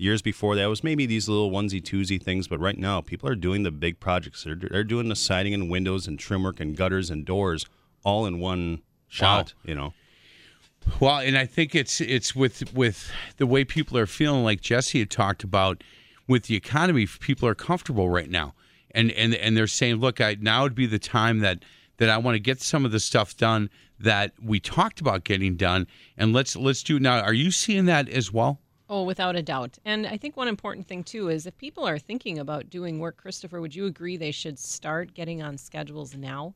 Years 0.01 0.23
before 0.23 0.55
that 0.55 0.65
was 0.65 0.83
maybe 0.83 1.05
these 1.05 1.29
little 1.29 1.51
onesie 1.51 1.79
twosie 1.79 2.19
things, 2.19 2.47
but 2.47 2.59
right 2.59 2.77
now 2.77 3.01
people 3.01 3.29
are 3.29 3.35
doing 3.35 3.61
the 3.61 3.69
big 3.69 3.99
projects. 3.99 4.43
They're, 4.43 4.55
they're 4.55 4.83
doing 4.83 5.09
the 5.09 5.15
siding 5.15 5.53
and 5.53 5.69
windows 5.69 6.07
and 6.07 6.17
trim 6.17 6.41
work 6.41 6.59
and 6.59 6.75
gutters 6.75 7.11
and 7.11 7.23
doors 7.23 7.67
all 8.03 8.25
in 8.25 8.39
one 8.39 8.81
shot. 9.07 9.53
You 9.63 9.75
know, 9.75 9.93
Well, 10.99 11.19
and 11.19 11.37
I 11.37 11.45
think 11.45 11.75
it's 11.75 12.01
it's 12.01 12.35
with 12.35 12.73
with 12.73 13.11
the 13.37 13.45
way 13.45 13.63
people 13.63 13.95
are 13.95 14.07
feeling, 14.07 14.43
like 14.43 14.61
Jesse 14.61 14.97
had 14.97 15.11
talked 15.11 15.43
about, 15.43 15.83
with 16.27 16.45
the 16.45 16.55
economy. 16.55 17.05
People 17.05 17.47
are 17.47 17.53
comfortable 17.53 18.09
right 18.09 18.29
now, 18.29 18.55
and 18.89 19.11
and 19.11 19.35
and 19.35 19.55
they're 19.55 19.67
saying, 19.67 19.97
look, 19.97 20.19
I, 20.19 20.35
now 20.39 20.63
would 20.63 20.73
be 20.73 20.87
the 20.87 20.97
time 20.97 21.41
that 21.41 21.63
that 21.97 22.09
I 22.09 22.17
want 22.17 22.33
to 22.33 22.39
get 22.39 22.59
some 22.59 22.85
of 22.85 22.91
the 22.91 22.99
stuff 22.99 23.37
done 23.37 23.69
that 23.99 24.33
we 24.41 24.59
talked 24.59 24.99
about 24.99 25.25
getting 25.25 25.57
done, 25.57 25.85
and 26.17 26.33
let's 26.33 26.55
let's 26.55 26.81
do 26.81 26.95
it 26.95 27.03
now. 27.03 27.19
Are 27.19 27.33
you 27.33 27.51
seeing 27.51 27.85
that 27.85 28.09
as 28.09 28.33
well? 28.33 28.59
Oh, 28.93 29.04
without 29.04 29.38
a 29.38 29.41
doubt. 29.41 29.77
And 29.86 30.06
I 30.06 30.17
think 30.17 30.36
one 30.36 30.49
important 30.49 30.86
thing 30.86 31.06
too 31.06 31.30
is 31.30 31.45
if 31.45 31.58
people 31.58 31.88
are 31.88 31.97
thinking 31.97 32.39
about 32.39 32.69
doing 32.69 32.99
work, 32.99 33.15
Christopher, 33.15 33.62
would 33.62 33.73
you 33.73 33.86
agree 33.86 34.17
they 34.17 34.32
should 34.32 34.60
start 34.60 35.13
getting 35.13 35.41
on 35.41 35.58
schedules 35.58 36.13
now? 36.13 36.54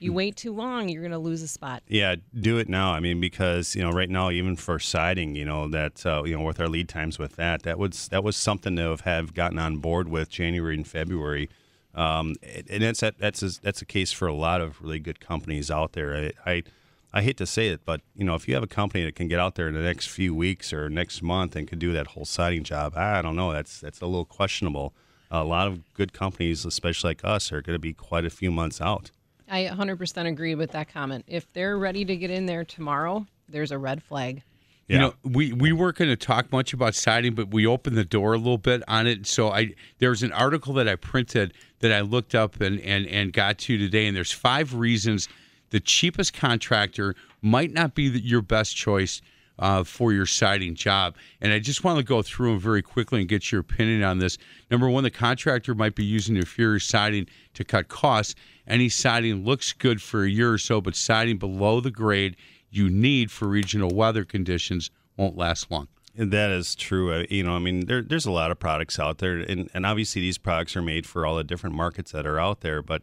You 0.00 0.12
wait 0.12 0.34
too 0.34 0.52
long, 0.52 0.88
you're 0.88 1.02
going 1.02 1.12
to 1.12 1.18
lose 1.18 1.42
a 1.42 1.48
spot. 1.48 1.84
yeah, 1.86 2.16
do 2.40 2.58
it 2.58 2.68
now. 2.68 2.92
I 2.92 2.98
mean, 2.98 3.20
because 3.20 3.76
you 3.76 3.82
know, 3.82 3.90
right 3.90 4.10
now, 4.10 4.30
even 4.30 4.56
for 4.56 4.80
siding, 4.80 5.36
you 5.36 5.44
know 5.44 5.68
that 5.68 6.04
uh, 6.04 6.24
you 6.24 6.36
know 6.36 6.42
with 6.42 6.58
our 6.58 6.68
lead 6.68 6.88
times 6.88 7.20
with 7.20 7.36
that, 7.36 7.62
that 7.62 7.78
was 7.78 8.08
that 8.08 8.24
was 8.24 8.36
something 8.36 8.74
to 8.74 8.96
have, 9.04 9.34
gotten 9.34 9.58
on 9.58 9.76
board 9.76 10.08
with 10.08 10.28
January 10.28 10.74
and 10.74 10.88
February. 10.88 11.50
Um, 11.94 12.34
and 12.68 12.82
that's 12.82 13.00
that, 13.00 13.18
that's 13.18 13.42
a, 13.42 13.60
that's 13.60 13.80
a 13.80 13.84
case 13.84 14.10
for 14.10 14.26
a 14.26 14.34
lot 14.34 14.60
of 14.60 14.80
really 14.80 14.98
good 14.98 15.20
companies 15.20 15.70
out 15.70 15.92
there. 15.92 16.32
I, 16.46 16.50
I 16.50 16.62
I 17.12 17.22
hate 17.22 17.36
to 17.38 17.46
say 17.46 17.68
it, 17.68 17.84
but 17.84 18.02
you 18.14 18.24
know, 18.24 18.34
if 18.34 18.46
you 18.46 18.54
have 18.54 18.62
a 18.62 18.68
company 18.68 19.04
that 19.04 19.16
can 19.16 19.28
get 19.28 19.40
out 19.40 19.56
there 19.56 19.68
in 19.68 19.74
the 19.74 19.80
next 19.80 20.06
few 20.08 20.34
weeks 20.34 20.72
or 20.72 20.88
next 20.88 21.22
month 21.22 21.56
and 21.56 21.66
can 21.66 21.78
do 21.78 21.92
that 21.92 22.08
whole 22.08 22.24
siding 22.24 22.62
job, 22.62 22.94
I 22.96 23.20
don't 23.20 23.36
know. 23.36 23.52
That's 23.52 23.80
that's 23.80 24.00
a 24.00 24.06
little 24.06 24.24
questionable. 24.24 24.94
A 25.30 25.44
lot 25.44 25.68
of 25.68 25.92
good 25.94 26.12
companies, 26.12 26.64
especially 26.64 27.10
like 27.10 27.24
us, 27.24 27.52
are 27.52 27.62
going 27.62 27.74
to 27.74 27.80
be 27.80 27.92
quite 27.92 28.24
a 28.24 28.30
few 28.30 28.50
months 28.50 28.80
out. 28.80 29.12
I 29.48 29.64
100% 29.64 30.26
agree 30.26 30.54
with 30.54 30.72
that 30.72 30.92
comment. 30.92 31.24
If 31.26 31.52
they're 31.52 31.78
ready 31.78 32.04
to 32.04 32.16
get 32.16 32.30
in 32.30 32.46
there 32.46 32.64
tomorrow, 32.64 33.26
there's 33.48 33.72
a 33.72 33.78
red 33.78 34.02
flag. 34.02 34.42
You 34.90 34.98
know, 34.98 35.14
we, 35.22 35.52
we 35.52 35.70
weren't 35.70 35.96
going 35.96 36.10
to 36.10 36.16
talk 36.16 36.50
much 36.50 36.72
about 36.72 36.96
siding, 36.96 37.36
but 37.36 37.52
we 37.52 37.64
opened 37.64 37.96
the 37.96 38.04
door 38.04 38.34
a 38.34 38.38
little 38.38 38.58
bit 38.58 38.82
on 38.88 39.06
it. 39.06 39.24
So 39.24 39.52
I 39.52 39.74
there 39.98 40.10
was 40.10 40.24
an 40.24 40.32
article 40.32 40.74
that 40.74 40.88
I 40.88 40.96
printed 40.96 41.54
that 41.78 41.92
I 41.92 42.00
looked 42.00 42.34
up 42.34 42.60
and, 42.60 42.80
and, 42.80 43.06
and 43.06 43.32
got 43.32 43.58
to 43.58 43.78
today, 43.78 44.08
and 44.08 44.16
there's 44.16 44.32
five 44.32 44.74
reasons 44.74 45.28
the 45.70 45.80
cheapest 45.80 46.34
contractor 46.34 47.14
might 47.40 47.72
not 47.72 47.94
be 47.94 48.04
your 48.04 48.42
best 48.42 48.76
choice 48.76 49.22
uh, 49.60 49.84
for 49.84 50.12
your 50.12 50.26
siding 50.26 50.74
job. 50.74 51.14
And 51.40 51.52
I 51.52 51.58
just 51.58 51.84
want 51.84 51.98
to 51.98 52.04
go 52.04 52.22
through 52.22 52.52
them 52.52 52.60
very 52.60 52.82
quickly 52.82 53.20
and 53.20 53.28
get 53.28 53.52
your 53.52 53.60
opinion 53.60 54.02
on 54.02 54.18
this. 54.18 54.38
Number 54.70 54.88
one, 54.88 55.04
the 55.04 55.10
contractor 55.10 55.74
might 55.74 55.94
be 55.94 56.04
using 56.04 56.36
inferior 56.36 56.80
siding 56.80 57.26
to 57.54 57.64
cut 57.64 57.88
costs. 57.88 58.34
Any 58.66 58.88
siding 58.88 59.44
looks 59.44 59.72
good 59.72 60.00
for 60.00 60.24
a 60.24 60.30
year 60.30 60.52
or 60.52 60.58
so, 60.58 60.80
but 60.80 60.96
siding 60.96 61.36
below 61.36 61.80
the 61.80 61.90
grade 61.90 62.36
you 62.70 62.88
need 62.88 63.30
for 63.30 63.48
regional 63.48 63.90
weather 63.90 64.24
conditions 64.24 64.90
won't 65.16 65.36
last 65.36 65.70
long. 65.70 65.88
And 66.16 66.32
That 66.32 66.50
is 66.50 66.74
true. 66.74 67.12
Uh, 67.12 67.24
you 67.28 67.42
know, 67.42 67.54
I 67.54 67.58
mean, 67.58 67.86
there, 67.86 68.02
there's 68.02 68.26
a 68.26 68.32
lot 68.32 68.50
of 68.50 68.58
products 68.58 68.98
out 68.98 69.18
there, 69.18 69.38
and, 69.38 69.70
and 69.74 69.86
obviously 69.86 70.22
these 70.22 70.38
products 70.38 70.76
are 70.76 70.82
made 70.82 71.06
for 71.06 71.26
all 71.26 71.36
the 71.36 71.44
different 71.44 71.76
markets 71.76 72.12
that 72.12 72.26
are 72.26 72.38
out 72.38 72.60
there. 72.62 72.82
But 72.82 73.02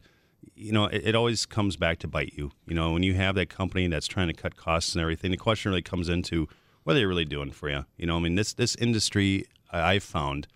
you 0.56 0.71
know, 0.71 0.86
it, 0.86 1.10
it 1.10 1.15
always 1.15 1.45
comes 1.45 1.76
back 1.76 2.00
to 2.00 2.08
bite 2.08 2.34
you. 2.36 2.52
You 2.65 2.73
know, 2.76 2.91
when 2.91 3.04
you 3.04 3.13
have 3.13 3.36
that 3.36 3.50
company 3.50 3.88
that's 3.88 4.08
trying 4.08 4.28
to 4.28 4.34
cut 4.34 4.56
costs 4.56 4.93
and 4.95 5.02
everything, 5.02 5.32
the 5.32 5.38
question 5.38 5.69
really 5.71 5.82
comes 5.82 6.10
into 6.10 6.47
what 6.84 6.93
are 6.93 7.00
they 7.00 7.06
really 7.06 7.26
doing 7.26 7.52
for 7.52 7.69
you? 7.69 7.86
You 7.97 8.08
know, 8.08 8.17
I 8.17 8.19
mean, 8.19 8.36
this 8.36 8.54
this 8.54 8.76
industry 8.76 9.45
I've 9.71 10.04
found 10.04 10.47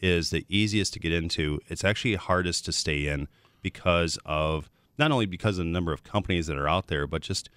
is 0.00 0.30
the 0.30 0.44
easiest 0.48 0.92
to 0.94 0.98
get 0.98 1.12
into. 1.12 1.60
It's 1.68 1.84
actually 1.84 2.14
hardest 2.16 2.64
to 2.66 2.72
stay 2.72 3.06
in 3.06 3.28
because 3.62 4.18
of 4.26 4.68
not 4.98 5.10
only 5.12 5.26
because 5.26 5.58
of 5.58 5.64
the 5.64 5.70
number 5.70 5.92
of 5.92 6.02
companies 6.02 6.46
that 6.48 6.56
are 6.58 6.68
out 6.68 6.88
there, 6.88 7.06
but 7.06 7.22
just 7.22 7.48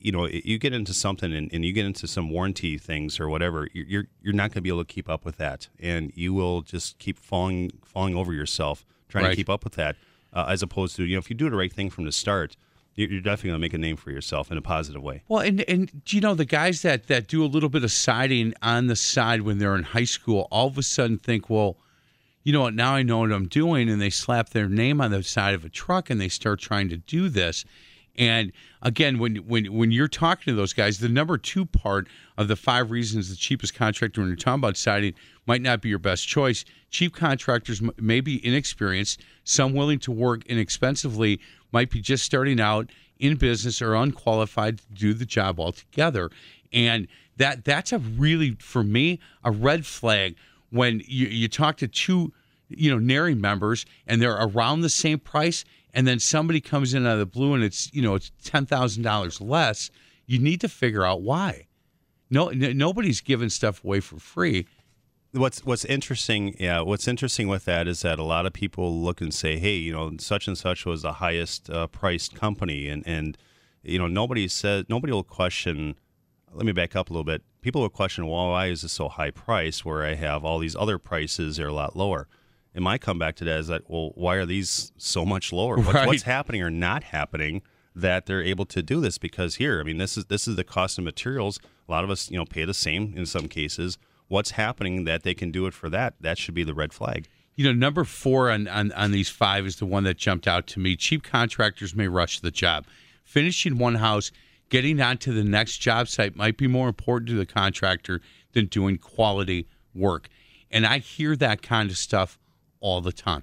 you 0.00 0.10
know, 0.10 0.26
you 0.26 0.58
get 0.58 0.72
into 0.72 0.92
something 0.92 1.32
and, 1.32 1.48
and 1.52 1.64
you 1.64 1.72
get 1.72 1.86
into 1.86 2.08
some 2.08 2.28
warranty 2.28 2.76
things 2.76 3.20
or 3.20 3.28
whatever, 3.28 3.68
you're 3.72 3.86
you're, 3.86 4.04
you're 4.20 4.34
not 4.34 4.50
going 4.50 4.54
to 4.54 4.60
be 4.62 4.68
able 4.68 4.84
to 4.84 4.92
keep 4.92 5.08
up 5.08 5.24
with 5.24 5.36
that, 5.36 5.68
and 5.78 6.12
you 6.16 6.34
will 6.34 6.62
just 6.62 6.98
keep 6.98 7.18
falling 7.18 7.70
falling 7.84 8.16
over 8.16 8.32
yourself 8.32 8.84
trying 9.08 9.24
Right. 9.24 9.30
to 9.30 9.36
keep 9.36 9.48
up 9.48 9.62
with 9.62 9.74
that, 9.74 9.94
uh, 10.32 10.46
as 10.48 10.62
opposed 10.62 10.96
to 10.96 11.04
you 11.04 11.14
know, 11.14 11.18
if 11.18 11.30
you 11.30 11.36
do 11.36 11.50
the 11.50 11.56
right 11.56 11.72
thing 11.72 11.90
from 11.90 12.04
the 12.04 12.12
start, 12.12 12.56
you're, 12.94 13.20
definitely 13.20 13.50
going 13.50 13.60
to 13.60 13.64
make 13.64 13.74
a 13.74 13.78
name 13.78 13.96
for 13.96 14.10
yourself 14.10 14.50
in 14.50 14.56
a 14.56 14.62
positive 14.62 15.02
way. 15.02 15.22
Well, 15.28 15.40
and 15.40 15.60
and 15.68 16.04
do 16.04 16.16
you 16.16 16.22
know 16.22 16.34
the 16.34 16.46
guys 16.46 16.82
that 16.82 17.08
that 17.08 17.28
do 17.28 17.44
a 17.44 17.46
little 17.46 17.68
bit 17.68 17.84
of 17.84 17.92
siding 17.92 18.54
on 18.62 18.86
the 18.86 18.96
side 18.96 19.42
when 19.42 19.58
they're 19.58 19.76
in 19.76 19.82
high 19.82 20.04
school, 20.04 20.48
all 20.50 20.68
of 20.68 20.78
a 20.78 20.82
sudden 20.82 21.18
think, 21.18 21.50
well, 21.50 21.76
you 22.42 22.52
know 22.52 22.62
what? 22.62 22.74
Now 22.74 22.94
I 22.94 23.02
know 23.02 23.18
what 23.18 23.32
I'm 23.32 23.48
doing, 23.48 23.90
and 23.90 24.00
they 24.00 24.08
slap 24.08 24.50
their 24.50 24.68
name 24.68 25.00
on 25.00 25.10
the 25.10 25.22
side 25.22 25.54
of 25.54 25.64
a 25.64 25.68
truck 25.68 26.08
and 26.08 26.20
they 26.20 26.28
start 26.28 26.60
trying 26.60 26.88
to 26.88 26.96
do 26.96 27.28
this. 27.28 27.64
And 28.18 28.52
again, 28.82 29.18
when 29.18 29.36
when 29.36 29.66
when 29.66 29.90
you're 29.90 30.08
talking 30.08 30.52
to 30.52 30.56
those 30.56 30.72
guys, 30.72 30.98
the 30.98 31.08
number 31.08 31.36
two 31.38 31.66
part 31.66 32.08
of 32.36 32.48
the 32.48 32.56
five 32.56 32.90
reasons 32.90 33.30
the 33.30 33.36
cheapest 33.36 33.74
contractor 33.74 34.20
when 34.20 34.28
you're 34.28 34.36
talking 34.36 34.60
about 34.60 34.76
siding 34.76 35.14
might 35.46 35.62
not 35.62 35.80
be 35.82 35.88
your 35.88 35.98
best 35.98 36.26
choice. 36.26 36.64
Cheap 36.90 37.14
contractors 37.14 37.82
may 37.98 38.20
be 38.20 38.44
inexperienced. 38.44 39.22
Some 39.44 39.74
willing 39.74 39.98
to 40.00 40.12
work 40.12 40.46
inexpensively 40.46 41.40
might 41.72 41.90
be 41.90 42.00
just 42.00 42.24
starting 42.24 42.60
out 42.60 42.90
in 43.18 43.36
business 43.36 43.80
or 43.82 43.94
unqualified 43.94 44.78
to 44.78 44.84
do 44.92 45.14
the 45.14 45.26
job 45.26 45.60
altogether. 45.60 46.30
And 46.72 47.08
that 47.36 47.64
that's 47.64 47.92
a 47.92 47.98
really 47.98 48.52
for 48.58 48.82
me 48.82 49.20
a 49.44 49.50
red 49.50 49.84
flag 49.84 50.36
when 50.70 51.02
you, 51.06 51.26
you 51.26 51.48
talk 51.48 51.76
to 51.78 51.88
two 51.88 52.32
you 52.68 52.90
know 52.90 52.98
NARI 52.98 53.34
members 53.34 53.86
and 54.06 54.20
they're 54.20 54.36
around 54.36 54.80
the 54.80 54.88
same 54.88 55.18
price 55.18 55.64
and 55.96 56.06
then 56.06 56.20
somebody 56.20 56.60
comes 56.60 56.94
in 56.94 57.04
out 57.06 57.14
of 57.14 57.18
the 57.18 57.26
blue 57.26 57.54
and 57.54 57.64
it's 57.64 57.92
you 57.92 58.02
know 58.02 58.14
it's 58.14 58.30
ten 58.44 58.66
thousand 58.66 59.02
dollars 59.02 59.40
less 59.40 59.90
you 60.26 60.38
need 60.38 60.60
to 60.60 60.68
figure 60.68 61.04
out 61.04 61.22
why 61.22 61.66
no 62.30 62.48
n- 62.48 62.76
nobody's 62.78 63.20
giving 63.20 63.48
stuff 63.48 63.82
away 63.82 63.98
for 63.98 64.18
free 64.20 64.66
What's 65.32 65.66
what's 65.66 65.84
interesting, 65.84 66.56
yeah. 66.58 66.80
What's 66.80 67.06
interesting 67.06 67.46
with 67.46 67.66
that 67.66 67.86
is 67.86 68.00
that 68.02 68.18
a 68.18 68.22
lot 68.22 68.46
of 68.46 68.54
people 68.54 69.02
look 69.02 69.20
and 69.20 69.34
say, 69.34 69.58
"Hey, 69.58 69.74
you 69.74 69.92
know, 69.92 70.12
such 70.18 70.46
and 70.48 70.56
such 70.56 70.86
was 70.86 71.02
the 71.02 71.14
highest 71.14 71.68
uh, 71.68 71.88
priced 71.88 72.34
company," 72.34 72.88
and 72.88 73.02
and 73.06 73.36
you 73.82 73.98
know, 73.98 74.06
nobody 74.06 74.48
said 74.48 74.86
nobody 74.88 75.12
will 75.12 75.24
question. 75.24 75.96
Let 76.52 76.64
me 76.64 76.72
back 76.72 76.96
up 76.96 77.10
a 77.10 77.12
little 77.12 77.24
bit. 77.24 77.42
People 77.60 77.82
will 77.82 77.90
question, 77.90 78.26
"Well, 78.26 78.48
why 78.50 78.66
is 78.68 78.80
this 78.80 78.92
so 78.92 79.08
high 79.10 79.30
price? 79.30 79.84
Where 79.84 80.06
I 80.06 80.14
have 80.14 80.42
all 80.42 80.58
these 80.58 80.76
other 80.76 80.96
prices 80.98 81.60
are 81.60 81.68
a 81.68 81.72
lot 81.74 81.96
lower." 81.96 82.28
And 82.76 82.84
my 82.84 82.98
comeback 82.98 83.34
to 83.36 83.44
that 83.46 83.58
is 83.58 83.66
that, 83.68 83.82
well, 83.90 84.12
why 84.14 84.36
are 84.36 84.46
these 84.46 84.92
so 84.98 85.24
much 85.24 85.52
lower? 85.52 85.76
Right. 85.76 86.06
What's 86.06 86.22
happening 86.24 86.62
or 86.62 86.70
not 86.70 87.02
happening 87.04 87.62
that 87.94 88.26
they're 88.26 88.42
able 88.42 88.66
to 88.66 88.82
do 88.82 89.00
this? 89.00 89.16
Because 89.18 89.56
here, 89.56 89.80
I 89.80 89.82
mean, 89.82 89.96
this 89.98 90.16
is 90.18 90.26
this 90.26 90.46
is 90.46 90.54
the 90.56 90.62
cost 90.64 90.98
of 90.98 91.04
materials. 91.04 91.58
A 91.88 91.90
lot 91.90 92.04
of 92.04 92.10
us, 92.10 92.30
you 92.30 92.36
know, 92.36 92.44
pay 92.44 92.64
the 92.64 92.74
same 92.74 93.14
in 93.16 93.26
some 93.26 93.48
cases. 93.48 93.98
What's 94.28 94.52
happening 94.52 95.04
that 95.04 95.22
they 95.24 95.34
can 95.34 95.50
do 95.50 95.66
it 95.66 95.72
for 95.74 95.88
that? 95.90 96.14
That 96.20 96.36
should 96.38 96.54
be 96.54 96.64
the 96.64 96.74
red 96.74 96.92
flag. 96.92 97.28
you 97.56 97.64
know 97.64 97.72
number 97.72 98.04
four 98.04 98.50
on, 98.50 98.68
on 98.68 98.92
on 98.92 99.10
these 99.12 99.30
five 99.30 99.64
is 99.64 99.76
the 99.76 99.86
one 99.86 100.04
that 100.04 100.18
jumped 100.18 100.46
out 100.46 100.66
to 100.66 100.78
me 100.80 100.94
cheap 100.96 101.22
contractors 101.22 101.94
may 101.94 102.06
rush 102.06 102.40
the 102.40 102.50
job 102.50 102.84
finishing 103.24 103.78
one 103.78 103.94
house 103.94 104.30
getting 104.68 105.00
on 105.00 105.16
to 105.16 105.32
the 105.32 105.42
next 105.44 105.78
job 105.78 106.06
site 106.06 106.36
might 106.36 106.58
be 106.58 106.66
more 106.66 106.86
important 106.88 107.30
to 107.30 107.36
the 107.36 107.46
contractor 107.46 108.20
than 108.52 108.66
doing 108.66 108.98
quality 108.98 109.66
work 109.94 110.28
and 110.70 110.84
i 110.84 110.98
hear 110.98 111.34
that 111.34 111.62
kind 111.62 111.90
of 111.90 111.96
stuff 111.96 112.38
all 112.80 113.00
the 113.00 113.12
time 113.12 113.42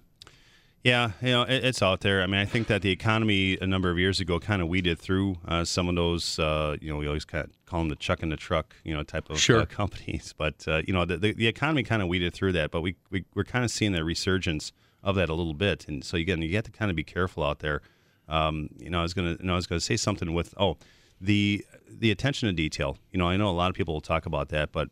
Yeah, 0.84 1.12
you 1.22 1.30
know, 1.30 1.43
it, 1.43 1.64
it's 1.64 1.82
out 1.82 2.01
there. 2.01 2.22
I 2.22 2.28
mean, 2.28 2.41
I 2.41 2.45
think 2.45 2.68
that 2.68 2.82
the 2.82 2.91
economy 2.91 3.58
a 3.62 3.66
number 3.66 3.89
of 3.89 3.97
years 3.97 4.20
ago 4.20 4.38
kind 4.38 4.62
of 4.62 4.68
weeded 4.68 4.99
through 4.99 5.38
uh, 5.47 5.64
some 5.64 5.88
of 5.88 5.95
those. 5.95 6.38
Uh, 6.38 6.76
you 6.82 6.89
know, 6.91 6.97
we 6.97 7.08
always 7.08 7.24
kind 7.24 7.45
of 7.45 7.66
call 7.66 7.80
them 7.80 7.88
the 7.88 7.95
chuck 7.95 8.22
in 8.22 8.28
the 8.30 8.36
truck, 8.36 8.76
you 8.84 8.93
know, 8.93 9.01
type 9.01 9.30
of 9.30 9.39
Sure. 9.39 9.62
uh, 9.62 9.66
companies. 9.66 10.34
But 10.38 10.68
uh, 10.68 10.82
you 10.86 10.91
know, 10.93 11.05
the, 11.05 11.18
the, 11.18 11.32
the 11.34 11.47
economy 11.47 11.84
kind 11.84 12.01
of 12.01 12.10
weeded 12.10 12.34
through 12.34 12.51
that. 12.60 12.70
But 12.72 12.82
we, 12.82 12.95
we 13.12 13.24
we're 13.34 13.45
kind 13.45 13.64
of 13.64 13.72
seeing 13.72 13.93
the 13.93 14.03
resurgence 14.03 14.74
of 15.01 15.16
that 15.16 15.30
a 15.30 15.34
little 15.34 15.53
bit. 15.53 15.88
And 15.88 16.03
so 16.03 16.18
again, 16.18 16.41
you 16.41 16.53
have 16.55 16.66
to 16.66 16.72
kind 16.72 16.91
of 16.91 16.97
be 16.97 17.03
careful 17.05 17.43
out 17.43 17.60
there. 17.60 17.82
Um, 18.28 18.70
you 18.78 18.89
know, 18.89 18.99
I 18.99 19.03
was 19.03 19.14
gonna, 19.14 19.38
you 19.39 19.45
know, 19.47 19.53
I 19.53 19.55
was 19.55 19.68
gonna 19.68 19.80
say 19.80 19.95
something 19.95 20.34
with 20.34 20.53
oh, 20.58 20.76
the 21.22 21.66
the 21.89 22.12
attention 22.12 22.49
to 22.49 22.53
detail. 22.53 22.97
You 23.14 23.20
know, 23.20 23.30
I 23.30 23.38
know 23.38 23.47
a 23.49 23.55
lot 23.55 23.70
of 23.70 23.76
people 23.76 23.93
will 23.93 24.01
talk 24.01 24.26
about 24.26 24.49
that, 24.49 24.74
but 24.74 24.89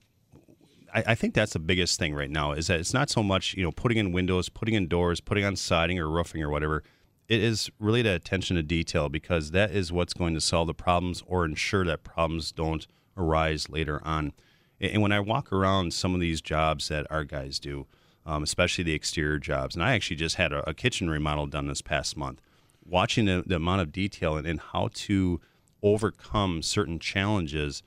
I, 0.94 1.04
I 1.08 1.16
think 1.16 1.34
that's 1.34 1.54
the 1.54 1.60
biggest 1.60 2.00
thing 2.00 2.14
right 2.14 2.30
now 2.30 2.52
is 2.52 2.68
that 2.68 2.80
it's 2.80 2.94
not 2.94 3.10
so 3.10 3.24
much 3.24 3.54
you 3.56 3.64
know 3.64 3.72
putting 3.72 3.98
in 3.98 4.12
windows, 4.12 4.50
putting 4.50 4.76
in 4.76 4.88
doors, 4.88 5.22
putting 5.22 5.46
on 5.46 5.56
siding 5.56 6.00
or 6.00 6.10
roofing 6.10 6.42
or 6.42 6.50
whatever. 6.50 6.84
it 7.28 7.42
is 7.42 7.70
really 7.80 8.02
the 8.02 8.14
attention 8.14 8.56
to 8.56 8.64
detail 8.64 9.10
because 9.10 9.52
that 9.52 9.72
is 9.72 9.92
what's 9.92 10.14
going 10.14 10.34
to 10.34 10.42
solve 10.42 10.68
the 10.68 10.74
problems 10.74 11.24
or 11.28 11.46
ensure 11.46 11.86
that 11.86 12.04
problems 12.04 12.52
don't 12.52 12.88
arise 13.18 13.70
later 13.70 14.02
on. 14.04 14.34
And 14.80 15.02
when 15.02 15.12
I 15.12 15.20
walk 15.20 15.54
around 15.54 15.94
some 15.94 16.16
of 16.16 16.22
these 16.22 16.42
jobs 16.42 16.88
that 16.88 17.06
our 17.12 17.24
guys 17.24 17.60
do, 17.60 17.86
um, 18.26 18.44
especially 18.44 18.84
the 18.84 18.94
exterior 18.94 19.38
jobs, 19.38 19.76
and 19.76 19.84
I 19.84 19.94
actually 19.94 20.16
just 20.16 20.36
had 20.36 20.52
a, 20.52 20.68
a 20.70 20.74
kitchen 20.74 21.10
remodel 21.10 21.46
done 21.48 21.68
this 21.68 21.82
past 21.82 22.18
month, 22.18 22.42
watching 22.86 23.26
the, 23.26 23.44
the 23.46 23.58
amount 23.58 23.82
of 23.82 23.92
detail 23.92 24.38
and, 24.38 24.48
and, 24.48 24.60
how 24.60 24.89
to 24.94 25.39
overcome 25.84 26.62
certain 26.62 27.00
challenges, 27.00 27.84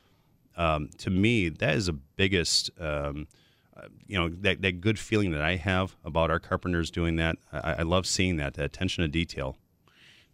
um, 0.57 0.91
to 0.99 1.11
me, 1.11 1.49
that 1.49 1.75
is 1.75 1.87
the 1.87 1.93
biggest. 1.93 2.71
Um, 2.81 3.27
uh, 3.77 3.89
you 4.07 4.17
know 4.17 4.29
that, 4.29 4.63
that 4.63 4.81
good 4.81 4.99
feeling 4.99 5.33
that 5.33 5.43
I 5.43 5.57
have 5.57 5.97
about 6.05 6.31
our 6.31 6.39
carpenters 6.39 6.91
doing 6.91 7.17
that. 7.17 7.37
I, 7.53 7.75
I 7.79 7.83
love 7.83 8.07
seeing 8.07 8.37
that, 8.37 8.55
the 8.55 8.65
attention 8.65 9.03
to 9.03 9.09
detail. 9.09 9.57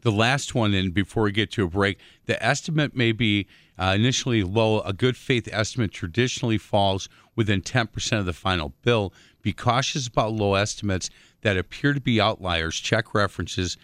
The 0.03 0.13
last 0.13 0.55
one, 0.55 0.73
and 0.73 0.95
before 0.95 1.25
we 1.25 1.33
get 1.33 1.51
to 1.53 1.65
a 1.65 1.69
break, 1.69 1.99
the 2.25 2.43
estimate 2.43 2.97
may 2.97 3.13
be 3.13 3.47
uh, 3.79 3.93
initially 3.95 4.43
low. 4.43 4.81
A 4.81 4.93
good 4.93 5.17
faith 5.17 5.49
estimate 5.53 5.93
traditionally 5.93 6.59
falls 6.59 7.09
within 7.37 7.61
10% 7.61 8.19
of 8.19 8.27
the 8.27 8.33
final 8.33 8.73
bill. 8.83 9.13
Be 9.43 9.53
cautious 9.53 10.07
about 10.07 10.33
low 10.33 10.55
estimates 10.55 11.11
that 11.43 11.57
appear 11.57 11.93
to 11.93 12.01
be 12.01 12.21
outliers. 12.21 12.77
Check 12.77 13.15
references. 13.15 13.77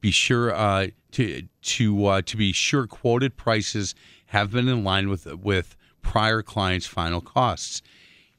Be 0.00 0.10
sure 0.10 0.54
uh, 0.54 0.88
to 1.12 1.42
to 1.62 2.06
uh, 2.06 2.22
to 2.22 2.36
be 2.36 2.52
sure 2.52 2.86
quoted 2.86 3.36
prices 3.36 3.94
have 4.26 4.50
been 4.50 4.68
in 4.68 4.82
line 4.84 5.08
with 5.08 5.26
with 5.36 5.76
prior 6.02 6.42
clients' 6.42 6.86
final 6.86 7.20
costs 7.20 7.82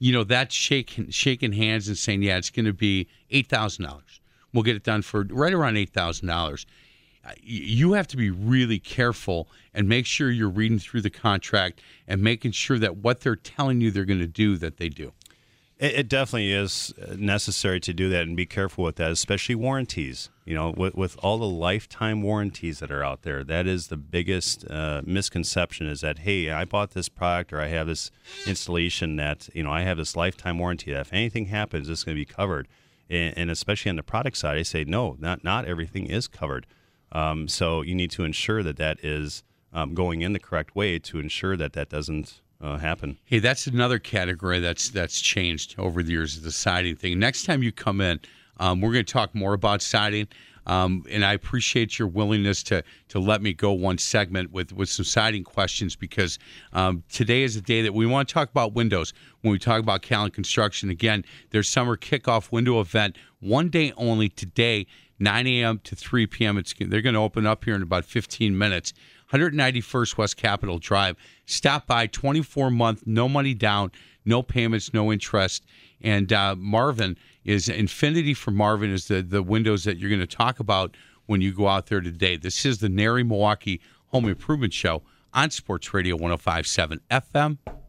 you 0.04 0.12
know, 0.12 0.26
that's 0.26 0.54
shaking 0.54 1.12
shaking 1.12 1.54
hands 1.54 1.88
and 1.88 1.98
saying, 1.98 2.24
yeah, 2.24 2.36
it's 2.36 2.50
going 2.50 2.66
to 2.66 2.74
be 2.74 3.08
eight 3.32 3.48
thousand 3.48 3.86
dollars. 3.86 4.20
We'll 4.54 4.64
get 4.64 4.76
it 4.76 4.84
done 4.84 5.02
for 5.02 5.24
right 5.30 5.54
around 5.54 5.78
eight 5.78 5.92
thousand 5.92 6.28
dollars. 6.28 6.66
You 7.42 7.94
have 7.94 8.10
to 8.10 8.18
be 8.18 8.30
really 8.30 8.80
careful 8.80 9.48
and 9.74 9.88
make 9.88 10.06
sure 10.06 10.30
you're 10.30 10.50
reading 10.50 10.78
through 10.78 11.04
the 11.04 11.10
contract 11.10 11.80
and 12.06 12.22
making 12.22 12.52
sure 12.52 12.78
that 12.80 12.98
what 12.98 13.22
they're 13.22 13.38
telling 13.38 13.80
you 13.80 13.92
they're 13.92 14.04
going 14.04 14.20
to 14.20 14.28
do 14.28 14.58
that 14.58 14.76
they 14.76 14.90
do. 14.90 15.14
It, 15.80 15.96
it, 15.96 16.10
definitely 16.10 16.54
is 16.54 16.94
necessary 17.18 17.80
to 17.82 17.94
do 17.94 18.08
that 18.10 18.24
and 18.24 18.38
be 18.38 18.46
careful 18.46 18.84
with 18.84 18.98
that, 18.98 19.12
especially 19.12 19.56
warranties. 19.56 20.30
You 20.46 20.56
know, 20.56 20.74
with, 20.76 20.96
with 20.96 21.18
all 21.24 21.38
the 21.38 21.48
lifetime 21.48 22.22
warranties 22.22 22.80
that 22.80 22.92
are 22.92 23.04
out 23.04 23.24
there, 23.24 23.44
that 23.44 23.66
is 23.66 23.88
the 23.88 23.98
biggest 23.98 24.70
uh, 24.70 25.02
misconception 25.06 25.88
is 25.88 26.02
that, 26.02 26.20
hey, 26.20 26.52
I 26.52 26.66
bought 26.66 26.92
this 26.92 27.10
product 27.10 27.54
or 27.54 27.62
I 27.62 27.68
have 27.68 27.88
this 27.88 28.12
installation 28.46 29.16
that, 29.16 29.50
you 29.54 29.64
know, 29.64 29.72
I 29.72 29.82
have 29.82 29.98
this 29.98 30.16
lifetime 30.16 30.60
warranty 30.60 30.92
that 30.92 31.02
if 31.02 31.14
anything 31.14 31.48
happens, 31.48 31.90
it's 31.90 32.04
going 32.04 32.16
to 32.16 32.22
be 32.22 32.26
covered. 32.26 32.68
And, 33.10 33.38
and, 33.38 33.52
especially 33.52 33.90
on 33.90 33.96
the 33.96 34.04
product 34.04 34.38
side, 34.38 34.58
I 34.58 34.64
say, 34.64 34.84
no, 34.84 35.16
not, 35.20 35.44
not 35.44 35.66
everything 35.66 36.08
is 36.08 36.28
covered. 36.28 36.66
Um, 37.12 37.48
so 37.48 37.82
you 37.82 37.96
need 37.96 38.12
to 38.12 38.24
ensure 38.24 38.64
that 38.64 38.78
that 38.78 39.04
is 39.04 39.44
um, 39.74 39.94
going 39.94 40.22
in 40.22 40.34
the 40.34 40.40
correct 40.40 40.76
way 40.76 41.00
to 41.00 41.20
ensure 41.20 41.58
that 41.58 41.74
that 41.74 41.90
doesn't 41.90 42.42
uh, 42.64 42.78
happen. 42.78 43.20
Hey, 43.26 43.40
that's 43.40 43.68
another 43.68 44.00
category 44.00 44.60
that's 44.60 44.90
that's 44.90 45.20
changed 45.22 45.76
over 45.78 46.02
the 46.02 46.14
years. 46.14 46.42
The 46.42 46.52
siding 46.52 46.96
thing. 46.96 47.20
Next 47.20 47.44
time 47.44 47.62
you 47.62 47.72
come 47.72 48.00
in, 48.00 48.20
um, 48.58 48.80
we're 48.80 48.94
going 48.94 49.06
to 49.06 49.14
talk 49.14 49.36
more 49.36 49.54
about 49.54 49.82
siding. 49.82 50.28
Um, 50.66 51.04
and 51.10 51.26
I 51.26 51.34
appreciate 51.34 52.00
your 52.00 52.08
willingness 52.08 52.64
to 52.64 52.84
to 53.10 53.20
let 53.20 53.42
me 53.42 53.52
go 53.52 53.74
one 53.74 53.98
segment 53.98 54.52
with 54.52 54.72
with 54.72 54.88
some 54.88 55.04
siding 55.04 55.44
questions 55.44 55.98
because 55.98 56.40
um, 56.72 57.04
today 57.12 57.44
is 57.44 57.58
a 57.58 57.62
day 57.62 57.82
that 57.82 57.94
we 57.94 58.06
want 58.06 58.30
to 58.30 58.34
talk 58.34 58.50
about 58.50 58.74
windows. 58.74 59.14
When 59.42 59.52
we 59.52 59.60
talk 59.60 59.82
about 59.82 60.02
Callan 60.02 60.32
Construction, 60.32 60.90
again, 60.90 61.26
their 61.50 61.64
summer 61.64 61.98
kickoff 61.98 62.50
window 62.50 62.80
event, 62.80 63.18
one 63.42 63.68
day 63.68 63.92
only 63.98 64.30
today, 64.30 64.88
9 65.20 65.48
a.m. 65.48 65.82
to 65.84 65.98
3 65.98 66.28
p.m. 66.28 66.58
It's 66.58 66.74
they're 66.80 67.02
going 67.02 67.16
to 67.16 67.20
open 67.20 67.46
up 67.46 67.66
here 67.66 67.76
in 67.76 67.82
about 67.82 68.06
15 68.06 68.58
minutes. 68.58 68.94
191st 69.34 70.18
West 70.18 70.38
Capitol 70.38 70.80
Drive. 70.80 71.18
Stop 71.46 71.88
by, 71.88 72.08
24 72.08 72.70
month, 72.72 73.04
no 73.06 73.28
money 73.28 73.54
down, 73.54 73.92
no 74.26 74.42
payments, 74.42 74.94
no 74.94 75.12
interest. 75.12 75.66
And 76.02 76.32
uh, 76.32 76.56
Marvin 76.56 77.18
is 77.44 77.68
Infinity 77.68 78.34
for 78.34 78.52
Marvin 78.52 78.92
is 78.92 79.08
the 79.08 79.22
the 79.22 79.44
windows 79.44 79.84
that 79.84 79.98
you're 79.98 80.10
going 80.10 80.20
to 80.20 80.28
talk 80.28 80.60
about 80.60 80.96
when 81.26 81.42
you 81.42 81.54
go 81.54 81.68
out 81.68 81.88
there 81.88 82.02
today. 82.02 82.38
This 82.38 82.66
is 82.66 82.80
the 82.80 82.90
NARI 82.90 83.24
Milwaukee 83.24 83.82
Home 84.08 84.26
Improvement 84.26 84.74
Show 84.74 85.04
on 85.34 85.50
Sports 85.50 85.94
Radio 85.94 86.18
105.7 86.18 87.00
FM 87.10 87.83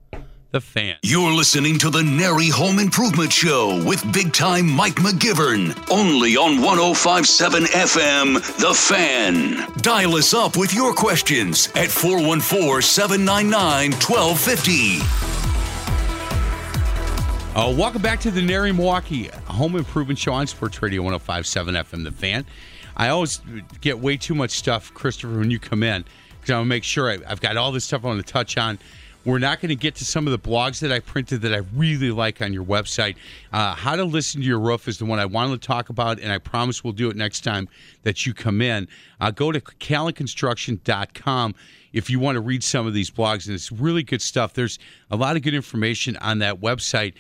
the 0.55 0.61
fan. 0.61 0.97
You're 1.03 1.33
listening 1.33 1.79
to 1.81 1.91
the 1.91 2.05
NARI 2.05 2.49
Home 2.51 2.79
Improvement 2.79 3.33
Show 3.33 3.83
with 3.85 4.01
big 4.13 4.33
time 4.33 4.71
Mike 4.71 4.95
McGivern, 4.95 5.77
only 5.91 6.37
on 6.37 6.63
1057 6.63 7.65
FM, 7.65 8.35
The 8.59 8.73
Fan. 8.73 9.69
Dial 9.79 10.15
us 10.15 10.33
up 10.33 10.57
with 10.57 10.73
your 10.73 10.95
questions 10.95 11.71
at 11.75 11.89
414 11.91 12.83
799 12.83 13.95
1250. 13.95 15.01
Uh, 17.59 17.75
welcome 17.77 18.01
back 18.01 18.21
to 18.21 18.31
the 18.31 18.41
NARI 18.41 18.71
Milwaukee 18.71 19.31
Home 19.47 19.75
Improvement 19.75 20.21
Show 20.21 20.35
on 20.35 20.47
Sports 20.47 20.81
Radio 20.81 21.03
1057 21.03 21.75
FM, 21.75 22.05
The 22.05 22.13
Fan. 22.13 22.47
I 22.97 23.09
always 23.09 23.41
get 23.81 23.99
way 23.99 24.17
too 24.17 24.37
much 24.37 24.53
stuff, 24.53 24.95
Christopher, 24.95 25.37
when 25.37 25.51
you 25.51 25.59
come 25.59 25.83
in 25.83 26.05
because 26.41 26.53
I 26.53 26.59
want 26.59 26.67
to 26.67 26.69
make 26.69 26.85
sure 26.85 27.11
I, 27.11 27.19
I've 27.27 27.41
got 27.41 27.57
all 27.57 27.73
this 27.73 27.85
stuff 27.85 28.05
I 28.05 28.09
want 28.09 28.25
to 28.25 28.33
touch 28.33 28.57
on. 28.57 28.79
We're 29.25 29.39
not 29.39 29.61
going 29.61 29.71
to 29.71 29.77
get 29.77 29.95
to 29.97 30.05
some 30.05 30.27
of 30.27 30.33
the 30.33 30.39
blogs 30.39 30.81
that 30.81 30.93
I 30.93 31.01
printed 31.01 31.41
that 31.43 31.55
I 31.55 31.63
really 31.75 32.11
like 32.11 32.43
on 32.43 32.53
your 32.53 32.65
website. 32.65 33.17
Uh, 33.53 33.75
How 33.75 33.97
to 33.97 34.05
listen 34.05 34.43
to 34.43 34.47
your 34.47 34.59
roof 34.59 34.87
is 34.87 34.99
the 34.99 35.07
one 35.07 35.19
I 35.19 35.25
wanted 35.25 35.63
to 35.63 35.67
talk 35.67 35.89
about, 35.89 36.21
and 36.21 36.31
I 36.31 36.37
promise 36.37 36.85
we'll 36.85 36.93
do 36.93 37.09
it 37.09 37.17
next 37.17 37.41
time 37.41 37.69
that 38.03 38.27
you 38.27 38.35
come 38.35 38.61
in. 38.61 38.87
Uh, 39.21 39.31
go 39.31 39.51
to 39.51 39.61
callanconstruction.com 39.61 41.55
if 41.95 42.11
you 42.11 42.21
want 42.21 42.37
to 42.37 42.41
read 42.41 42.63
some 42.63 42.87
of 42.87 42.93
these 42.93 43.11
blogs, 43.11 43.47
and 43.47 43.55
it's 43.55 43.73
really 43.73 44.03
good 44.03 44.21
stuff. 44.21 44.53
There's 44.53 44.79
a 45.11 45.17
lot 45.17 45.37
of 45.37 45.43
good 45.43 45.55
information 45.55 46.19
on 46.19 46.41
that 46.41 46.61
website, 46.61 47.15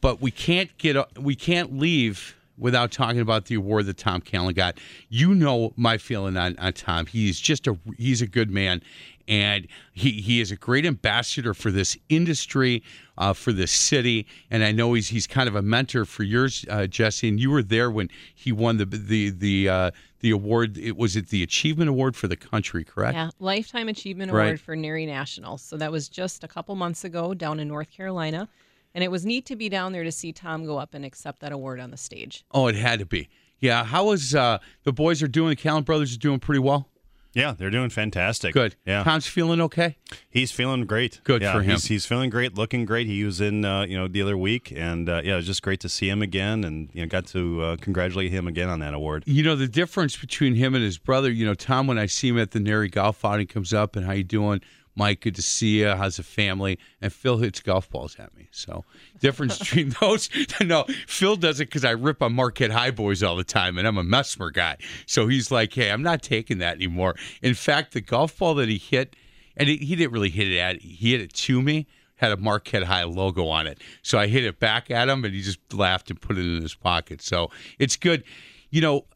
but 0.00 0.22
we 0.22 0.30
can't 0.30 0.76
get 0.78 0.96
we 1.20 1.34
can't 1.34 1.78
leave 1.78 2.34
without 2.60 2.92
talking 2.92 3.20
about 3.20 3.46
the 3.46 3.56
award 3.56 3.86
that 3.86 3.96
Tom 3.96 4.20
Callan 4.20 4.54
got. 4.54 4.78
You 5.08 5.34
know 5.34 5.72
my 5.76 5.98
feeling 5.98 6.36
on, 6.36 6.56
on 6.58 6.72
Tom. 6.74 7.06
He's 7.06 7.40
just 7.40 7.66
a 7.66 7.76
he's 7.96 8.22
a 8.22 8.26
good 8.26 8.50
man, 8.50 8.82
and 9.26 9.66
he 9.92 10.12
he 10.12 10.40
is 10.40 10.50
a 10.52 10.56
great 10.56 10.86
ambassador 10.86 11.54
for 11.54 11.70
this 11.70 11.96
industry, 12.08 12.82
uh, 13.18 13.32
for 13.32 13.52
this 13.52 13.72
city, 13.72 14.26
and 14.50 14.62
I 14.62 14.72
know 14.72 14.92
he's 14.92 15.08
he's 15.08 15.26
kind 15.26 15.48
of 15.48 15.56
a 15.56 15.62
mentor 15.62 16.04
for 16.04 16.22
yours, 16.22 16.64
uh, 16.68 16.86
Jesse. 16.86 17.28
And 17.28 17.40
you 17.40 17.50
were 17.50 17.62
there 17.62 17.90
when 17.90 18.10
he 18.34 18.52
won 18.52 18.76
the 18.76 18.84
the 18.84 19.30
the 19.30 19.68
uh, 19.68 19.90
the 20.20 20.30
award. 20.30 20.78
It 20.78 20.96
was 20.96 21.16
it 21.16 21.28
the 21.28 21.42
Achievement 21.42 21.88
Award 21.90 22.16
for 22.16 22.28
the 22.28 22.36
country, 22.36 22.84
correct? 22.84 23.14
Yeah, 23.14 23.30
Lifetime 23.38 23.88
Achievement 23.88 24.32
Right. 24.32 24.44
Award 24.44 24.60
for 24.60 24.76
NARI 24.76 25.06
National. 25.06 25.58
So 25.58 25.76
that 25.76 25.90
was 25.90 26.08
just 26.08 26.44
a 26.44 26.48
couple 26.48 26.74
months 26.76 27.04
ago 27.04 27.34
down 27.34 27.60
in 27.60 27.68
North 27.68 27.90
Carolina. 27.90 28.48
And 28.94 29.04
it 29.04 29.10
was 29.10 29.24
neat 29.24 29.46
to 29.46 29.56
be 29.56 29.68
down 29.68 29.92
there 29.92 30.04
to 30.04 30.12
see 30.12 30.32
Tom 30.32 30.64
go 30.64 30.78
up 30.78 30.94
and 30.94 31.04
accept 31.04 31.40
that 31.40 31.52
award 31.52 31.80
on 31.80 31.90
the 31.90 31.96
stage. 31.96 32.44
Oh, 32.50 32.66
it 32.66 32.74
had 32.74 32.98
to 32.98 33.06
be. 33.06 33.28
Yeah. 33.60 33.84
How 33.84 34.06
was 34.06 34.34
uh, 34.34 34.58
the 34.84 34.92
boys 34.92 35.22
are 35.22 35.28
doing? 35.28 35.50
The 35.50 35.56
Callan 35.56 35.84
brothers 35.84 36.14
are 36.14 36.18
doing 36.18 36.40
pretty 36.40 36.60
well. 36.60 36.88
Yeah, 37.32 37.54
they're 37.56 37.70
doing 37.70 37.90
fantastic. 37.90 38.52
Good. 38.52 38.74
Yeah, 38.84 39.04
Tom's 39.04 39.26
feeling 39.26 39.60
okay. 39.60 39.96
he's 40.28 40.50
feeling 40.50 40.84
great. 40.84 41.20
Good 41.22 41.42
yeah, 41.42 41.52
for 41.52 41.62
him. 41.62 41.72
He's, 41.72 41.84
he's 41.84 42.06
feeling 42.06 42.28
great, 42.28 42.56
looking 42.56 42.84
great. 42.84 43.06
He 43.06 43.22
was 43.22 43.40
in, 43.40 43.64
uh, 43.64 43.82
you 43.82 43.96
know, 43.96 44.08
the 44.08 44.20
other 44.20 44.36
week, 44.36 44.72
and 44.74 45.08
uh, 45.08 45.20
yeah, 45.24 45.34
it 45.34 45.36
was 45.36 45.46
just 45.46 45.62
great 45.62 45.78
to 45.80 45.88
see 45.88 46.08
him 46.08 46.22
again, 46.22 46.64
and 46.64 46.90
you 46.92 47.02
know, 47.02 47.06
got 47.06 47.26
to 47.26 47.62
uh, 47.62 47.76
congratulate 47.76 48.32
him 48.32 48.48
again 48.48 48.68
on 48.68 48.80
that 48.80 48.94
award. 48.94 49.22
You 49.26 49.44
know 49.44 49.54
the 49.54 49.68
difference 49.68 50.16
between 50.16 50.56
him 50.56 50.74
and 50.74 50.82
his 50.82 50.98
brother. 50.98 51.30
You 51.30 51.46
know, 51.46 51.54
Tom, 51.54 51.86
when 51.86 51.98
I 51.98 52.06
see 52.06 52.28
him 52.28 52.38
at 52.38 52.50
the 52.50 52.60
NARI 52.60 52.88
golf 52.88 53.24
outing, 53.24 53.46
comes 53.46 53.72
up 53.72 53.94
and 53.94 54.04
how 54.04 54.12
you 54.12 54.24
doing, 54.24 54.60
Mike? 55.00 55.22
Good 55.22 55.34
to 55.36 55.42
see 55.42 55.80
you. 55.80 55.88
How's 55.88 56.18
the 56.18 56.22
family? 56.22 56.78
And 57.00 57.10
Phil 57.10 57.38
hits 57.38 57.60
golf 57.60 57.88
balls 57.88 58.16
at 58.18 58.36
me. 58.36 58.48
So 58.50 58.84
difference 59.18 59.58
between 59.60 59.94
those. 59.98 60.28
No, 60.60 60.84
Phil 61.06 61.36
does 61.36 61.58
it 61.58 61.68
because 61.68 61.86
I 61.86 61.92
rip 61.92 62.22
on 62.22 62.34
Marquette 62.34 62.70
High 62.70 62.90
boys 62.90 63.22
all 63.22 63.34
the 63.34 63.42
time, 63.42 63.78
and 63.78 63.88
I'm 63.88 63.96
a 63.96 64.04
Messmer 64.04 64.52
guy. 64.52 64.76
So 65.06 65.26
he's 65.26 65.50
like, 65.50 65.72
hey, 65.72 65.90
I'm 65.90 66.02
not 66.02 66.22
taking 66.22 66.58
that 66.58 66.76
anymore. 66.76 67.14
In 67.40 67.54
fact, 67.54 67.94
the 67.94 68.02
golf 68.02 68.38
ball 68.38 68.54
that 68.56 68.68
he 68.68 68.76
hit, 68.76 69.16
and 69.56 69.70
he, 69.70 69.78
he 69.78 69.96
didn't 69.96 70.12
really 70.12 70.28
hit 70.28 70.52
it 70.52 70.58
at, 70.58 70.82
he 70.82 71.12
hit 71.12 71.22
it 71.22 71.32
to 71.32 71.62
me. 71.62 71.86
Had 72.16 72.32
a 72.32 72.36
Marquette 72.36 72.82
High 72.82 73.04
logo 73.04 73.48
on 73.48 73.66
it, 73.66 73.80
so 74.02 74.18
I 74.18 74.26
hit 74.26 74.44
it 74.44 74.60
back 74.60 74.90
at 74.90 75.08
him, 75.08 75.24
and 75.24 75.32
he 75.32 75.40
just 75.40 75.72
laughed 75.72 76.10
and 76.10 76.20
put 76.20 76.36
it 76.36 76.44
in 76.44 76.60
his 76.60 76.74
pocket. 76.74 77.22
So 77.22 77.50
it's 77.78 77.96
good, 77.96 78.22
you 78.68 78.82
know 78.82 79.06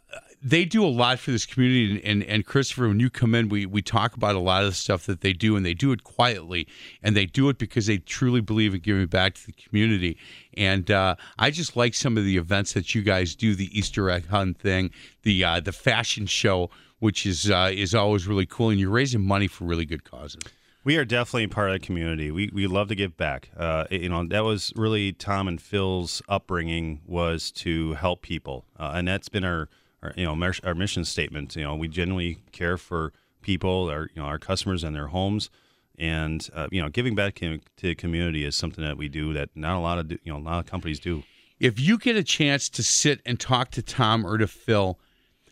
they 0.44 0.66
do 0.66 0.84
a 0.84 0.86
lot 0.86 1.18
for 1.18 1.30
this 1.30 1.46
community 1.46 1.92
and, 1.92 2.04
and, 2.04 2.22
and 2.30 2.46
christopher 2.46 2.86
when 2.86 3.00
you 3.00 3.08
come 3.08 3.34
in 3.34 3.48
we, 3.48 3.64
we 3.64 3.80
talk 3.80 4.14
about 4.14 4.34
a 4.34 4.38
lot 4.38 4.62
of 4.62 4.70
the 4.70 4.74
stuff 4.74 5.06
that 5.06 5.22
they 5.22 5.32
do 5.32 5.56
and 5.56 5.64
they 5.64 5.74
do 5.74 5.90
it 5.90 6.04
quietly 6.04 6.68
and 7.02 7.16
they 7.16 7.24
do 7.24 7.48
it 7.48 7.58
because 7.58 7.86
they 7.86 7.96
truly 7.98 8.40
believe 8.40 8.74
in 8.74 8.80
giving 8.80 9.06
back 9.06 9.34
to 9.34 9.46
the 9.46 9.52
community 9.52 10.16
and 10.56 10.90
uh, 10.90 11.16
i 11.38 11.50
just 11.50 11.76
like 11.76 11.94
some 11.94 12.16
of 12.18 12.24
the 12.24 12.36
events 12.36 12.74
that 12.74 12.94
you 12.94 13.02
guys 13.02 13.34
do 13.34 13.54
the 13.54 13.76
easter 13.76 14.10
egg 14.10 14.26
hunt 14.28 14.58
thing 14.58 14.90
the 15.22 15.42
uh, 15.42 15.58
the 15.58 15.72
fashion 15.72 16.26
show 16.26 16.70
which 16.98 17.26
is 17.26 17.50
uh, 17.50 17.70
is 17.72 17.94
always 17.94 18.26
really 18.26 18.46
cool 18.46 18.70
and 18.70 18.78
you're 18.78 18.90
raising 18.90 19.20
money 19.20 19.48
for 19.48 19.64
really 19.64 19.86
good 19.86 20.04
causes 20.04 20.42
We 20.84 20.98
are 20.98 21.06
definitely 21.06 21.46
part 21.46 21.70
of 21.70 21.80
the 21.80 21.86
community. 21.86 22.30
We 22.30 22.50
we 22.52 22.66
love 22.66 22.88
to 22.88 22.94
give 22.94 23.16
back. 23.16 23.48
Uh, 23.56 23.86
you 23.90 24.10
know, 24.10 24.22
that 24.28 24.44
was 24.44 24.70
really 24.76 25.12
Tom 25.14 25.48
and 25.48 25.58
Phil's 25.58 26.20
upbringing 26.28 27.00
was 27.06 27.50
to 27.52 27.94
help 27.94 28.20
people, 28.20 28.66
uh, 28.78 28.92
and 28.94 29.08
that's 29.08 29.30
been 29.30 29.44
our 29.44 29.70
our 30.04 30.12
you 30.16 30.24
know 30.24 30.52
our 30.62 30.74
mission 30.74 31.04
statement. 31.04 31.56
You 31.56 31.64
know, 31.64 31.74
we 31.74 31.88
genuinely 31.88 32.38
care 32.52 32.76
for 32.76 33.12
people, 33.42 33.90
our 33.90 34.10
you 34.14 34.22
know 34.22 34.28
our 34.28 34.38
customers 34.38 34.84
and 34.84 34.94
their 34.94 35.08
homes, 35.08 35.50
and 35.98 36.48
uh, 36.54 36.68
you 36.70 36.82
know, 36.82 36.88
giving 36.88 37.14
back 37.14 37.34
to 37.36 37.60
the 37.80 37.94
community 37.94 38.44
is 38.44 38.54
something 38.54 38.84
that 38.84 38.96
we 38.96 39.08
do 39.08 39.32
that 39.32 39.50
not 39.54 39.76
a 39.76 39.80
lot 39.80 39.98
of 39.98 40.10
you 40.10 40.18
know 40.26 40.36
a 40.36 40.44
lot 40.44 40.58
of 40.60 40.66
companies 40.66 41.00
do. 41.00 41.22
If 41.60 41.80
you 41.80 41.98
get 41.98 42.16
a 42.16 42.24
chance 42.24 42.68
to 42.70 42.82
sit 42.82 43.20
and 43.24 43.38
talk 43.38 43.70
to 43.72 43.82
Tom 43.82 44.26
or 44.26 44.38
to 44.38 44.46
Phil, 44.46 44.98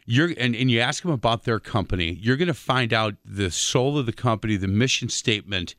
you're 0.05 0.33
and, 0.37 0.55
and 0.55 0.71
you 0.71 0.81
ask 0.81 1.03
them 1.03 1.13
about 1.13 1.45
their 1.45 1.61
company, 1.61 2.19
you're 2.21 2.37
going 2.37 2.49
to 2.49 2.55
find 2.55 2.93
out 2.93 3.15
the 3.25 3.51
soul 3.51 3.99
of 3.99 4.07
the 4.07 4.13
company, 4.13 4.57
the 4.57 4.69
mission 4.69 5.09
statement, 5.09 5.75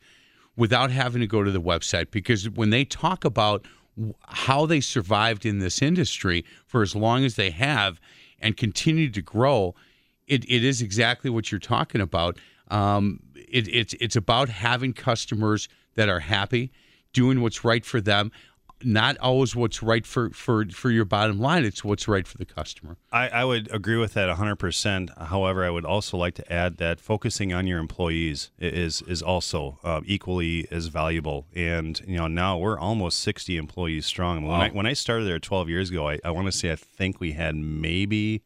without 0.56 0.90
having 0.90 1.20
to 1.20 1.26
go 1.26 1.42
to 1.42 1.50
the 1.50 1.60
website. 1.60 2.10
Because 2.10 2.48
when 2.48 2.70
they 2.70 2.84
talk 2.84 3.24
about 3.24 3.66
how 4.28 4.66
they 4.66 4.80
survived 4.80 5.46
in 5.46 5.60
this 5.60 5.80
industry 5.80 6.44
for 6.66 6.82
as 6.82 6.96
long 6.96 7.24
as 7.24 7.36
they 7.36 7.50
have 7.50 8.00
and 8.44 8.56
continue 8.56 9.10
to 9.10 9.22
grow, 9.22 9.74
it, 10.28 10.44
it 10.44 10.62
is 10.62 10.82
exactly 10.82 11.30
what 11.30 11.50
you're 11.50 11.58
talking 11.58 12.00
about. 12.00 12.38
Um, 12.68 13.20
it, 13.34 13.66
it's 13.68 13.94
it's 13.94 14.16
about 14.16 14.48
having 14.48 14.92
customers 14.92 15.68
that 15.96 16.08
are 16.08 16.20
happy, 16.20 16.70
doing 17.12 17.40
what's 17.40 17.64
right 17.64 17.84
for 17.84 18.00
them, 18.00 18.30
not 18.84 19.16
always 19.18 19.56
what's 19.56 19.82
right 19.82 20.06
for 20.06 20.30
for 20.30 20.66
for 20.66 20.90
your 20.90 21.04
bottom 21.04 21.38
line. 21.38 21.64
It's 21.64 21.84
what's 21.84 22.06
right 22.06 22.26
for 22.26 22.38
the 22.38 22.44
customer. 22.44 22.96
I, 23.12 23.28
I 23.28 23.44
would 23.44 23.72
agree 23.72 23.96
with 23.96 24.14
that 24.14 24.34
100%. 24.36 25.26
However, 25.26 25.64
I 25.64 25.70
would 25.70 25.84
also 25.84 26.16
like 26.16 26.34
to 26.34 26.52
add 26.52 26.76
that 26.78 27.00
focusing 27.00 27.52
on 27.52 27.66
your 27.66 27.78
employees 27.78 28.50
is 28.58 29.02
is 29.02 29.22
also 29.22 29.78
uh, 29.84 30.00
equally 30.04 30.68
as 30.70 30.86
valuable. 30.88 31.46
And 31.54 32.00
you 32.06 32.16
know, 32.16 32.26
now 32.26 32.58
we're 32.58 32.78
almost 32.78 33.20
60 33.20 33.56
employees 33.56 34.06
strong. 34.06 34.46
When, 34.46 34.60
I, 34.60 34.68
when 34.70 34.86
I 34.86 34.92
started 34.92 35.24
there 35.24 35.38
12 35.38 35.68
years 35.68 35.90
ago, 35.90 36.08
I, 36.08 36.18
I 36.24 36.30
want 36.30 36.46
to 36.46 36.52
say 36.52 36.72
I 36.72 36.76
think 36.76 37.20
we 37.20 37.32
had 37.32 37.56
maybe 37.56 38.42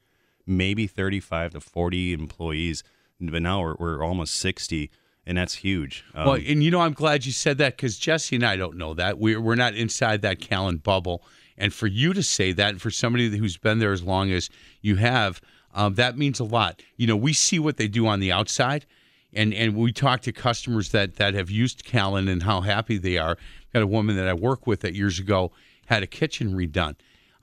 maybe 0.47 0.87
35 0.87 1.53
to 1.53 1.61
40 1.61 2.15
employees, 2.15 2.83
but 3.21 3.43
now 3.43 3.61
we're, 3.61 3.77
we're 3.79 4.03
almost 4.03 4.35
60. 4.35 4.91
And 5.29 5.37
that's 5.37 5.55
huge. 5.55 6.07
Um, 6.15 6.27
well, 6.27 6.35
and 6.37 6.65
you 6.65 6.71
know, 6.71 6.81
I'm 6.81 6.95
glad 6.95 7.27
you 7.27 7.33
said 7.33 7.59
that 7.59 7.77
because 7.77 7.99
Jesse 7.99 8.35
and 8.35 8.47
I 8.47 8.57
don't 8.57 8.79
know 8.79 8.95
that. 8.95 9.19
We're 9.19 9.39
we're 9.43 9.57
not 9.57 9.75
inside 9.75 10.23
that 10.23 10.41
Callan 10.41 10.79
bubble, 10.79 11.23
and 11.59 11.73
for 11.73 11.87
you 11.87 12.15
to 12.15 12.23
say 12.23 12.51
that, 12.53 12.71
and 12.71 12.81
for 12.81 12.91
somebody 12.91 13.37
who's 13.37 13.59
been 13.59 13.79
there 13.79 13.93
as 13.93 14.03
long 14.03 14.31
as 14.31 14.49
you 14.81 14.97
have, 14.97 15.43
um, 15.75 15.97
that 15.97 16.17
means 16.17 16.41
a 16.41 16.45
lot. 16.45 16.83
You 16.97 17.07
know, 17.07 17.17
we 17.17 17.35
see 17.35 17.59
what 17.59 17.77
they 17.77 17.89
do 17.89 18.07
on 18.07 18.21
the 18.21 18.33
outside, 18.33 18.87
and 19.35 19.53
and 19.53 19.77
we 19.77 19.93
talk 19.93 20.23
to 20.23 20.33
customers 20.33 20.93
that 20.93 21.17
that 21.17 21.35
have 21.35 21.51
used 21.51 21.85
Callan 21.85 22.27
and 22.27 22.43
how 22.43 22.63
happy 22.63 22.97
they 22.97 23.19
are. 23.19 23.37
Got 23.75 23.83
a 23.83 23.87
woman 23.87 24.17
that 24.17 24.29
I 24.29 24.33
work 24.33 24.67
with 24.67 24.81
that 24.81 24.95
years 24.95 25.19
ago 25.19 25.53
had 25.89 26.03
a 26.03 26.07
kitchen 26.07 26.55
redone. 26.55 26.97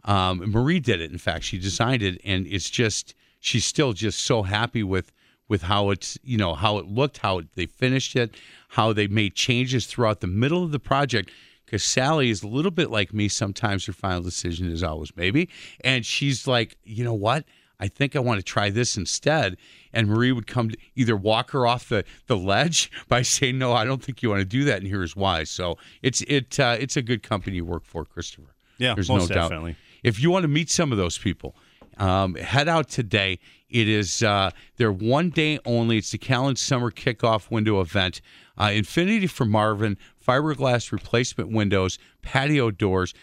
Um, 0.05 0.41
Marie 0.51 0.79
did 0.79 1.01
it. 1.01 1.11
In 1.11 1.19
fact, 1.19 1.43
she 1.43 1.59
designed 1.59 2.01
it, 2.01 2.19
and 2.25 2.47
it's 2.47 2.71
just 2.71 3.13
she's 3.39 3.65
still 3.65 3.93
just 3.93 4.23
so 4.23 4.41
happy 4.41 4.81
with 4.81 5.11
with 5.47 5.63
how 5.63 5.89
it's 5.89 6.17
you 6.23 6.37
know 6.37 6.53
how 6.53 6.77
it 6.77 6.85
looked, 6.85 7.19
how 7.19 7.41
they 7.55 7.65
finished 7.65 8.15
it, 8.15 8.35
how 8.69 8.93
they 8.93 9.07
made 9.07 9.35
changes 9.35 9.85
throughout 9.85 10.21
the 10.21 10.27
middle 10.27 10.63
of 10.63 10.71
the 10.71 10.79
project. 10.79 11.31
Because 11.65 11.83
Sally 11.83 12.29
is 12.29 12.43
a 12.43 12.47
little 12.47 12.69
bit 12.69 12.91
like 12.91 13.11
me. 13.11 13.27
Sometimes 13.27 13.85
her 13.85 13.93
final 13.93 14.21
decision 14.21 14.69
is 14.71 14.83
always 14.83 15.15
maybe, 15.15 15.49
and 15.81 16.05
she's 16.05 16.47
like, 16.47 16.77
you 16.83 17.03
know 17.03 17.13
what? 17.13 17.45
I 17.79 17.87
think 17.87 18.15
I 18.15 18.19
want 18.19 18.39
to 18.39 18.43
try 18.43 18.69
this 18.69 18.97
instead. 18.97 19.57
And 19.93 20.07
Marie 20.07 20.31
would 20.31 20.47
come 20.47 20.69
to 20.69 20.77
either 20.95 21.15
walk 21.15 21.51
her 21.51 21.67
off 21.67 21.89
the, 21.89 22.05
the 22.27 22.37
ledge 22.37 22.91
by 23.07 23.21
saying, 23.21 23.57
no, 23.57 23.73
I 23.73 23.85
don't 23.85 24.03
think 24.03 24.21
you 24.21 24.29
want 24.29 24.41
to 24.41 24.45
do 24.45 24.63
that, 24.65 24.79
and 24.79 24.87
here's 24.87 25.15
why. 25.15 25.43
So 25.43 25.77
it's 26.01 26.21
it 26.21 26.59
uh, 26.59 26.77
it's 26.79 26.97
a 26.97 27.01
good 27.01 27.23
company 27.23 27.57
you 27.57 27.65
work 27.65 27.85
for, 27.85 28.05
Christopher. 28.05 28.55
Yeah, 28.77 28.93
There's 28.93 29.09
most 29.09 29.29
no 29.29 29.35
doubt. 29.35 29.49
definitely. 29.49 29.75
If 30.03 30.19
you 30.21 30.29
want 30.29 30.43
to 30.43 30.49
meet 30.49 30.69
some 30.69 30.91
of 30.91 30.97
those 30.97 31.17
people, 31.17 31.55
um, 31.97 32.35
head 32.35 32.67
out 32.67 32.89
today. 32.89 33.39
It 33.75 33.89
is 33.89 34.23
uh, 34.23 34.51
their 34.77 34.89
one 34.93 35.31
day 35.31 35.59
only. 35.65 35.97
It's 35.97 36.11
the 36.11 36.17
Callan 36.17 36.55
Summer 36.55 36.91
Kickoff 36.91 37.51
Window 37.51 37.81
Event. 37.81 38.21
Uh, 38.57 38.71
Infinity 38.73 39.27
for 39.27 39.43
Marvin, 39.43 39.97
fiberglass 40.25 40.93
replacement 40.93 41.51
windows, 41.51 41.99
patio 42.21 42.71
doors. 42.71 43.13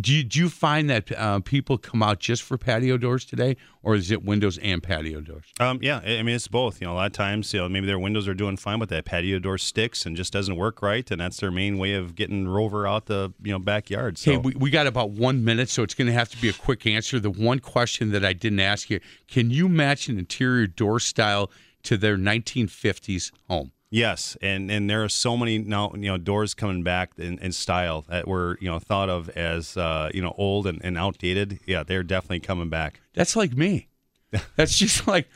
Do 0.00 0.14
you, 0.14 0.24
do 0.24 0.38
you 0.38 0.48
find 0.48 0.88
that 0.88 1.12
uh, 1.12 1.40
people 1.40 1.76
come 1.76 2.02
out 2.02 2.20
just 2.20 2.42
for 2.42 2.56
patio 2.56 2.96
doors 2.96 3.24
today, 3.24 3.56
or 3.82 3.94
is 3.94 4.10
it 4.10 4.24
windows 4.24 4.56
and 4.58 4.82
patio 4.82 5.20
doors? 5.20 5.44
Um, 5.60 5.78
yeah, 5.82 5.98
I 5.98 6.22
mean 6.22 6.34
it's 6.34 6.48
both. 6.48 6.80
You 6.80 6.86
know, 6.86 6.94
a 6.94 6.96
lot 6.96 7.06
of 7.06 7.12
times, 7.12 7.52
you 7.52 7.60
know, 7.60 7.68
maybe 7.68 7.86
their 7.86 7.98
windows 7.98 8.26
are 8.28 8.34
doing 8.34 8.56
fine, 8.56 8.78
but 8.78 8.88
that 8.88 9.04
patio 9.04 9.38
door 9.38 9.58
sticks 9.58 10.06
and 10.06 10.16
just 10.16 10.32
doesn't 10.32 10.56
work 10.56 10.80
right, 10.80 11.10
and 11.10 11.20
that's 11.20 11.38
their 11.38 11.50
main 11.50 11.76
way 11.78 11.94
of 11.94 12.14
getting 12.14 12.48
Rover 12.48 12.86
out 12.86 13.06
the 13.06 13.32
you 13.42 13.52
know 13.52 13.58
backyard. 13.58 14.16
So 14.16 14.32
Hey, 14.32 14.36
we, 14.38 14.52
we 14.52 14.70
got 14.70 14.86
about 14.86 15.10
one 15.10 15.44
minute, 15.44 15.68
so 15.68 15.82
it's 15.82 15.94
going 15.94 16.06
to 16.06 16.14
have 16.14 16.30
to 16.30 16.40
be 16.40 16.48
a 16.48 16.54
quick 16.54 16.86
answer. 16.86 17.20
The 17.20 17.30
one 17.30 17.58
question 17.58 18.12
that 18.12 18.24
I 18.24 18.32
didn't 18.32 18.60
ask 18.60 18.88
you 18.88 19.00
can 19.26 19.50
you 19.50 19.68
match 19.68 20.08
an 20.08 20.18
interior 20.18 20.66
door 20.66 20.98
style 21.00 21.50
to 21.84 21.96
their 21.96 22.16
1950s 22.16 23.32
home? 23.48 23.72
Yes, 23.90 24.36
and 24.40 24.70
and 24.70 24.88
there 24.88 25.02
are 25.04 25.08
so 25.08 25.36
many 25.36 25.58
now 25.58 25.92
you 25.94 26.08
know 26.08 26.18
doors 26.18 26.54
coming 26.54 26.82
back 26.82 27.12
in, 27.18 27.38
in 27.38 27.52
style 27.52 28.04
that 28.08 28.26
were 28.26 28.58
you 28.60 28.70
know 28.70 28.78
thought 28.78 29.08
of 29.08 29.28
as 29.30 29.76
uh, 29.76 30.10
you 30.12 30.22
know 30.22 30.34
old 30.36 30.66
and, 30.66 30.80
and 30.84 30.98
outdated. 30.98 31.60
Yeah, 31.66 31.82
they're 31.82 32.02
definitely 32.02 32.40
coming 32.40 32.68
back. 32.68 33.00
That's 33.14 33.36
like 33.36 33.56
me. 33.56 33.88
That's 34.56 34.76
just 34.76 35.06
like 35.06 35.28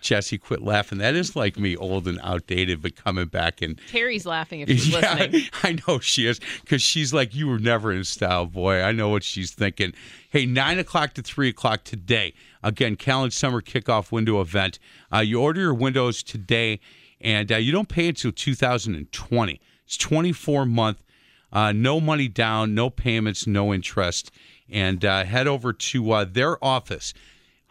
Jesse. 0.00 0.38
Quit 0.38 0.62
laughing. 0.62 0.98
That 0.98 1.14
is 1.14 1.36
like 1.36 1.58
me, 1.58 1.76
old 1.76 2.08
and 2.08 2.18
outdated, 2.22 2.80
but 2.82 2.96
coming 2.96 3.26
back 3.26 3.60
and 3.60 3.80
Terry's 3.88 4.24
laughing 4.24 4.60
if 4.60 4.68
she's 4.68 4.88
yeah, 4.92 5.14
listening. 5.14 5.42
I 5.62 5.78
know 5.86 5.98
she 5.98 6.26
is 6.26 6.40
because 6.62 6.82
she's 6.82 7.12
like 7.12 7.34
you 7.34 7.48
were 7.48 7.58
never 7.58 7.92
in 7.92 8.04
style, 8.04 8.46
boy. 8.46 8.82
I 8.82 8.92
know 8.92 9.08
what 9.08 9.24
she's 9.24 9.50
thinking. 9.50 9.92
Hey, 10.30 10.46
nine 10.46 10.78
o'clock 10.78 11.14
to 11.14 11.22
three 11.22 11.48
o'clock 11.48 11.84
today. 11.84 12.34
Again, 12.62 12.96
Callan 12.96 13.30
Summer 13.30 13.60
Kickoff 13.60 14.10
Window 14.10 14.40
Event. 14.40 14.78
Uh, 15.12 15.18
you 15.18 15.40
order 15.40 15.60
your 15.60 15.74
windows 15.74 16.22
today, 16.22 16.80
and 17.20 17.50
uh, 17.52 17.56
you 17.56 17.72
don't 17.72 17.88
pay 17.88 18.08
until 18.08 18.32
2020. 18.32 19.60
It's 19.84 19.96
24 19.96 20.66
month, 20.66 21.02
uh, 21.52 21.72
no 21.72 22.00
money 22.00 22.28
down, 22.28 22.74
no 22.74 22.90
payments, 22.90 23.46
no 23.46 23.72
interest, 23.72 24.30
and 24.68 25.04
uh, 25.04 25.24
head 25.24 25.46
over 25.46 25.72
to 25.72 26.12
uh, 26.12 26.24
their 26.24 26.62
office. 26.64 27.14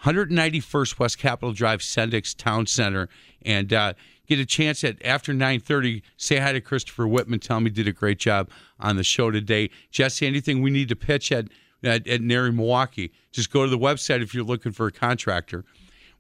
191st 0.04 1.00
West 1.00 1.18
Capitol 1.18 1.54
Drive, 1.54 1.80
Sendik's 1.80 2.34
Town 2.34 2.66
Center, 2.66 3.10
and 3.44 3.74
uh, 3.74 3.94
get 4.28 4.40
a 4.40 4.46
chance 4.46 4.84
at 4.84 5.04
after 5.04 5.34
9:30. 5.34 6.02
Say 6.18 6.38
hi 6.38 6.54
to 6.54 6.62
Christopher 6.62 7.08
Whitman. 7.08 7.40
Tell 7.40 7.58
him 7.58 7.66
he 7.66 7.72
did 7.72 7.88
a 7.88 7.94
great 7.94 8.20
job 8.20 8.50
on 8.80 8.96
the 8.96 9.04
show 9.04 9.32
today. 9.32 9.70
Jesse, 9.90 10.28
anything 10.28 10.62
we 10.62 10.70
need 10.70 10.90
to 10.90 10.96
pitch 10.96 11.32
at 11.32 11.48
at, 11.84 12.08
at 12.08 12.22
NARI 12.22 12.52
Milwaukee? 12.52 13.12
Just 13.32 13.52
go 13.52 13.64
to 13.64 13.70
the 13.70 13.78
website 13.78 14.22
if 14.22 14.34
you're 14.34 14.44
looking 14.44 14.72
for 14.72 14.88
a 14.88 14.92
contractor. 14.92 15.66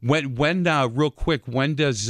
When 0.01 0.35
when 0.35 0.65
uh, 0.65 0.87
real 0.87 1.11
quick, 1.11 1.43
when 1.45 1.75
does 1.75 2.09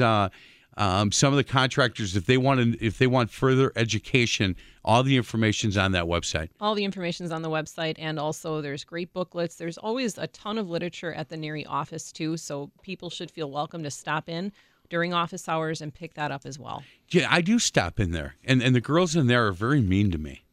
um, 0.78 1.12
some 1.12 1.34
of 1.34 1.38
the 1.38 1.44
contractors, 1.44 2.16
if 2.16 2.26
they 2.28 2.38
want 2.38 2.60
to, 2.80 2.86
if 2.86 3.00
they 3.00 3.08
want 3.08 3.32
further 3.32 3.72
education, 3.76 4.56
all 4.86 5.04
the 5.04 5.18
information's 5.18 5.76
on 5.76 5.92
that 5.94 6.06
website. 6.06 6.50
All 6.62 6.76
the 6.76 6.86
information 6.86 7.26
is 7.26 7.32
on 7.32 7.42
the 7.42 7.50
website, 7.50 7.96
and 7.98 8.20
also 8.20 8.62
there's 8.62 8.84
great 8.84 9.12
booklets. 9.12 9.56
There's 9.56 9.78
always 9.78 10.18
a 10.18 10.28
ton 10.28 10.58
of 10.58 10.70
literature 10.70 11.12
at 11.12 11.30
the 11.30 11.36
NARI 11.36 11.66
office 11.66 12.12
too, 12.12 12.38
so 12.38 12.72
people 12.84 13.10
should 13.10 13.32
feel 13.32 13.50
welcome 13.50 13.84
to 13.84 13.92
stop 13.92 14.30
in 14.30 14.54
during 14.90 15.14
office 15.14 15.50
hours 15.50 15.82
and 15.82 15.94
pick 15.94 16.14
that 16.14 16.32
up 16.32 16.46
as 16.46 16.60
well. 16.60 16.84
Yeah, 17.10 17.28
I 17.30 17.42
do 17.42 17.60
stop 17.60 18.00
in 18.00 18.12
there, 18.12 18.36
and 18.46 18.62
and 18.62 18.76
the 18.76 18.82
girls 18.82 19.16
in 19.16 19.28
there 19.28 19.48
are 19.48 19.52
very 19.52 19.82
mean 19.82 20.12
to 20.12 20.18
me. 20.18 20.44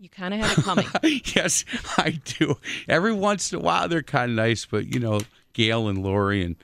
You 0.00 0.08
kind 0.08 0.34
of 0.34 0.40
had 0.40 0.58
it 0.58 0.64
coming. 0.64 0.86
yes, 1.36 1.64
I 1.96 2.20
do. 2.24 2.58
Every 2.88 3.12
once 3.12 3.52
in 3.52 3.58
a 3.58 3.62
while, 3.62 3.86
they're 3.86 4.02
kind 4.02 4.30
of 4.30 4.36
nice, 4.36 4.66
but 4.66 4.92
you 4.92 4.98
know, 4.98 5.20
Gail 5.52 5.88
and 5.88 6.02
Lori 6.02 6.42
and 6.42 6.56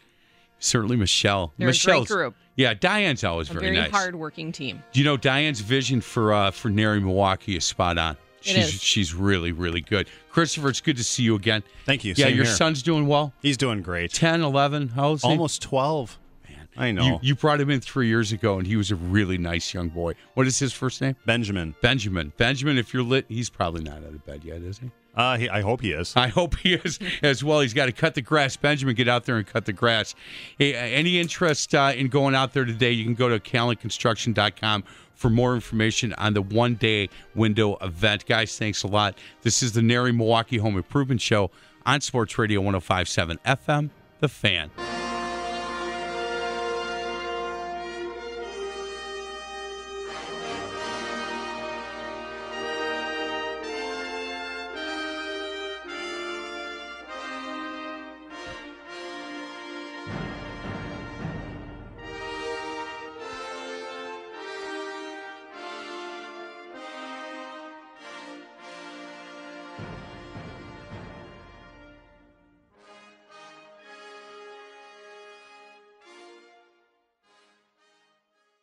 certainly 0.59 0.96
Michelle. 0.96 1.52
They're 1.59 1.68
a 1.68 1.72
great 1.72 2.07
group. 2.07 2.34
Yeah, 2.57 2.72
Diane's 2.74 3.22
always 3.22 3.50
a 3.50 3.52
very, 3.52 3.66
very 3.66 3.76
nice. 3.76 3.90
hard-working 3.90 4.52
team. 4.52 4.82
Do 4.92 5.00
you 5.00 5.04
know 5.04 5.16
Diane's 5.16 5.61
vision 5.61 6.00
for 6.00 6.32
uh, 6.32 6.50
for 6.50 6.70
NARI 6.70 7.00
Milwaukee 7.00 7.57
is 7.57 7.64
spot 7.64 7.98
on. 7.98 8.16
She's 8.40 8.74
is. 8.74 8.82
she's 8.82 9.14
really 9.14 9.52
really 9.52 9.80
good. 9.80 10.09
Christopher, 10.30 10.68
it's 10.68 10.80
good 10.80 10.96
to 10.96 11.04
see 11.04 11.22
you 11.22 11.34
again. 11.34 11.62
Thank 11.84 12.04
you. 12.04 12.14
Yeah, 12.16 12.26
Same 12.26 12.36
your 12.36 12.44
here. 12.44 12.54
son's 12.54 12.82
doing 12.82 13.07
well. 13.07 13.32
He's 13.42 13.57
doing 13.57 13.82
great. 13.82 14.12
10, 14.12 14.42
11, 14.42 14.88
how 14.88 15.09
old? 15.09 15.20
Almost 15.24 15.62
twelve. 15.62 16.18
Man, 16.48 16.68
I 16.76 16.92
know. 16.92 17.04
You, 17.04 17.18
you 17.22 17.34
brought 17.34 17.61
him 17.61 17.70
in 17.70 17.80
three 17.80 18.09
years 18.09 18.32
ago, 18.32 18.59
and 18.59 18.66
he 18.66 18.76
was 18.76 18.90
a 18.90 18.96
really 18.96 19.36
nice 19.38 19.74
young 19.74 19.88
boy. 19.88 20.14
What 20.34 20.46
is 20.46 20.59
his 20.59 20.72
first 20.72 21.00
name? 21.00 21.16
Benjamin. 21.26 21.74
Benjamin. 21.80 22.32
Benjamin, 22.36 22.78
if 22.78 22.94
you're 22.94 23.02
lit, 23.02 23.24
he's 23.28 23.50
probably 23.50 23.82
not 23.82 23.98
out 23.98 24.04
of 24.14 24.24
bed 24.24 24.44
yet, 24.44 24.62
is 24.62 24.78
he? 24.78 24.90
Uh, 25.16 25.38
he, 25.38 25.48
I 25.48 25.62
hope 25.62 25.80
he 25.80 25.92
is. 25.92 26.14
I 26.16 26.28
hope 26.28 26.56
he 26.58 26.74
is 26.74 26.98
as 27.22 27.42
well. 27.42 27.60
He's 27.60 27.72
got 27.74 27.86
to 27.86 27.92
cut 27.92 28.14
the 28.14 28.22
grass. 28.22 28.56
Benjamin, 28.56 28.94
get 28.94 29.08
out 29.08 29.24
there 29.24 29.36
and 29.36 29.46
cut 29.46 29.64
the 29.64 29.72
grass. 29.72 30.14
Hey, 30.58 30.74
any 30.74 31.18
interest 31.18 31.74
uh, 31.74 31.92
in 31.96 32.08
going 32.08 32.34
out 32.34 32.52
there 32.52 32.64
today, 32.64 32.92
you 32.92 33.04
can 33.04 33.14
go 33.14 33.28
to 33.28 33.40
callanconstruction.com 33.40 34.84
for 35.14 35.30
more 35.30 35.54
information 35.54 36.12
on 36.14 36.34
the 36.34 36.42
one 36.42 36.74
day 36.74 37.08
window 37.34 37.76
event. 37.76 38.26
Guys, 38.26 38.58
thanks 38.58 38.82
a 38.82 38.86
lot. 38.86 39.16
This 39.42 39.62
is 39.62 39.72
the 39.72 39.82
NARI 39.82 40.12
Milwaukee 40.12 40.58
Home 40.58 40.76
Improvement 40.76 41.20
Show 41.20 41.50
on 41.86 42.00
Sports 42.00 42.36
Radio 42.38 42.60
1057 42.60 43.38
FM, 43.46 43.90
The 44.20 44.28
Fan. 44.28 44.70